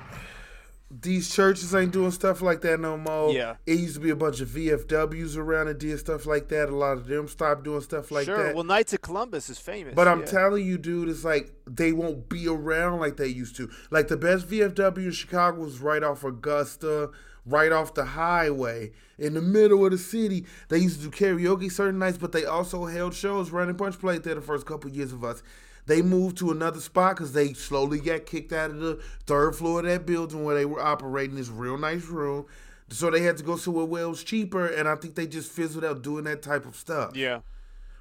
these 0.91 1.33
churches 1.33 1.73
ain't 1.73 1.93
doing 1.93 2.11
stuff 2.11 2.43
like 2.43 2.63
that 2.63 2.81
no 2.81 2.97
more. 2.97 3.33
Yeah. 3.33 3.57
It 3.65 3.79
used 3.79 3.95
to 3.95 4.01
be 4.01 4.11
a 4.11 4.17
bunch 4.17 4.41
of 4.41 4.49
VFWs 4.49 5.37
around 5.37 5.69
and 5.69 5.79
did 5.79 5.99
stuff 6.01 6.27
like 6.27 6.49
that. 6.49 6.69
A 6.69 6.75
lot 6.75 6.97
of 6.97 7.07
them 7.07 7.29
stopped 7.29 7.63
doing 7.63 7.81
stuff 7.81 8.11
like 8.11 8.25
sure. 8.25 8.47
that. 8.47 8.55
Well, 8.57 8.65
Knights 8.65 8.93
of 8.93 9.01
Columbus 9.01 9.49
is 9.49 9.59
famous. 9.59 9.95
But 9.95 10.09
I'm 10.09 10.21
yeah. 10.21 10.27
telling 10.27 10.67
you, 10.67 10.79
dude, 10.79 11.09
it's 11.09 11.25
like 11.25 11.53
they 11.65 11.93
won't 11.93 12.29
be 12.29 12.49
around 12.49 12.99
like 12.99 13.17
they 13.17 13.29
used 13.29 13.55
to. 13.57 13.71
Like 13.91 14.09
the 14.09 14.17
best 14.17 14.49
VFW 14.49 14.97
in 14.99 15.13
Chicago 15.13 15.61
was 15.61 15.79
right 15.79 16.03
off 16.03 16.25
Augusta, 16.25 17.11
right 17.47 17.71
off 17.71 17.95
the 17.95 18.05
highway, 18.05 18.91
in 19.17 19.35
the 19.35 19.43
middle 19.43 19.85
of 19.85 19.93
the 19.93 19.99
city. 19.99 20.45
They 20.71 20.79
used 20.79 21.03
to 21.03 21.09
do 21.09 21.17
karaoke 21.17 21.71
certain 21.71 22.01
nights, 22.01 22.19
but 22.19 22.33
they 22.33 22.47
also 22.47 22.87
held 22.87 23.15
shows. 23.15 23.51
Running 23.51 23.77
Punch 23.77 23.97
played 24.01 24.25
there 24.25 24.35
the 24.35 24.41
first 24.41 24.67
couple 24.67 24.91
years 24.91 25.13
of 25.13 25.23
us. 25.23 25.45
They 25.91 26.03
moved 26.03 26.39
to 26.39 26.53
another 26.53 26.79
spot 26.79 27.17
because 27.17 27.33
they 27.33 27.53
slowly 27.53 27.99
got 27.99 28.25
kicked 28.25 28.53
out 28.53 28.71
of 28.71 28.79
the 28.79 29.01
third 29.27 29.57
floor 29.57 29.81
of 29.81 29.87
that 29.87 30.07
building 30.07 30.45
where 30.45 30.55
they 30.55 30.65
were 30.65 30.81
operating 30.81 31.35
this 31.35 31.49
real 31.49 31.77
nice 31.77 32.05
room. 32.05 32.47
So 32.91 33.11
they 33.11 33.23
had 33.23 33.37
to 33.39 33.43
go 33.43 33.57
somewhere 33.57 33.87
where 33.87 34.05
it 34.05 34.09
was 34.09 34.23
cheaper, 34.23 34.67
and 34.67 34.89
I 34.89 34.95
think 34.95 35.17
they 35.17 35.27
just 35.27 35.51
fizzled 35.51 35.85
out 35.85 36.03
doing 36.03 36.23
that 36.27 36.43
type 36.43 36.65
of 36.65 36.77
stuff. 36.77 37.17
Yeah. 37.17 37.41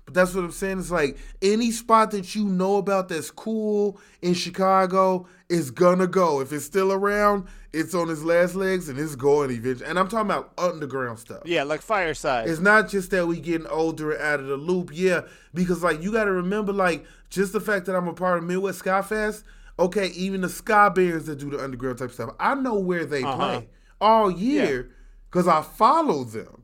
But 0.10 0.16
that's 0.16 0.34
what 0.34 0.44
I'm 0.44 0.52
saying. 0.52 0.80
It's 0.80 0.90
like 0.90 1.18
any 1.40 1.70
spot 1.70 2.10
that 2.12 2.34
you 2.34 2.46
know 2.46 2.78
about 2.78 3.10
that's 3.10 3.30
cool 3.30 4.00
in 4.24 4.34
Chicago 4.34 5.28
is 5.50 5.70
gonna 5.70 6.08
go. 6.08 6.42
If 6.42 6.52
it's 6.52 6.66
still 6.66 6.92
around, 6.92 7.46
it's 7.74 7.94
on 7.94 8.10
its 8.10 8.24
last 8.24 8.56
legs 8.56 8.90
and 8.90 8.98
it's 8.98 9.16
going 9.16 9.52
eventually. 9.52 9.88
And 9.88 10.00
I'm 10.00 10.08
talking 10.08 10.26
about 10.32 10.52
underground 10.58 11.20
stuff. 11.20 11.44
Yeah, 11.46 11.62
like 11.62 11.82
Fireside. 11.84 12.50
It's 12.50 12.60
not 12.60 12.90
just 12.90 13.12
that 13.12 13.28
we 13.28 13.40
getting 13.40 13.68
older 13.68 14.14
and 14.14 14.22
out 14.24 14.40
of 14.40 14.48
the 14.48 14.58
loop, 14.58 14.90
yeah. 14.92 15.22
Because 15.54 15.84
like 15.84 16.02
you 16.02 16.12
got 16.12 16.24
to 16.24 16.32
remember, 16.32 16.74
like 16.74 17.06
just 17.30 17.54
the 17.54 17.62
fact 17.62 17.86
that 17.86 17.96
I'm 17.96 18.08
a 18.08 18.14
part 18.14 18.40
of 18.40 18.46
Midwest 18.46 18.80
Ska 18.80 19.04
Fest. 19.04 19.44
Okay, 19.78 20.08
even 20.08 20.42
the 20.42 20.50
Sky 20.50 20.90
Bears 20.90 21.28
that 21.28 21.38
do 21.38 21.52
the 21.52 21.64
underground 21.64 22.00
type 22.00 22.10
stuff, 22.12 22.32
I 22.40 22.56
know 22.56 22.80
where 22.80 23.06
they 23.06 23.22
Uh-huh. 23.22 23.36
play 23.38 23.70
all 24.02 24.32
year 24.32 24.90
because 25.30 25.48
I 25.48 25.62
follow 25.62 26.24
them. 26.24 26.59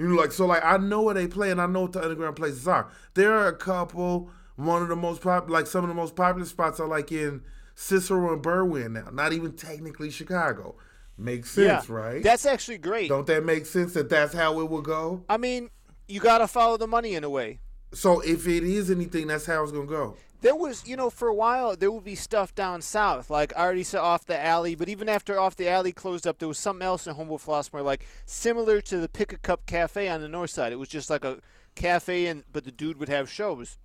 You 0.00 0.08
know, 0.08 0.14
like 0.14 0.32
so, 0.32 0.46
like 0.46 0.64
I 0.64 0.78
know 0.78 1.02
where 1.02 1.12
they 1.14 1.26
play 1.26 1.50
and 1.50 1.60
I 1.60 1.66
know 1.66 1.82
what 1.82 1.92
the 1.92 2.02
underground 2.02 2.34
places 2.34 2.66
are. 2.66 2.88
There 3.12 3.34
are 3.34 3.48
a 3.48 3.54
couple. 3.54 4.30
One 4.56 4.80
of 4.80 4.88
the 4.88 4.96
most 4.96 5.20
pop, 5.20 5.50
like 5.50 5.66
some 5.66 5.84
of 5.84 5.88
the 5.88 5.94
most 5.94 6.16
popular 6.16 6.46
spots 6.46 6.80
are 6.80 6.88
like 6.88 7.12
in 7.12 7.42
Cicero 7.74 8.32
and 8.32 8.42
Berwyn 8.42 8.92
now. 8.92 9.10
Not 9.12 9.34
even 9.34 9.52
technically 9.52 10.10
Chicago. 10.10 10.76
Makes 11.18 11.50
sense, 11.50 11.86
yeah. 11.86 11.94
right? 11.94 12.22
That's 12.22 12.46
actually 12.46 12.78
great. 12.78 13.10
Don't 13.10 13.26
that 13.26 13.44
make 13.44 13.66
sense 13.66 13.92
that 13.92 14.08
that's 14.08 14.32
how 14.32 14.58
it 14.60 14.70
will 14.70 14.80
go? 14.80 15.22
I 15.28 15.36
mean, 15.36 15.68
you 16.08 16.18
got 16.18 16.38
to 16.38 16.48
follow 16.48 16.78
the 16.78 16.86
money 16.86 17.14
in 17.14 17.22
a 17.22 17.28
way. 17.28 17.60
So 17.92 18.20
if 18.20 18.48
it 18.48 18.64
is 18.64 18.90
anything, 18.90 19.26
that's 19.26 19.44
how 19.44 19.62
it's 19.62 19.72
gonna 19.72 19.84
go. 19.84 20.16
There 20.42 20.56
was, 20.56 20.86
you 20.86 20.96
know, 20.96 21.10
for 21.10 21.28
a 21.28 21.34
while 21.34 21.76
there 21.76 21.90
would 21.90 22.04
be 22.04 22.14
stuff 22.14 22.54
down 22.54 22.80
south, 22.80 23.28
like 23.28 23.52
I 23.56 23.60
already 23.60 23.82
said 23.82 24.00
off 24.00 24.24
the 24.24 24.42
alley. 24.42 24.74
But 24.74 24.88
even 24.88 25.08
after 25.08 25.38
off 25.38 25.56
the 25.56 25.68
alley 25.68 25.92
closed 25.92 26.26
up, 26.26 26.38
there 26.38 26.48
was 26.48 26.58
something 26.58 26.84
else 26.84 27.06
in 27.06 27.14
Homewood 27.14 27.40
Flossmoor, 27.40 27.84
like 27.84 28.06
similar 28.24 28.80
to 28.82 28.98
the 28.98 29.08
Pick 29.08 29.32
a 29.32 29.36
Cup 29.36 29.66
Cafe 29.66 30.08
on 30.08 30.22
the 30.22 30.28
north 30.28 30.50
side. 30.50 30.72
It 30.72 30.78
was 30.78 30.88
just 30.88 31.10
like 31.10 31.24
a 31.24 31.38
cafe, 31.74 32.26
and 32.26 32.44
but 32.50 32.64
the 32.64 32.72
dude 32.72 32.98
would 32.98 33.10
have 33.10 33.30
shows, 33.30 33.78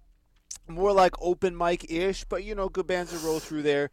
more 0.67 0.93
like 0.93 1.13
open 1.21 1.57
mic 1.57 1.91
ish. 1.91 2.23
But 2.23 2.43
you 2.45 2.55
know, 2.55 2.69
good 2.69 2.87
bands 2.87 3.11
would 3.11 3.23
roll 3.23 3.39
through 3.39 3.63
there, 3.63 3.89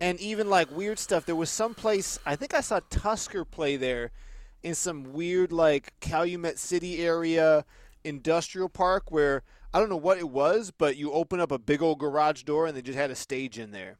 and 0.00 0.20
even 0.20 0.50
like 0.50 0.76
weird 0.76 0.98
stuff. 0.98 1.24
There 1.24 1.36
was 1.36 1.50
some 1.50 1.74
place 1.74 2.18
I 2.26 2.34
think 2.34 2.52
I 2.52 2.62
saw 2.62 2.80
Tusker 2.90 3.44
play 3.44 3.76
there, 3.76 4.10
in 4.62 4.74
some 4.74 5.12
weird 5.12 5.52
like 5.52 5.92
Calumet 6.00 6.58
City 6.58 7.04
area 7.04 7.64
industrial 8.04 8.68
park 8.68 9.10
where 9.10 9.42
I 9.74 9.78
don't 9.78 9.88
know 9.88 9.96
what 9.96 10.18
it 10.18 10.28
was, 10.28 10.70
but 10.70 10.96
you 10.96 11.12
open 11.12 11.40
up 11.40 11.50
a 11.50 11.58
big 11.58 11.82
old 11.82 11.98
garage 11.98 12.42
door 12.42 12.66
and 12.66 12.76
they 12.76 12.82
just 12.82 12.98
had 12.98 13.10
a 13.10 13.14
stage 13.14 13.58
in 13.58 13.70
there. 13.70 13.98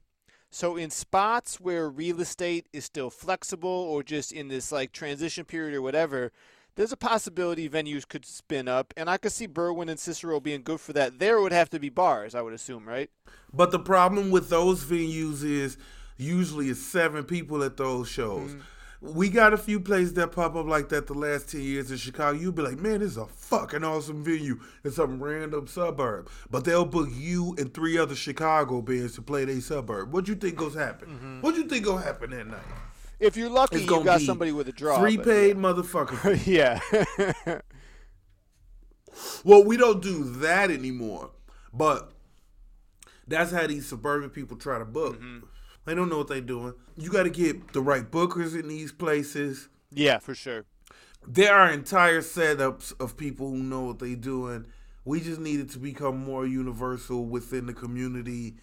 So 0.50 0.76
in 0.76 0.90
spots 0.90 1.58
where 1.60 1.88
real 1.88 2.20
estate 2.20 2.66
is 2.74 2.84
still 2.84 3.08
flexible 3.08 3.70
or 3.70 4.02
just 4.02 4.32
in 4.32 4.48
this 4.48 4.70
like 4.70 4.92
transition 4.92 5.46
period 5.46 5.74
or 5.74 5.80
whatever, 5.80 6.30
there's 6.74 6.92
a 6.92 6.96
possibility 6.96 7.70
venues 7.70 8.06
could 8.06 8.26
spin 8.26 8.68
up 8.68 8.92
and 8.96 9.08
I 9.08 9.16
could 9.16 9.32
see 9.32 9.48
Berwyn 9.48 9.88
and 9.88 9.98
Cicero 9.98 10.40
being 10.40 10.62
good 10.62 10.80
for 10.80 10.92
that. 10.92 11.18
There 11.18 11.40
would 11.40 11.52
have 11.52 11.70
to 11.70 11.80
be 11.80 11.88
bars, 11.88 12.34
I 12.34 12.42
would 12.42 12.52
assume, 12.52 12.86
right? 12.86 13.10
But 13.52 13.70
the 13.70 13.78
problem 13.78 14.30
with 14.30 14.50
those 14.50 14.84
venues 14.84 15.42
is 15.42 15.78
usually 16.18 16.68
it's 16.68 16.82
seven 16.82 17.24
people 17.24 17.62
at 17.62 17.78
those 17.78 18.08
shows. 18.08 18.52
Mm. 18.52 18.60
We 19.02 19.30
got 19.30 19.52
a 19.52 19.58
few 19.58 19.80
places 19.80 20.14
that 20.14 20.30
pop 20.30 20.54
up 20.54 20.66
like 20.66 20.88
that 20.90 21.08
the 21.08 21.14
last 21.14 21.50
10 21.50 21.60
years 21.60 21.90
in 21.90 21.96
Chicago. 21.96 22.38
You'll 22.38 22.52
be 22.52 22.62
like, 22.62 22.78
man, 22.78 23.00
this 23.00 23.10
is 23.10 23.16
a 23.16 23.26
fucking 23.26 23.82
awesome 23.82 24.22
venue 24.22 24.60
in 24.84 24.92
some 24.92 25.20
random 25.20 25.66
suburb. 25.66 26.30
But 26.48 26.64
they'll 26.64 26.84
book 26.84 27.08
you 27.12 27.56
and 27.58 27.74
three 27.74 27.98
other 27.98 28.14
Chicago 28.14 28.80
bands 28.80 29.16
to 29.16 29.22
play 29.22 29.44
their 29.44 29.60
suburb. 29.60 30.12
What 30.12 30.26
do 30.26 30.32
you 30.32 30.38
think 30.38 30.54
goes 30.54 30.76
happen? 30.76 31.08
Mm-hmm. 31.08 31.40
What 31.40 31.56
do 31.56 31.62
you 31.62 31.68
think 31.68 31.84
gonna 31.84 32.00
happen 32.00 32.30
that 32.30 32.46
night? 32.46 32.60
If 33.18 33.36
you're 33.36 33.50
lucky, 33.50 33.82
you 33.82 34.04
got 34.04 34.20
somebody 34.20 34.52
with 34.52 34.68
a 34.68 34.72
draw. 34.72 35.00
Three 35.00 35.16
but- 35.16 35.26
paid 35.26 35.56
motherfuckers. 35.56 36.46
yeah. 36.46 37.58
Well, 39.44 39.64
we 39.64 39.76
don't 39.76 40.02
do 40.02 40.24
that 40.40 40.70
anymore, 40.70 41.30
but 41.72 42.12
that's 43.26 43.52
how 43.52 43.66
these 43.66 43.86
suburban 43.86 44.30
people 44.30 44.56
try 44.56 44.78
to 44.78 44.84
book. 44.84 45.20
They 45.84 45.94
don't 45.94 46.08
know 46.08 46.18
what 46.18 46.28
they're 46.28 46.40
doing. 46.40 46.74
You 46.96 47.10
got 47.10 47.24
to 47.24 47.30
get 47.30 47.72
the 47.72 47.80
right 47.80 48.08
bookers 48.08 48.58
in 48.58 48.68
these 48.68 48.92
places. 48.92 49.68
Yeah, 49.90 50.18
for 50.18 50.34
sure. 50.34 50.64
There 51.26 51.54
are 51.54 51.70
entire 51.70 52.20
setups 52.20 52.98
of 53.00 53.16
people 53.16 53.50
who 53.50 53.58
know 53.58 53.82
what 53.82 53.98
they're 53.98 54.16
doing. 54.16 54.66
We 55.04 55.20
just 55.20 55.40
need 55.40 55.60
it 55.60 55.70
to 55.70 55.78
become 55.78 56.24
more 56.24 56.46
universal 56.46 57.24
within 57.24 57.66
the 57.66 57.74
community. 57.74 58.54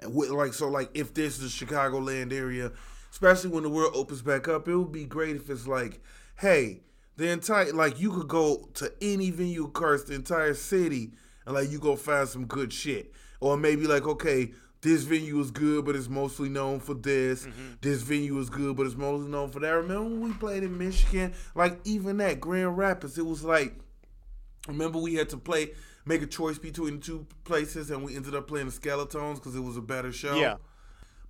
And 0.00 0.14
with, 0.14 0.30
like 0.30 0.54
so, 0.54 0.68
like 0.68 0.90
if 0.94 1.14
this 1.14 1.40
is 1.40 1.58
the 1.58 1.66
Chicagoland 1.66 2.32
area, 2.32 2.72
especially 3.10 3.50
when 3.50 3.64
the 3.64 3.68
world 3.68 3.92
opens 3.94 4.22
back 4.22 4.48
up, 4.48 4.68
it 4.68 4.76
would 4.76 4.92
be 4.92 5.04
great 5.04 5.36
if 5.36 5.50
it's 5.50 5.66
like, 5.66 6.00
hey, 6.36 6.82
the 7.16 7.28
entire 7.28 7.72
like 7.72 7.98
you 7.98 8.12
could 8.12 8.28
go 8.28 8.68
to 8.74 8.92
any 9.02 9.30
venue 9.30 9.64
across 9.64 10.04
the 10.04 10.14
entire 10.14 10.54
city 10.54 11.10
and 11.44 11.54
like 11.54 11.70
you 11.70 11.80
go 11.80 11.96
find 11.96 12.28
some 12.28 12.46
good 12.46 12.72
shit, 12.72 13.12
or 13.40 13.56
maybe 13.56 13.86
like 13.86 14.06
okay, 14.06 14.52
this 14.80 15.02
venue 15.02 15.38
is 15.40 15.50
good, 15.50 15.84
but 15.84 15.96
it's 15.96 16.08
mostly 16.08 16.48
known 16.48 16.80
for 16.80 16.94
this. 16.94 17.46
This 17.80 18.02
venue 18.02 18.38
is 18.38 18.48
good, 18.50 18.76
but 18.76 18.86
it's 18.86 18.94
mostly 18.96 19.28
known 19.28 19.50
for 19.50 19.60
that. 19.60 19.70
Remember 19.70 20.04
when 20.04 20.20
we 20.20 20.32
played 20.34 20.62
in 20.62 20.76
Michigan? 20.78 21.34
Like 21.54 21.80
even 21.84 22.18
that 22.18 22.40
Grand 22.40 22.76
Rapids, 22.78 23.18
it 23.18 23.26
was 23.26 23.42
like 23.44 23.74
remember 24.66 24.98
we 24.98 25.14
had 25.14 25.28
to 25.30 25.36
play 25.36 25.70
make 26.04 26.22
a 26.22 26.26
choice 26.26 26.58
between 26.58 26.96
the 26.96 27.00
two 27.04 27.26
places 27.44 27.90
and 27.90 28.02
we 28.04 28.16
ended 28.16 28.34
up 28.34 28.46
playing 28.46 28.66
the 28.66 28.72
skeletons 28.72 29.38
because 29.38 29.54
it 29.54 29.60
was 29.60 29.76
a 29.76 29.80
better 29.82 30.12
show 30.12 30.34
Yeah. 30.36 30.56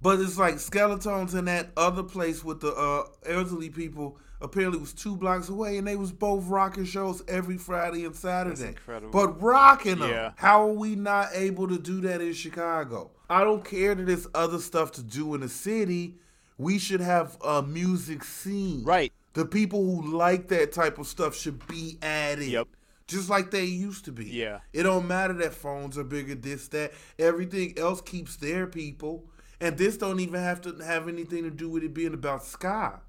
but 0.01 0.19
it's 0.21 0.39
like 0.39 0.59
skeletons 0.59 1.35
in 1.35 1.45
that 1.47 1.71
other 1.77 2.03
place 2.03 2.43
with 2.45 2.61
the 2.61 2.73
uh, 2.73 3.05
elderly 3.27 3.71
people 3.71 4.19
apparently 4.41 4.79
was 4.81 4.93
two 4.93 5.15
blocks 5.17 5.49
away 5.49 5.79
and 5.79 5.87
they 5.87 5.95
was 5.97 6.11
both 6.13 6.47
rocking 6.49 6.85
shows 6.85 7.23
every 7.29 7.59
friday 7.59 8.05
and 8.05 8.17
saturday 8.17 8.69
incredible. 8.69 9.11
but 9.13 9.41
rocking 9.43 9.99
them 9.99 10.11
Yeah. 10.11 10.33
how 10.37 10.63
are 10.69 10.73
we 10.73 10.95
not 10.97 11.29
able 11.35 11.69
to 11.69 11.79
do 11.79 12.01
that 12.03 12.21
in 12.21 12.33
chicago 12.33 13.11
i 13.31 13.45
don't 13.45 13.65
care 13.65 13.95
that 13.95 14.07
there's 14.07 14.27
other 14.35 14.59
stuff 14.59 14.93
to 14.93 15.03
do 15.03 15.35
in 15.35 15.41
the 15.41 15.49
city 15.49 16.15
we 16.57 16.79
should 16.79 17.01
have 17.01 17.37
a 17.45 17.63
music 17.63 18.25
scene 18.25 18.83
Right. 18.85 19.13
the 19.35 19.45
people 19.45 19.85
who 19.85 20.17
like 20.17 20.49
that 20.49 20.73
type 20.73 20.99
of 20.99 21.07
stuff 21.07 21.37
should 21.37 21.65
be 21.69 21.99
added. 22.03 22.49
Yep. 22.49 22.67
Just 23.07 23.31
like 23.31 23.51
they 23.53 23.65
used 23.65 24.05
to 24.07 24.13
be. 24.13 24.27
Yeah. 24.27 24.59
It 24.73 24.83
don't 24.83 25.07
matter 25.07 25.33
that 25.35 25.55
phones 25.55 25.97
are 25.97 26.05
bigger, 26.05 26.35
this, 26.35 26.67
that. 26.69 26.93
Everything 27.19 27.79
else 27.79 28.01
keeps 28.01 28.35
their 28.37 28.67
people. 28.67 29.25
And 29.61 29.79
this 29.79 29.97
don't 29.97 30.19
even 30.21 30.43
have 30.43 30.61
to 30.63 30.73
have 30.85 31.07
anything 31.09 31.45
to 31.45 31.51
do 31.51 31.69
with 31.71 31.85
it 31.85 31.95
being 31.95 32.13
about 32.13 32.45
ska. 32.45 33.01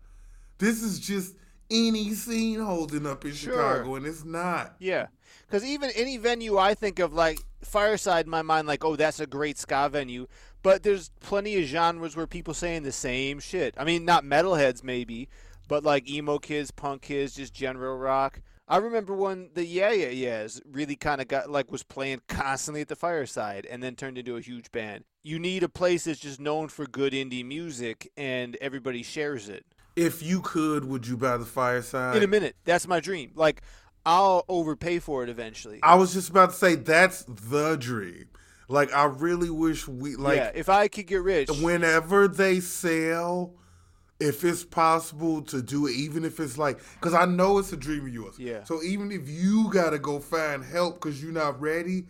This 0.59 0.83
is 0.83 0.99
just 0.99 1.35
any 1.71 2.13
scene 2.13 2.59
holding 2.59 3.05
up 3.07 3.25
in 3.25 3.33
Sure. 3.33 3.53
Chicago, 3.53 3.95
and 3.95 4.05
it's 4.05 4.23
not. 4.23 4.75
Yeah. 4.79 5.07
Because 5.49 5.65
even 5.65 5.89
any 5.95 6.17
venue 6.17 6.57
I 6.57 6.75
think 6.75 6.99
of, 6.99 7.13
like 7.13 7.39
Fireside, 7.63 8.25
in 8.25 8.31
my 8.31 8.43
mind, 8.43 8.67
like, 8.67 8.85
oh, 8.85 8.95
that's 8.95 9.19
a 9.19 9.25
great 9.25 9.57
ska 9.57 9.89
venue. 9.89 10.27
But 10.61 10.83
there's 10.83 11.09
plenty 11.21 11.59
of 11.59 11.65
genres 11.65 12.15
where 12.15 12.27
people 12.27 12.53
saying 12.53 12.83
the 12.83 12.91
same 12.91 13.39
shit. 13.39 13.73
I 13.77 13.83
mean, 13.83 14.05
not 14.05 14.23
metalheads 14.23 14.83
maybe, 14.83 15.27
but 15.67 15.83
like 15.83 16.07
emo 16.07 16.37
kids, 16.37 16.69
punk 16.69 17.01
kids, 17.01 17.35
just 17.35 17.53
general 17.53 17.97
rock. 17.97 18.41
I 18.67 18.77
remember 18.77 19.15
when 19.15 19.49
the 19.55 19.65
Yeah 19.65 19.91
Yeah 19.91 20.09
Yeahs 20.09 20.61
really 20.69 20.95
kind 20.95 21.21
of 21.21 21.27
got 21.27 21.49
like 21.49 21.71
was 21.71 21.81
playing 21.81 22.21
constantly 22.27 22.81
at 22.81 22.87
the 22.87 22.95
Fireside 22.95 23.65
and 23.65 23.81
then 23.81 23.95
turned 23.95 24.19
into 24.19 24.35
a 24.35 24.41
huge 24.41 24.71
band. 24.71 25.05
You 25.23 25.39
need 25.39 25.63
a 25.63 25.69
place 25.69 26.03
that's 26.03 26.19
just 26.19 26.39
known 26.39 26.67
for 26.67 26.85
good 26.85 27.13
indie 27.13 27.43
music 27.43 28.11
and 28.15 28.55
everybody 28.61 29.01
shares 29.01 29.49
it. 29.49 29.65
If 29.95 30.21
you 30.21 30.41
could, 30.41 30.85
would 30.85 31.07
you 31.07 31.17
buy 31.17 31.37
the 31.37 31.45
fireside? 31.45 32.15
In 32.15 32.23
a 32.23 32.27
minute, 32.27 32.55
that's 32.63 32.87
my 32.87 32.99
dream. 32.99 33.31
Like 33.33 33.63
I'll 34.05 34.45
overpay 34.47 34.99
for 34.99 35.23
it 35.23 35.29
eventually. 35.29 35.79
I 35.83 35.95
was 35.95 36.13
just 36.13 36.29
about 36.29 36.51
to 36.51 36.55
say 36.55 36.75
that's 36.75 37.23
the 37.23 37.75
dream. 37.75 38.25
Like 38.67 38.93
I 38.93 39.05
really 39.05 39.49
wish 39.49 39.87
we 39.87 40.15
like 40.15 40.37
yeah, 40.37 40.51
if 40.53 40.69
I 40.69 40.87
could 40.87 41.07
get 41.07 41.23
rich, 41.23 41.49
whenever 41.49 42.27
they 42.27 42.59
sell, 42.59 43.55
if 44.19 44.43
it's 44.43 44.63
possible 44.63 45.41
to 45.43 45.61
do 45.61 45.87
it, 45.87 45.93
even 45.93 46.23
if 46.23 46.39
it's 46.39 46.57
like, 46.57 46.79
because 46.95 47.13
I 47.13 47.25
know 47.25 47.57
it's 47.57 47.73
a 47.73 47.77
dream 47.77 48.01
of 48.01 48.13
yours. 48.13 48.37
Yeah. 48.37 48.63
So 48.65 48.83
even 48.83 49.11
if 49.11 49.27
you 49.27 49.71
gotta 49.71 49.97
go 49.97 50.19
find 50.19 50.63
help 50.63 50.95
because 50.95 51.21
you're 51.21 51.31
not 51.31 51.59
ready, 51.59 52.05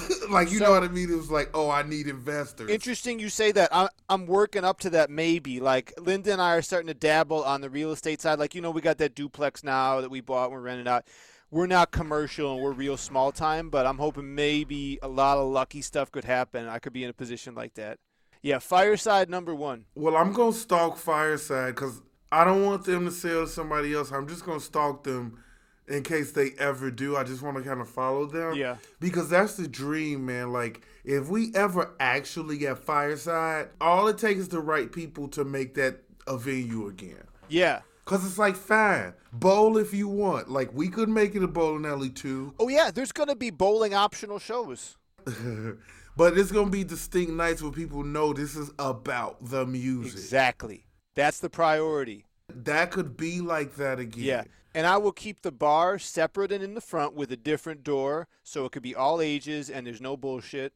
like 0.30 0.50
you 0.50 0.60
know 0.60 0.70
what 0.70 0.82
I 0.82 0.88
mean? 0.88 1.10
It 1.10 1.16
was 1.16 1.30
like, 1.30 1.50
oh, 1.54 1.70
I 1.70 1.82
need 1.82 2.06
investors. 2.06 2.70
Interesting 2.70 3.18
you 3.18 3.28
say 3.28 3.52
that. 3.52 3.68
I'm, 3.72 3.88
I'm 4.08 4.26
working 4.26 4.64
up 4.64 4.80
to 4.80 4.90
that 4.90 5.10
maybe. 5.10 5.60
Like, 5.60 5.92
Linda 5.98 6.32
and 6.32 6.42
I 6.42 6.56
are 6.56 6.62
starting 6.62 6.88
to 6.88 6.94
dabble 6.94 7.44
on 7.44 7.60
the 7.60 7.70
real 7.70 7.92
estate 7.92 8.20
side. 8.20 8.38
Like, 8.38 8.54
you 8.54 8.60
know, 8.60 8.70
we 8.70 8.80
got 8.80 8.98
that 8.98 9.14
duplex 9.14 9.62
now 9.64 10.00
that 10.00 10.10
we 10.10 10.20
bought, 10.20 10.50
we're 10.50 10.60
renting 10.60 10.88
out. 10.88 11.06
We're 11.50 11.68
not 11.68 11.92
commercial 11.92 12.54
and 12.54 12.62
we're 12.62 12.72
real 12.72 12.96
small 12.96 13.30
time, 13.30 13.70
but 13.70 13.86
I'm 13.86 13.98
hoping 13.98 14.34
maybe 14.34 14.98
a 15.00 15.08
lot 15.08 15.38
of 15.38 15.48
lucky 15.48 15.80
stuff 15.80 16.10
could 16.10 16.24
happen. 16.24 16.66
I 16.66 16.80
could 16.80 16.92
be 16.92 17.04
in 17.04 17.10
a 17.10 17.14
position 17.14 17.54
like 17.54 17.74
that. 17.74 17.98
Yeah, 18.42 18.58
Fireside 18.58 19.30
number 19.30 19.54
one. 19.54 19.86
Well, 19.94 20.16
I'm 20.16 20.32
gonna 20.32 20.52
stalk 20.52 20.98
Fireside 20.98 21.74
because 21.74 22.02
I 22.30 22.44
don't 22.44 22.64
want 22.64 22.84
them 22.84 23.06
to 23.06 23.12
sell 23.12 23.44
to 23.44 23.48
somebody 23.48 23.94
else. 23.94 24.10
I'm 24.10 24.28
just 24.28 24.44
gonna 24.44 24.60
stalk 24.60 25.04
them 25.04 25.42
in 25.88 26.02
case 26.02 26.32
they 26.32 26.50
ever 26.58 26.90
do. 26.90 27.16
I 27.16 27.24
just 27.24 27.42
want 27.42 27.56
to 27.56 27.62
kind 27.62 27.80
of 27.80 27.88
follow 27.88 28.26
them. 28.26 28.54
Yeah. 28.54 28.76
Because 29.00 29.28
that's 29.28 29.56
the 29.56 29.68
dream, 29.68 30.26
man. 30.26 30.52
Like 30.52 30.82
if 31.04 31.28
we 31.28 31.52
ever 31.54 31.94
actually 32.00 32.58
get 32.58 32.78
Fireside, 32.78 33.68
all 33.80 34.08
it 34.08 34.18
takes 34.18 34.40
is 34.40 34.48
the 34.48 34.60
right 34.60 34.90
people 34.90 35.28
to 35.28 35.44
make 35.44 35.74
that 35.74 36.02
a 36.26 36.36
venue 36.36 36.88
again. 36.88 37.24
Yeah. 37.48 37.80
Cause 38.04 38.24
it's 38.24 38.38
like 38.38 38.54
fine, 38.54 39.14
bowl 39.32 39.76
if 39.76 39.92
you 39.92 40.06
want. 40.06 40.48
Like 40.48 40.72
we 40.72 40.88
could 40.88 41.08
make 41.08 41.34
it 41.34 41.42
a 41.42 41.48
bowling 41.48 41.84
alley 41.86 42.10
too, 42.10 42.54
Oh, 42.60 42.68
yeah, 42.68 42.92
there's 42.92 43.10
going 43.10 43.28
to 43.28 43.34
be 43.34 43.50
bowling 43.50 43.94
optional 43.94 44.38
shows. 44.38 44.96
but 46.16 46.38
it's 46.38 46.52
gonna 46.52 46.70
be 46.70 46.84
distinct 46.84 47.32
nights 47.32 47.62
where 47.62 47.72
people 47.72 48.04
know 48.04 48.32
this 48.32 48.54
is 48.54 48.70
about 48.78 49.44
the 49.44 49.66
music. 49.66 50.12
Exactly. 50.12 50.86
That's 51.16 51.40
the 51.40 51.50
priority. 51.50 52.26
That 52.54 52.92
could 52.92 53.16
be 53.16 53.40
like 53.40 53.74
that 53.76 53.98
again. 53.98 54.24
Yeah. 54.24 54.44
And 54.76 54.86
I 54.86 54.98
will 54.98 55.10
keep 55.10 55.40
the 55.40 55.50
bar 55.50 55.98
separate 55.98 56.52
and 56.52 56.62
in 56.62 56.74
the 56.74 56.82
front 56.82 57.14
with 57.14 57.32
a 57.32 57.36
different 57.36 57.82
door 57.82 58.28
so 58.42 58.66
it 58.66 58.72
could 58.72 58.82
be 58.82 58.94
all 58.94 59.22
ages 59.22 59.70
and 59.70 59.86
there's 59.86 60.02
no 60.02 60.18
bullshit. 60.18 60.74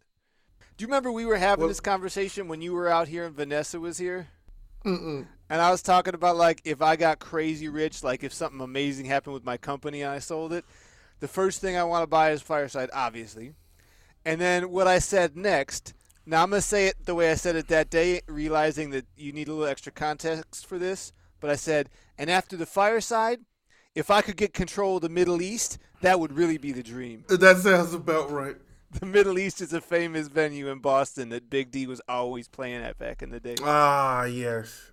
Do 0.78 0.82
you 0.82 0.86
remember 0.86 1.12
we 1.12 1.26
were 1.26 1.36
having 1.36 1.61
Well- 1.61 1.68
this 1.68 1.80
conversation 1.80 2.48
when 2.48 2.62
you 2.62 2.72
were 2.72 2.88
out 2.88 3.09
here 3.09 3.26
and 3.26 3.36
Vanessa 3.36 3.78
was 3.78 3.98
here? 3.98 4.28
Mm-mm. 4.86 5.26
And 5.51 5.61
I 5.61 5.70
was 5.70 5.82
talking 5.82 6.14
about 6.14 6.36
like 6.36 6.62
if 6.64 6.80
I 6.80 6.96
got 6.96 7.18
crazy 7.18 7.68
rich, 7.68 8.03
like 8.03 8.24
if 8.24 8.32
something 8.32 8.62
amazing 8.62 9.05
happened 9.05 9.34
with 9.34 9.44
my 9.44 9.59
company 9.59 10.01
and 10.01 10.11
I 10.11 10.18
sold 10.18 10.55
it, 10.55 10.64
the 11.18 11.28
first 11.28 11.61
thing 11.61 11.76
I 11.76 11.84
want 11.84 12.03
to 12.03 12.07
buy 12.07 12.30
is 12.30 12.40
Fireside, 12.40 12.88
obviously. 12.94 13.53
And 14.24 14.40
then 14.40 14.70
what 14.70 14.86
I 14.86 14.98
said 14.98 15.36
next, 15.36 15.92
now 16.24 16.42
I'm 16.42 16.48
going 16.48 16.62
to 16.62 16.66
say 16.66 16.86
it 16.86 17.05
the 17.05 17.14
way 17.14 17.30
I 17.30 17.34
said 17.34 17.55
it 17.55 17.68
that 17.68 17.90
day, 17.90 18.22
realizing 18.26 18.88
that 18.90 19.05
you 19.14 19.32
need 19.32 19.48
a 19.48 19.53
little 19.53 19.68
extra 19.70 19.92
context 19.92 20.66
for 20.66 20.78
this. 20.78 21.12
But 21.38 21.51
I 21.51 21.57
said, 21.57 21.90
and 22.16 22.30
after 22.30 22.57
the 22.57 22.64
Fireside, 22.64 23.40
if 23.95 24.11
I 24.11 24.22
could 24.22 24.36
get 24.36 24.53
control 24.55 24.97
of 24.97 25.03
the 25.03 25.09
Middle 25.09 25.43
East, 25.43 25.78
that 26.01 26.18
would 26.20 26.32
really 26.32 26.59
be 26.59 26.72
the 26.72 26.82
dream. 26.82 27.24
That 27.28 27.59
sounds 27.59 27.95
about 27.95 28.30
right. 28.30 28.57
The 28.99 29.07
Middle 29.07 29.38
East 29.38 29.61
is 29.61 29.72
a 29.72 29.80
famous 29.80 30.26
venue 30.26 30.66
in 30.68 30.80
Boston 30.80 31.28
that 31.28 31.49
Big 31.49 31.70
D 31.70 31.86
was 31.86 32.01
always 32.09 32.49
playing 32.49 32.82
at 32.82 32.99
back 32.99 33.22
in 33.22 33.30
the 33.30 33.38
day. 33.38 33.55
Ah, 33.62 34.24
yes. 34.24 34.91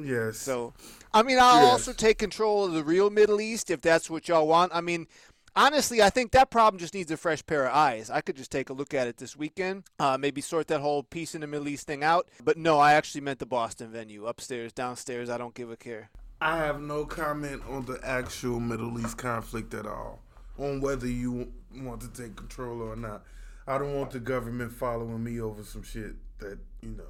Yes. 0.00 0.38
So, 0.38 0.74
I 1.12 1.24
mean, 1.24 1.38
I'll 1.40 1.60
Yes. 1.60 1.72
also 1.72 1.92
take 1.92 2.18
control 2.18 2.64
of 2.66 2.72
the 2.72 2.84
real 2.84 3.10
Middle 3.10 3.40
East 3.40 3.68
if 3.68 3.80
that's 3.80 4.08
what 4.08 4.28
y'all 4.28 4.46
want. 4.46 4.72
I 4.72 4.80
mean, 4.80 5.08
honestly, 5.56 6.02
I 6.02 6.10
think 6.10 6.30
that 6.32 6.50
problem 6.50 6.78
just 6.78 6.94
needs 6.94 7.10
a 7.10 7.16
fresh 7.16 7.44
pair 7.44 7.66
of 7.66 7.74
eyes. 7.74 8.10
I 8.10 8.20
could 8.20 8.36
just 8.36 8.52
take 8.52 8.70
a 8.70 8.72
look 8.72 8.94
at 8.94 9.08
it 9.08 9.16
this 9.16 9.36
weekend, 9.36 9.82
uh, 9.98 10.16
maybe 10.16 10.40
sort 10.40 10.68
that 10.68 10.80
whole 10.80 11.02
peace 11.02 11.34
in 11.34 11.40
the 11.40 11.48
Middle 11.48 11.66
East 11.66 11.88
thing 11.88 12.04
out. 12.04 12.28
But 12.44 12.56
no, 12.56 12.78
I 12.78 12.92
actually 12.92 13.22
meant 13.22 13.40
the 13.40 13.46
Boston 13.46 13.90
venue, 13.90 14.26
upstairs, 14.26 14.72
downstairs. 14.72 15.28
I 15.28 15.36
don't 15.36 15.54
give 15.54 15.68
a 15.70 15.76
care. 15.76 16.10
I 16.40 16.58
have 16.58 16.80
no 16.80 17.04
comment 17.06 17.62
on 17.68 17.86
the 17.86 17.98
actual 18.02 18.60
Middle 18.60 18.98
East 19.00 19.16
conflict 19.16 19.72
at 19.74 19.86
all, 19.86 20.20
on 20.58 20.80
whether 20.80 21.06
you 21.06 21.52
want 21.74 22.00
to 22.02 22.08
take 22.08 22.36
control 22.36 22.82
or 22.82 22.96
not. 22.96 23.24
I 23.66 23.78
don't 23.78 23.94
want 23.94 24.10
the 24.10 24.20
government 24.20 24.72
following 24.72 25.24
me 25.24 25.40
over 25.40 25.62
some 25.62 25.82
shit 25.82 26.16
that, 26.38 26.58
you 26.82 26.90
know. 26.90 27.04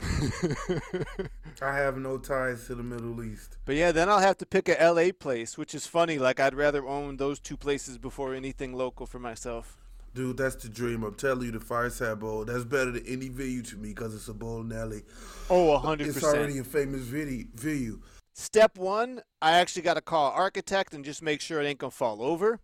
I 1.62 1.74
have 1.74 1.98
no 1.98 2.18
ties 2.18 2.66
to 2.66 2.74
the 2.74 2.82
Middle 2.82 3.22
East. 3.22 3.58
But 3.64 3.74
yeah, 3.76 3.92
then 3.92 4.08
I'll 4.08 4.20
have 4.20 4.38
to 4.38 4.46
pick 4.46 4.68
a 4.68 4.92
LA 4.92 5.12
place, 5.12 5.58
which 5.58 5.74
is 5.74 5.86
funny. 5.86 6.18
Like 6.18 6.40
I'd 6.40 6.54
rather 6.54 6.86
own 6.86 7.16
those 7.16 7.38
two 7.38 7.56
places 7.56 7.98
before 7.98 8.34
anything 8.34 8.72
local 8.72 9.06
for 9.06 9.18
myself. 9.18 9.79
Dude, 10.12 10.36
that's 10.36 10.56
the 10.56 10.68
dream. 10.68 11.04
I'm 11.04 11.14
telling 11.14 11.46
you, 11.46 11.52
the 11.52 11.60
Fireside 11.60 12.18
Bowl, 12.18 12.44
that's 12.44 12.64
better 12.64 12.90
than 12.90 13.06
any 13.06 13.28
venue 13.28 13.62
to 13.62 13.76
me 13.76 13.90
because 13.90 14.14
it's 14.14 14.26
a 14.28 14.34
bowl 14.34 14.62
bowling 14.62 14.76
alley. 14.76 15.02
Oh, 15.48 15.78
hundred 15.78 16.08
It's 16.08 16.14
percent. 16.14 16.34
It's 16.34 16.38
already 16.38 16.58
a 16.58 16.64
famous 16.64 17.02
video. 17.02 17.46
venue. 17.54 18.00
Step 18.32 18.76
one, 18.76 19.22
I 19.40 19.52
actually 19.52 19.82
got 19.82 19.94
to 19.94 20.00
call 20.00 20.32
architect 20.32 20.94
and 20.94 21.04
just 21.04 21.22
make 21.22 21.40
sure 21.40 21.60
it 21.60 21.66
ain't 21.66 21.78
gonna 21.78 21.90
fall 21.90 22.22
over. 22.22 22.58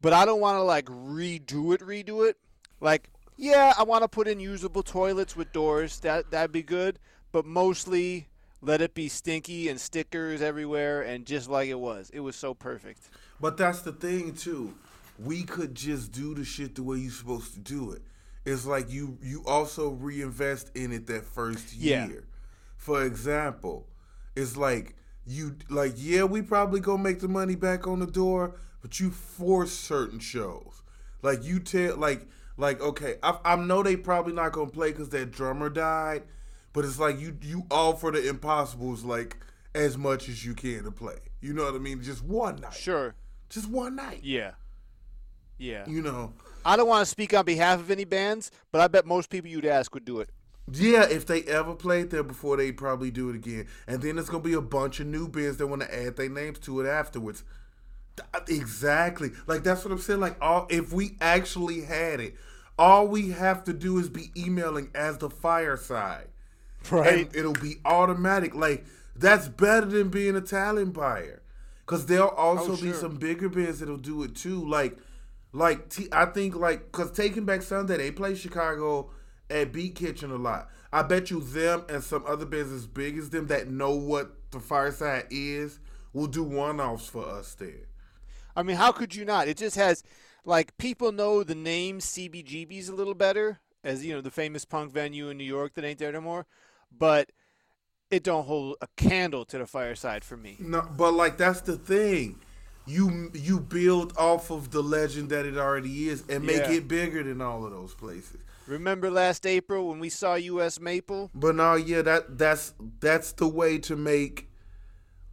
But 0.00 0.12
I 0.12 0.24
don't 0.24 0.40
want 0.40 0.56
to 0.56 0.62
like 0.62 0.84
redo 0.86 1.74
it, 1.74 1.80
redo 1.80 2.28
it. 2.28 2.36
Like, 2.80 3.10
yeah, 3.36 3.72
I 3.78 3.82
want 3.84 4.02
to 4.02 4.08
put 4.08 4.28
in 4.28 4.38
usable 4.38 4.82
toilets 4.82 5.34
with 5.36 5.52
doors. 5.52 6.00
That 6.00 6.30
that'd 6.30 6.52
be 6.52 6.62
good. 6.62 6.98
But 7.32 7.46
mostly, 7.46 8.28
let 8.60 8.80
it 8.82 8.94
be 8.94 9.08
stinky 9.08 9.68
and 9.68 9.80
stickers 9.80 10.42
everywhere 10.42 11.02
and 11.02 11.24
just 11.24 11.48
like 11.48 11.68
it 11.68 11.78
was. 11.78 12.10
It 12.12 12.20
was 12.20 12.36
so 12.36 12.52
perfect. 12.54 13.08
But 13.40 13.56
that's 13.56 13.80
the 13.80 13.92
thing 13.92 14.34
too. 14.34 14.74
We 15.18 15.42
could 15.42 15.74
just 15.74 16.12
do 16.12 16.34
the 16.34 16.44
shit 16.44 16.74
the 16.76 16.82
way 16.82 16.98
you're 16.98 17.10
supposed 17.10 17.54
to 17.54 17.60
do 17.60 17.90
it. 17.92 18.02
It's 18.44 18.64
like 18.64 18.90
you 18.90 19.18
you 19.22 19.42
also 19.46 19.90
reinvest 19.90 20.70
in 20.76 20.92
it 20.92 21.06
that 21.08 21.24
first 21.26 21.74
Yeah. 21.74 22.06
year. 22.06 22.24
For 22.76 23.02
example, 23.04 23.88
it's 24.36 24.56
like 24.56 24.94
you 25.26 25.56
like 25.68 25.94
yeah 25.96 26.22
we 26.24 26.40
probably 26.42 26.80
gonna 26.80 27.02
make 27.02 27.20
the 27.20 27.28
money 27.28 27.56
back 27.56 27.86
on 27.86 27.98
the 27.98 28.06
door, 28.06 28.54
but 28.80 29.00
you 29.00 29.10
force 29.10 29.72
certain 29.72 30.18
shows. 30.20 30.82
Like 31.22 31.42
you 31.44 31.58
tell 31.58 31.96
like 31.96 32.26
like 32.56 32.80
okay 32.80 33.16
I, 33.22 33.38
I 33.44 33.56
know 33.56 33.82
they 33.82 33.96
probably 33.96 34.32
not 34.32 34.52
gonna 34.52 34.70
play 34.70 34.92
because 34.92 35.08
that 35.10 35.32
drummer 35.32 35.68
died, 35.68 36.22
but 36.72 36.84
it's 36.84 36.98
like 36.98 37.18
you 37.20 37.36
you 37.42 37.64
offer 37.70 38.10
the 38.12 38.26
impossibles 38.28 39.02
like 39.04 39.36
as 39.74 39.98
much 39.98 40.28
as 40.28 40.44
you 40.44 40.54
can 40.54 40.84
to 40.84 40.90
play. 40.92 41.18
You 41.40 41.52
know 41.52 41.64
what 41.64 41.74
I 41.74 41.78
mean? 41.78 42.02
Just 42.02 42.24
one 42.24 42.56
night. 42.56 42.72
Sure. 42.74 43.14
Just 43.50 43.68
one 43.68 43.96
night. 43.96 44.20
Yeah. 44.22 44.52
Yeah. 45.58 45.84
You 45.88 46.02
know. 46.02 46.32
I 46.64 46.76
don't 46.76 46.88
want 46.88 47.02
to 47.04 47.10
speak 47.10 47.34
on 47.34 47.44
behalf 47.44 47.80
of 47.80 47.90
any 47.90 48.04
bands, 48.04 48.50
but 48.72 48.80
I 48.80 48.88
bet 48.88 49.06
most 49.06 49.30
people 49.30 49.50
you'd 49.50 49.64
ask 49.64 49.92
would 49.94 50.04
do 50.04 50.20
it. 50.20 50.30
Yeah, 50.70 51.04
if 51.08 51.24
they 51.24 51.42
ever 51.44 51.74
played 51.74 52.10
there 52.10 52.22
before, 52.22 52.58
they 52.58 52.72
probably 52.72 53.10
do 53.10 53.30
it 53.30 53.36
again. 53.36 53.66
And 53.86 54.02
then 54.02 54.16
there's 54.16 54.28
gonna 54.28 54.42
be 54.42 54.52
a 54.52 54.60
bunch 54.60 55.00
of 55.00 55.06
new 55.06 55.26
bands 55.26 55.56
that 55.56 55.66
want 55.66 55.82
to 55.82 55.94
add 55.98 56.16
their 56.16 56.28
names 56.28 56.58
to 56.60 56.80
it 56.80 56.86
afterwards. 56.86 57.42
Uh, 58.34 58.40
exactly. 58.48 59.30
Like 59.46 59.62
that's 59.62 59.84
what 59.84 59.92
I'm 59.92 59.98
saying. 59.98 60.20
Like 60.20 60.36
all 60.42 60.66
if 60.68 60.92
we 60.92 61.16
actually 61.20 61.82
had 61.82 62.20
it, 62.20 62.34
all 62.78 63.08
we 63.08 63.30
have 63.30 63.64
to 63.64 63.72
do 63.72 63.98
is 63.98 64.08
be 64.10 64.30
emailing 64.36 64.90
as 64.94 65.18
the 65.18 65.30
fireside. 65.30 66.28
Right. 66.90 67.20
And 67.26 67.34
it'll 67.36 67.52
be 67.54 67.76
automatic. 67.86 68.54
Like 68.54 68.84
that's 69.16 69.48
better 69.48 69.86
than 69.86 70.10
being 70.10 70.36
a 70.36 70.40
talent 70.42 70.92
buyer. 70.92 71.40
Cause 71.86 72.04
there'll 72.04 72.28
also 72.28 72.72
Oh, 72.72 72.76
be 72.76 72.92
some 72.92 73.16
bigger 73.16 73.48
bands 73.48 73.80
that'll 73.80 73.96
do 73.96 74.22
it 74.22 74.34
too. 74.34 74.68
Like, 74.68 74.98
like 75.52 75.88
T- 75.88 76.08
I 76.12 76.26
think 76.26 76.54
like 76.56 76.92
cause 76.92 77.10
Taking 77.12 77.44
Back 77.44 77.62
Sunday 77.62 77.96
they 77.96 78.10
play 78.10 78.34
Chicago 78.34 79.10
at 79.50 79.72
Beat 79.72 79.94
Kitchen 79.94 80.30
a 80.30 80.36
lot. 80.36 80.68
I 80.92 81.02
bet 81.02 81.30
you 81.30 81.40
them 81.40 81.84
and 81.88 82.02
some 82.02 82.24
other 82.26 82.46
bands 82.46 82.72
as 82.72 82.86
big 82.86 83.18
as 83.18 83.30
them 83.30 83.46
that 83.48 83.68
know 83.68 83.94
what 83.94 84.32
the 84.50 84.60
fireside 84.60 85.26
is 85.30 85.78
will 86.12 86.26
do 86.26 86.42
one 86.42 86.80
offs 86.80 87.08
for 87.08 87.26
us 87.26 87.54
there. 87.54 87.88
I 88.56 88.62
mean, 88.62 88.76
how 88.76 88.92
could 88.92 89.14
you 89.14 89.24
not? 89.24 89.48
It 89.48 89.56
just 89.56 89.76
has, 89.76 90.02
like, 90.44 90.76
people 90.78 91.12
know 91.12 91.44
the 91.44 91.54
name 91.54 92.00
CBGB's 92.00 92.88
a 92.88 92.94
little 92.94 93.14
better, 93.14 93.60
as, 93.84 94.04
you 94.04 94.12
know, 94.12 94.20
the 94.20 94.30
famous 94.30 94.64
punk 94.64 94.92
venue 94.92 95.28
in 95.28 95.38
New 95.38 95.44
York 95.44 95.74
that 95.74 95.84
ain't 95.84 95.98
there 95.98 96.10
no 96.10 96.20
more, 96.20 96.46
but 96.96 97.30
it 98.10 98.24
don't 98.24 98.46
hold 98.46 98.76
a 98.80 98.88
candle 98.96 99.44
to 99.44 99.58
the 99.58 99.66
fireside 99.66 100.24
for 100.24 100.36
me. 100.36 100.56
No, 100.58 100.82
but 100.96 101.12
like 101.12 101.36
that's 101.36 101.60
the 101.60 101.76
thing. 101.76 102.40
You 102.88 103.30
you 103.34 103.60
build 103.60 104.14
off 104.16 104.50
of 104.50 104.70
the 104.70 104.82
legend 104.82 105.28
that 105.30 105.44
it 105.46 105.56
already 105.58 106.08
is 106.08 106.24
and 106.28 106.44
make 106.44 106.56
Yeah. 106.62 106.72
it 106.72 106.88
bigger 106.88 107.22
than 107.22 107.40
all 107.40 107.64
of 107.64 107.70
those 107.72 107.94
places. 107.94 108.38
Remember 108.66 109.10
last 109.10 109.46
April 109.46 109.88
when 109.88 109.98
we 109.98 110.08
saw 110.08 110.34
U.S. 110.34 110.78
Maple? 110.80 111.30
But 111.34 111.54
no, 111.54 111.74
yeah, 111.74 112.02
that 112.02 112.38
that's 112.38 112.74
that's 113.00 113.32
the 113.32 113.48
way 113.48 113.78
to 113.78 113.96
make 113.96 114.48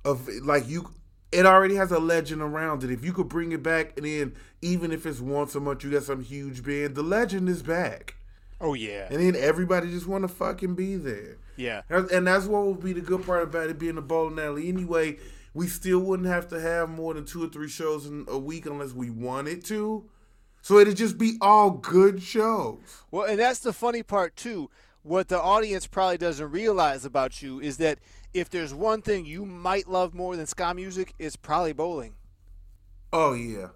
of 0.03 0.27
like 0.43 0.67
you. 0.67 0.89
It 1.31 1.45
already 1.45 1.75
has 1.75 1.91
a 1.91 1.99
legend 1.99 2.41
around 2.41 2.83
it. 2.83 2.91
If 2.91 3.03
you 3.03 3.11
could 3.11 3.27
bring 3.27 3.51
it 3.51 3.61
back, 3.61 3.97
and 3.97 4.05
then 4.05 4.35
even 4.61 4.91
if 4.91 5.05
it's 5.05 5.19
once 5.19 5.53
a 5.55 5.59
month, 5.59 5.83
you 5.83 5.91
got 5.91 6.03
some 6.03 6.21
huge 6.23 6.63
band. 6.63 6.95
The 6.95 7.03
legend 7.03 7.49
is 7.49 7.61
back, 7.61 8.15
Oh, 8.61 8.73
yeah. 8.73 9.07
and 9.11 9.19
then 9.21 9.35
everybody 9.35 9.89
just 9.91 10.07
want 10.07 10.21
to 10.23 10.27
fucking 10.29 10.75
be 10.75 10.95
there. 10.95 11.37
Yeah. 11.57 11.81
And 11.89 12.09
and 12.11 12.27
that's 12.27 12.45
what 12.45 12.65
would 12.67 12.81
be 12.83 12.93
the 12.93 13.01
good 13.01 13.25
part 13.25 13.43
about 13.43 13.69
it 13.69 13.77
being 13.79 13.97
a 13.97 14.01
bowling 14.01 14.39
alley. 14.39 14.69
Anyway, 14.69 15.17
we 15.55 15.67
still 15.67 15.99
wouldn't 15.99 16.27
have 16.27 16.49
to 16.49 16.59
have 16.59 16.89
more 16.89 17.13
than 17.13 17.25
two 17.25 17.43
or 17.43 17.47
three 17.47 17.69
shows 17.69 18.05
in 18.05 18.25
a 18.27 18.37
week 18.37 18.65
unless 18.65 18.91
we 18.91 19.09
wanted 19.09 19.63
to. 19.65 20.03
So 20.61 20.79
it'd 20.79 20.97
just 20.97 21.17
be 21.17 21.37
all 21.39 21.71
good 21.71 22.21
shows. 22.21 22.79
Well, 23.09 23.23
and 23.23 23.39
that's 23.39 23.59
the 23.59 23.71
funny 23.71 24.03
part 24.03 24.35
too. 24.35 24.69
What 25.01 25.29
the 25.29 25.39
audience 25.39 25.87
probably 25.87 26.17
doesn't 26.17 26.51
realize 26.51 27.05
about 27.05 27.41
you 27.41 27.61
is 27.61 27.77
that 27.77 27.99
if 28.33 28.49
there's 28.49 28.73
one 28.73 29.01
thing 29.01 29.25
you 29.25 29.45
might 29.45 29.87
love 29.87 30.13
more 30.13 30.35
than 30.35 30.45
ska 30.45 30.73
music, 30.73 31.13
it's 31.19 31.37
probably 31.37 31.71
bowling. 31.71 32.15
Oh 33.13 33.33
yeah, 33.33 33.67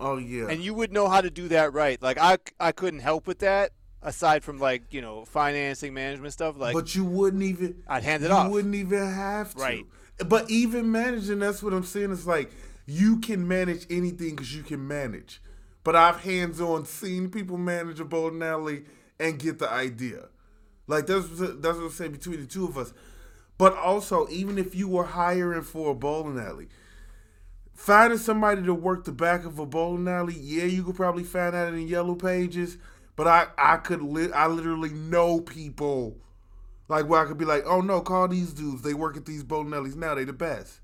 oh 0.00 0.16
yeah. 0.16 0.48
And 0.48 0.60
you 0.60 0.74
would 0.74 0.92
know 0.92 1.08
how 1.08 1.20
to 1.20 1.30
do 1.30 1.46
that 1.48 1.72
right. 1.72 2.02
Like 2.02 2.18
I, 2.18 2.38
I 2.58 2.72
couldn't 2.72 3.00
help 3.00 3.28
with 3.28 3.38
that. 3.38 3.70
Aside 4.02 4.42
from 4.42 4.58
like 4.58 4.92
you 4.92 5.00
know 5.00 5.24
financing, 5.24 5.92
management 5.92 6.32
stuff, 6.32 6.56
like 6.56 6.72
but 6.72 6.94
you 6.96 7.04
wouldn't 7.04 7.42
even. 7.42 7.82
I'd 7.86 8.02
hand 8.02 8.24
it 8.24 8.28
you 8.28 8.34
off. 8.34 8.46
You 8.46 8.52
wouldn't 8.52 8.74
even 8.74 9.06
have 9.06 9.54
to. 9.54 9.60
Right. 9.60 9.86
But 10.26 10.50
even 10.50 10.90
managing, 10.90 11.38
that's 11.38 11.62
what 11.62 11.72
I'm 11.72 11.84
saying. 11.84 12.12
It's 12.12 12.26
like 12.26 12.50
you 12.86 13.18
can 13.20 13.46
manage 13.46 13.86
anything 13.90 14.30
because 14.36 14.54
you 14.54 14.62
can 14.62 14.86
manage. 14.86 15.40
But 15.84 15.96
I've 15.96 16.20
hands 16.20 16.60
on 16.60 16.84
seen 16.86 17.30
people 17.30 17.56
manage 17.56 18.00
a 18.00 18.04
bowling 18.04 18.42
alley 18.42 18.84
and 19.18 19.38
get 19.38 19.58
the 19.58 19.70
idea. 19.70 20.26
Like 20.86 21.06
that's 21.06 21.28
that's 21.28 21.78
what 21.78 21.84
I'm 21.84 21.90
saying 21.90 22.12
between 22.12 22.40
the 22.40 22.46
two 22.46 22.66
of 22.66 22.76
us. 22.76 22.92
But 23.58 23.76
also, 23.76 24.28
even 24.28 24.58
if 24.58 24.74
you 24.74 24.88
were 24.88 25.04
hiring 25.04 25.62
for 25.62 25.90
a 25.90 25.94
bowling 25.94 26.38
alley, 26.38 26.68
finding 27.74 28.18
somebody 28.18 28.62
to 28.62 28.74
work 28.74 29.04
the 29.04 29.12
back 29.12 29.44
of 29.44 29.58
a 29.58 29.66
bowling 29.66 30.08
alley, 30.08 30.34
yeah, 30.38 30.64
you 30.64 30.82
could 30.82 30.96
probably 30.96 31.24
find 31.24 31.54
that 31.54 31.72
in 31.74 31.88
yellow 31.88 32.14
pages. 32.14 32.76
But 33.16 33.26
I 33.26 33.46
I 33.56 33.76
could 33.78 34.02
li- 34.02 34.32
I 34.32 34.46
literally 34.46 34.90
know 34.90 35.40
people 35.40 36.16
like 36.88 37.06
where 37.08 37.20
I 37.20 37.26
could 37.26 37.38
be 37.38 37.44
like, 37.44 37.64
oh 37.66 37.80
no, 37.80 38.00
call 38.00 38.28
these 38.28 38.52
dudes. 38.52 38.82
They 38.82 38.94
work 38.94 39.16
at 39.16 39.26
these 39.26 39.42
bowling 39.44 39.74
alleys 39.74 39.96
now. 39.96 40.14
They 40.14 40.24
the 40.24 40.32
best. 40.32 40.80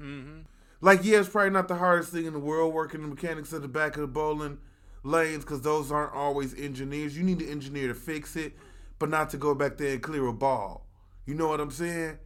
Mhm. 0.00 0.44
Like 0.80 1.00
yeah, 1.04 1.20
it's 1.20 1.28
probably 1.28 1.50
not 1.50 1.68
the 1.68 1.76
hardest 1.76 2.12
thing 2.12 2.26
in 2.26 2.32
the 2.32 2.38
world 2.38 2.72
working 2.72 3.02
the 3.02 3.08
mechanics 3.08 3.52
at 3.52 3.62
the 3.62 3.68
back 3.68 3.96
of 3.96 4.02
the 4.02 4.06
bowling 4.06 4.58
lanes 5.02 5.44
because 5.44 5.62
those 5.62 5.90
aren't 5.92 6.12
always 6.14 6.54
engineers. 6.54 7.16
You 7.16 7.22
need 7.24 7.40
an 7.42 7.48
engineer 7.48 7.88
to 7.88 7.94
fix 7.94 8.36
it, 8.36 8.52
but 8.98 9.08
not 9.08 9.30
to 9.30 9.36
go 9.36 9.54
back 9.54 9.76
there 9.76 9.92
and 9.94 10.02
clear 10.02 10.26
a 10.26 10.32
ball. 10.32 10.86
You 11.26 11.34
know 11.34 11.48
what 11.48 11.60
I'm 11.60 11.70
saying? 11.70 12.18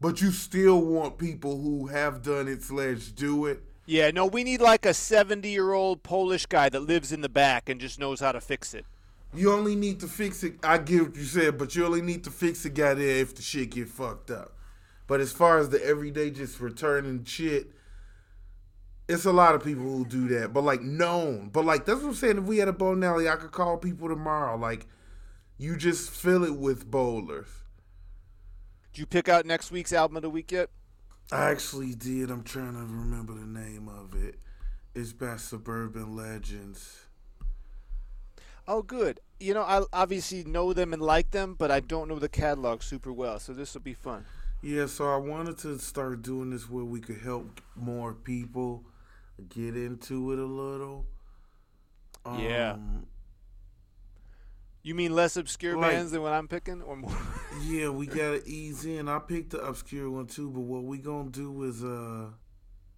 But 0.00 0.20
you 0.20 0.30
still 0.30 0.80
want 0.80 1.18
people 1.18 1.60
who 1.60 1.88
have 1.88 2.22
done 2.22 2.46
it 2.46 2.62
slash 2.62 3.08
do 3.08 3.46
it. 3.46 3.62
yeah, 3.86 4.10
no, 4.10 4.26
we 4.26 4.44
need 4.44 4.60
like 4.60 4.84
a 4.86 4.94
70 4.94 5.48
year 5.48 5.72
old 5.72 6.02
Polish 6.02 6.46
guy 6.46 6.68
that 6.68 6.80
lives 6.80 7.10
in 7.10 7.20
the 7.22 7.28
back 7.28 7.68
and 7.68 7.80
just 7.80 7.98
knows 7.98 8.20
how 8.20 8.32
to 8.32 8.40
fix 8.40 8.74
it. 8.74 8.84
You 9.34 9.52
only 9.52 9.74
need 9.74 10.00
to 10.00 10.08
fix 10.08 10.42
it. 10.42 10.54
I 10.62 10.78
get 10.78 11.02
what 11.02 11.16
you 11.16 11.24
said, 11.24 11.58
but 11.58 11.74
you 11.76 11.84
only 11.84 12.02
need 12.02 12.24
to 12.24 12.30
fix 12.30 12.62
the 12.62 12.70
guy 12.70 12.94
there 12.94 13.18
if 13.18 13.34
the 13.34 13.42
shit 13.42 13.70
get 13.70 13.88
fucked 13.88 14.30
up. 14.30 14.56
But 15.06 15.20
as 15.20 15.32
far 15.32 15.58
as 15.58 15.68
the 15.68 15.84
everyday 15.84 16.30
just 16.30 16.60
returning 16.60 17.24
shit, 17.24 17.72
it's 19.08 19.24
a 19.24 19.32
lot 19.32 19.54
of 19.54 19.64
people 19.64 19.84
who 19.84 20.04
do 20.04 20.28
that. 20.28 20.52
But 20.52 20.64
like 20.64 20.82
known. 20.82 21.50
But 21.50 21.64
like 21.64 21.86
that's 21.86 22.00
what 22.00 22.08
I'm 22.08 22.14
saying. 22.14 22.38
If 22.38 22.44
we 22.44 22.58
had 22.58 22.68
a 22.68 22.72
bowling 22.72 23.04
alley, 23.04 23.28
I 23.28 23.36
could 23.36 23.52
call 23.52 23.76
people 23.78 24.08
tomorrow. 24.08 24.56
Like 24.56 24.86
you 25.56 25.76
just 25.76 26.10
fill 26.10 26.44
it 26.44 26.56
with 26.56 26.90
bowlers. 26.90 27.48
Did 28.92 29.00
you 29.00 29.06
pick 29.06 29.28
out 29.28 29.46
next 29.46 29.70
week's 29.70 29.92
album 29.92 30.16
of 30.16 30.22
the 30.22 30.30
week 30.30 30.52
yet? 30.52 30.70
I 31.30 31.50
actually 31.50 31.94
did. 31.94 32.30
I'm 32.30 32.42
trying 32.42 32.72
to 32.72 32.80
remember 32.80 33.34
the 33.34 33.46
name 33.46 33.88
of 33.88 34.14
it. 34.14 34.36
It's 34.94 35.12
by 35.12 35.36
Suburban 35.36 36.16
Legends. 36.16 37.07
Oh, 38.68 38.82
good. 38.82 39.20
You 39.40 39.54
know, 39.54 39.62
I 39.62 39.82
obviously 39.94 40.44
know 40.44 40.72
them 40.74 40.92
and 40.92 41.00
like 41.00 41.30
them, 41.30 41.54
but 41.58 41.70
I 41.70 41.80
don't 41.80 42.06
know 42.06 42.18
the 42.18 42.28
catalog 42.28 42.82
super 42.82 43.12
well, 43.12 43.38
so 43.40 43.52
this 43.54 43.72
will 43.72 43.80
be 43.80 43.94
fun. 43.94 44.26
Yeah, 44.60 44.86
so 44.86 45.08
I 45.12 45.16
wanted 45.16 45.56
to 45.58 45.78
start 45.78 46.20
doing 46.22 46.50
this 46.50 46.68
where 46.68 46.84
we 46.84 47.00
could 47.00 47.20
help 47.22 47.60
more 47.74 48.12
people 48.12 48.84
get 49.48 49.74
into 49.76 50.32
it 50.32 50.38
a 50.38 50.44
little. 50.44 51.06
Yeah. 52.38 52.72
Um, 52.74 53.06
You 54.82 54.94
mean 54.94 55.14
less 55.14 55.36
obscure 55.36 55.76
Like- 55.78 55.92
bands 55.92 56.12
than 56.12 56.22
what 56.22 56.32
I'm 56.32 56.48
picking, 56.48 56.82
or 56.82 56.96
more? 56.96 57.16
Yeah, 57.62 57.88
we 57.88 58.06
gotta 58.06 58.42
ease 58.46 58.84
in. 58.84 59.08
I 59.08 59.18
picked 59.18 59.50
the 59.50 59.60
obscure 59.60 60.10
one 60.10 60.26
too, 60.26 60.50
but 60.50 60.60
what 60.60 60.84
we 60.84 60.98
gonna 60.98 61.30
do 61.30 61.62
is 61.64 61.82
uh 61.82 62.30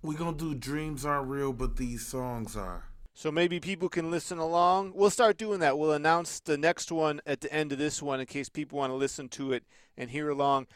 we 0.03 0.15
gonna 0.17 0.37
do 0.37 0.55
dreams 0.55 1.05
aren't 1.05 1.29
real, 1.29 1.53
but 1.53 1.77
these 1.77 2.05
songs 2.07 2.57
are. 2.57 2.85
So 3.15 3.31
maybe 3.31 3.61
people 3.61 3.89
can 3.89 4.11
listen 4.11 4.39
along. 4.39 4.93
We'll 4.95 5.11
start 5.11 5.37
doing 5.37 5.61
that. 5.61 5.79
We'll 5.79 5.93
announce 5.93 6.41
the 6.41 6.57
next 6.57 6.91
one 6.93 7.21
at 7.27 7.41
the 7.41 7.53
end 7.53 7.73
of 7.73 7.79
this 7.79 8.03
one 8.03 8.21
in 8.21 8.27
case 8.27 8.49
people 8.49 8.79
want 8.79 8.91
to 8.91 8.97
listen 8.97 9.29
to 9.31 9.53
it 9.53 9.65
and 9.97 10.11
hear 10.11 10.29
along. 10.31 10.67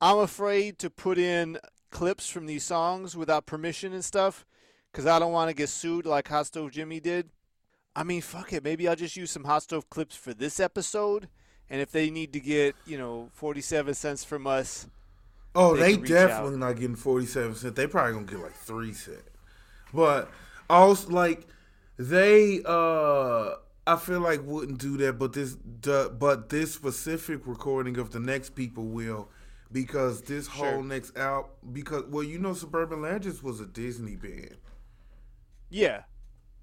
I'm 0.00 0.18
afraid 0.18 0.78
to 0.80 0.90
put 0.90 1.18
in 1.18 1.58
clips 1.90 2.28
from 2.28 2.46
these 2.46 2.64
songs 2.64 3.16
without 3.16 3.46
permission 3.46 3.92
and 3.92 4.04
stuff 4.04 4.44
because 4.92 5.06
I 5.06 5.18
don't 5.18 5.32
want 5.32 5.50
to 5.50 5.54
get 5.54 5.68
sued 5.68 6.06
like 6.06 6.28
Hot 6.28 6.46
Stove 6.46 6.72
Jimmy 6.72 7.00
did. 7.00 7.30
I 7.96 8.02
mean, 8.02 8.22
fuck 8.22 8.52
it. 8.52 8.64
Maybe 8.64 8.88
I'll 8.88 8.96
just 8.96 9.16
use 9.16 9.30
some 9.30 9.44
Hot 9.44 9.62
Stove 9.62 9.88
clips 9.90 10.16
for 10.16 10.34
this 10.34 10.58
episode. 10.58 11.28
And 11.70 11.80
if 11.80 11.90
they 11.90 12.10
need 12.10 12.32
to 12.34 12.40
get, 12.40 12.76
you 12.86 12.98
know, 12.98 13.30
47 13.32 13.94
cents 13.94 14.24
from 14.24 14.46
us, 14.46 14.86
Oh, 15.54 15.76
They 15.76 15.96
they, 15.96 16.08
definitely 16.08 16.58
not 16.58 16.74
getting 16.76 16.96
forty 16.96 17.26
seven 17.26 17.54
cent. 17.54 17.76
They 17.76 17.86
probably 17.86 18.14
gonna 18.14 18.26
get 18.26 18.40
like 18.40 18.54
three 18.54 18.92
cent. 18.92 19.22
But 19.92 20.28
also 20.68 21.08
like 21.10 21.46
they 21.96 22.62
uh 22.64 23.54
I 23.86 23.96
feel 23.96 24.20
like 24.20 24.40
wouldn't 24.44 24.78
do 24.78 24.96
that, 24.98 25.18
but 25.18 25.34
this 25.34 25.56
the, 25.82 26.14
but 26.18 26.48
this 26.48 26.72
specific 26.72 27.46
recording 27.46 27.98
of 27.98 28.10
the 28.12 28.20
next 28.20 28.50
people 28.54 28.86
will 28.86 29.28
because 29.70 30.22
this 30.22 30.48
Sure. 30.48 30.72
whole 30.72 30.82
next 30.82 31.16
album 31.16 31.50
because 31.72 32.04
well 32.08 32.22
you 32.24 32.38
know 32.38 32.54
Suburban 32.54 33.02
Legends 33.02 33.42
was 33.42 33.60
a 33.60 33.66
Disney 33.66 34.16
band. 34.16 34.56
Yeah. 35.70 36.02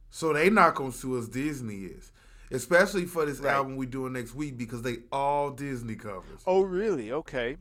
So 0.10 0.34
they 0.34 0.50
not 0.50 0.76
gonna 0.76 0.92
sue 0.92 1.18
us 1.18 1.28
Disney 1.28 1.84
is. 1.86 2.12
Especially 2.50 3.06
for 3.06 3.26
this 3.26 3.40
Right. 3.40 3.54
album 3.54 3.78
we 3.78 3.86
doing 3.86 4.14
next 4.14 4.36
week 4.36 4.58
because 4.58 4.82
they 4.82 4.98
all 5.12 5.52
Disney 5.52 5.96
covers. 5.96 6.42
Oh, 6.46 6.64
really? 6.64 7.12
Okay. 7.12 7.58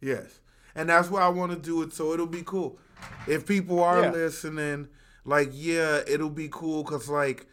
Yes. 0.00 0.40
And 0.74 0.88
that's 0.88 1.08
why 1.08 1.20
I 1.20 1.28
want 1.28 1.52
to 1.52 1.58
do 1.58 1.82
it 1.82 1.92
so 1.92 2.12
it'll 2.12 2.26
be 2.26 2.42
cool. 2.42 2.78
If 3.28 3.46
people 3.46 3.80
are 3.80 4.02
Yeah. 4.02 4.10
listening, 4.10 4.88
like 5.24 5.50
yeah, 5.52 6.00
it'll 6.06 6.30
be 6.30 6.48
cool 6.50 6.84
cuz 6.84 7.08
like 7.08 7.46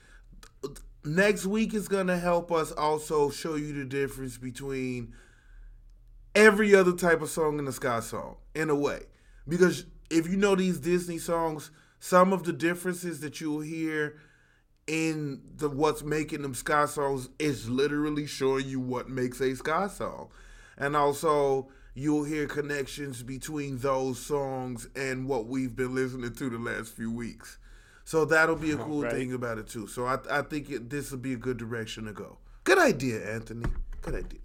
next 1.03 1.45
week 1.45 1.73
is 1.73 1.87
to 1.87 2.17
help 2.17 2.51
us 2.51 2.71
also 2.71 3.29
show 3.29 3.55
you 3.55 3.73
the 3.73 3.85
difference 3.85 4.37
between 4.37 5.13
every 6.35 6.75
other 6.75 6.93
type 6.93 7.21
of 7.21 7.29
song 7.29 7.59
in 7.59 7.65
the 7.65 7.71
ska 7.71 8.01
song 8.01 8.37
in 8.55 8.69
a 8.69 8.75
way. 8.75 9.01
Because 9.47 9.85
if 10.09 10.27
you 10.27 10.37
know 10.37 10.55
these 10.55 10.79
Disney 10.79 11.17
songs, 11.17 11.71
some 11.99 12.33
of 12.33 12.43
the 12.43 12.53
differences 12.53 13.19
that 13.21 13.41
you'll 13.41 13.61
hear 13.61 14.17
in 14.87 15.41
the 15.55 15.69
what's 15.69 16.03
making 16.03 16.41
them 16.41 16.53
ska 16.53 16.87
songs 16.87 17.29
is 17.39 17.69
literally 17.69 18.25
showing 18.25 18.67
you 18.67 18.79
what 18.79 19.09
makes 19.09 19.39
a 19.41 19.55
ska 19.55 19.89
song. 19.89 20.29
And 20.77 20.95
also 20.95 21.69
you'll 21.93 22.23
hear 22.23 22.47
connections 22.47 23.23
between 23.23 23.77
those 23.79 24.19
songs 24.19 24.87
and 24.95 25.27
what 25.27 25.45
we've 25.47 25.75
been 25.75 25.93
listening 25.95 26.33
to 26.33 26.49
the 26.49 26.57
last 26.57 26.95
few 26.95 27.11
weeks. 27.11 27.57
So 28.03 28.25
that'll 28.25 28.55
be 28.55 28.71
a 28.71 28.77
cool 28.77 29.03
Right. 29.03 29.13
thing 29.13 29.33
about 29.33 29.57
it 29.57 29.67
too. 29.67 29.87
So 29.87 30.05
I, 30.05 30.17
I 30.29 30.41
think 30.41 30.69
it, 30.69 30.89
this 30.89 31.11
will 31.11 31.19
be 31.19 31.33
a 31.33 31.37
good 31.37 31.57
direction 31.57 32.05
to 32.05 32.13
go. 32.13 32.37
Good 32.63 32.77
idea, 32.79 33.33
Anthony. 33.33 33.65
Good 34.01 34.15
idea. 34.15 34.39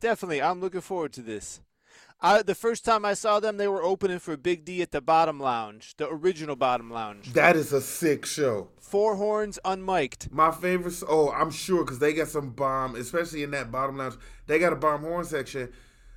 Definitely. 0.00 0.42
I'm 0.42 0.60
looking 0.60 0.80
forward 0.80 1.12
to 1.14 1.22
this. 1.22 1.60
I, 2.20 2.42
the 2.42 2.54
first 2.54 2.84
time 2.84 3.04
I 3.04 3.14
saw 3.14 3.40
them, 3.40 3.56
they 3.56 3.68
were 3.68 3.82
opening 3.82 4.18
for 4.18 4.36
Big 4.36 4.64
D 4.64 4.80
at 4.80 4.92
the 4.92 5.00
Bottom 5.00 5.38
Lounge, 5.40 5.94
the 5.96 6.08
original 6.08 6.56
Bottom 6.56 6.90
Lounge. 6.90 7.32
That 7.32 7.56
is 7.56 7.72
a 7.72 7.80
sick 7.80 8.24
show. 8.24 8.68
Four 8.80 9.16
horns 9.16 9.58
unmiked. 9.64 10.30
My 10.32 10.50
favorite. 10.50 11.02
Oh, 11.08 11.30
I'm 11.32 11.50
sure 11.50 11.84
because 11.84 11.98
they 11.98 12.12
got 12.14 12.28
some 12.28 12.50
bomb, 12.50 12.94
especially 12.94 13.42
in 13.42 13.50
that 13.50 13.70
bottom 13.72 13.98
lounge. 13.98 14.14
They 14.46 14.58
got 14.58 14.72
a 14.72 14.76
bomb 14.76 15.02
horn 15.02 15.24
section. 15.24 15.70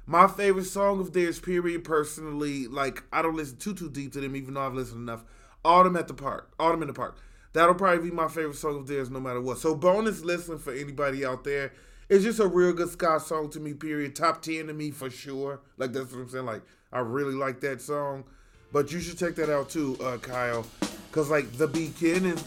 My 0.10 0.26
favorite 0.28 0.64
song 0.64 1.02
of 1.02 1.12
theirs, 1.12 1.38
period. 1.38 1.84
Personally, 1.84 2.66
like 2.68 3.04
I 3.12 3.22
don't 3.22 3.36
listen 3.36 3.58
too 3.58 3.74
too 3.74 3.90
deep 3.90 4.14
to 4.14 4.22
them, 4.22 4.38
even 4.38 4.54
though 4.54 4.66
I've 4.66 4.74
listened 4.74 5.02
enough. 5.02 5.26
Autumn 5.66 5.98
at 5.98 6.08
the 6.08 6.14
park. 6.14 6.50
Autumn 6.58 6.82
in 6.82 6.88
the 6.88 6.94
park. 6.94 7.18
That'll 7.52 7.76
probably 7.76 8.10
be 8.10 8.16
my 8.16 8.30
favorite 8.30 8.56
song 8.56 8.78
of 8.78 8.88
theirs, 8.88 9.10
no 9.10 9.20
matter 9.20 9.42
what. 9.42 9.58
So 9.58 9.76
bonus 9.76 10.22
listening 10.22 10.60
for 10.60 10.72
anybody 10.72 11.26
out 11.26 11.44
there. 11.44 11.74
It's 12.08 12.24
just 12.24 12.40
a 12.40 12.48
real 12.48 12.72
good 12.72 12.90
ska 12.90 13.20
song 13.20 13.50
to 13.50 13.60
me. 13.60 13.74
Period. 13.74 14.16
Top 14.16 14.42
ten 14.42 14.68
to 14.68 14.74
me 14.74 14.92
for 14.92 15.10
sure. 15.10 15.60
Like 15.76 15.92
that's 15.92 16.14
what 16.14 16.22
I'm 16.22 16.30
saying. 16.30 16.46
Like 16.46 16.62
I 16.94 17.00
really 17.00 17.34
like 17.34 17.60
that 17.60 17.82
song. 17.82 18.24
But 18.72 18.94
you 18.94 19.02
should 19.02 19.18
check 19.18 19.36
that 19.36 19.50
out 19.50 19.70
too, 19.70 19.98
uh, 20.02 20.18
Kyle. 20.20 20.66
Cause 21.12 21.30
like 21.30 21.52
the 21.58 21.68
beginning, 21.68 22.38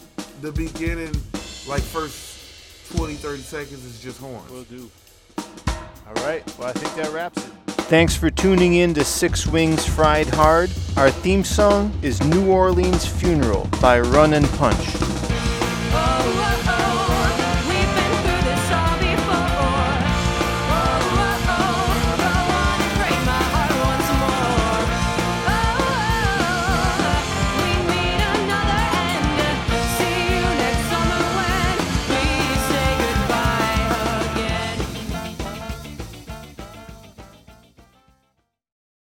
the 0.41 0.51
beginning, 0.51 1.13
like 1.67 1.83
first 1.83 2.95
20, 2.95 3.13
30 3.15 3.41
seconds 3.41 3.85
is 3.85 4.01
just 4.01 4.19
horns. 4.19 4.49
Will 4.49 4.63
do. 4.63 4.89
All 6.15 6.23
right. 6.25 6.43
Well, 6.57 6.67
I 6.67 6.73
think 6.73 6.93
that 6.95 7.13
wraps 7.13 7.45
it. 7.45 7.53
Thanks 7.87 8.15
for 8.15 8.29
tuning 8.29 8.75
in 8.75 8.93
to 8.95 9.03
Six 9.03 9.47
Wings 9.47 9.85
Fried 9.85 10.27
Hard. 10.27 10.69
Our 10.97 11.09
theme 11.09 11.43
song 11.43 11.97
is 12.01 12.21
New 12.21 12.51
Orleans 12.51 13.05
Funeral 13.05 13.69
by 13.81 13.99
Run 13.99 14.33
and 14.33 14.45
Punch. 14.51 14.77
Oh, 15.93 16.60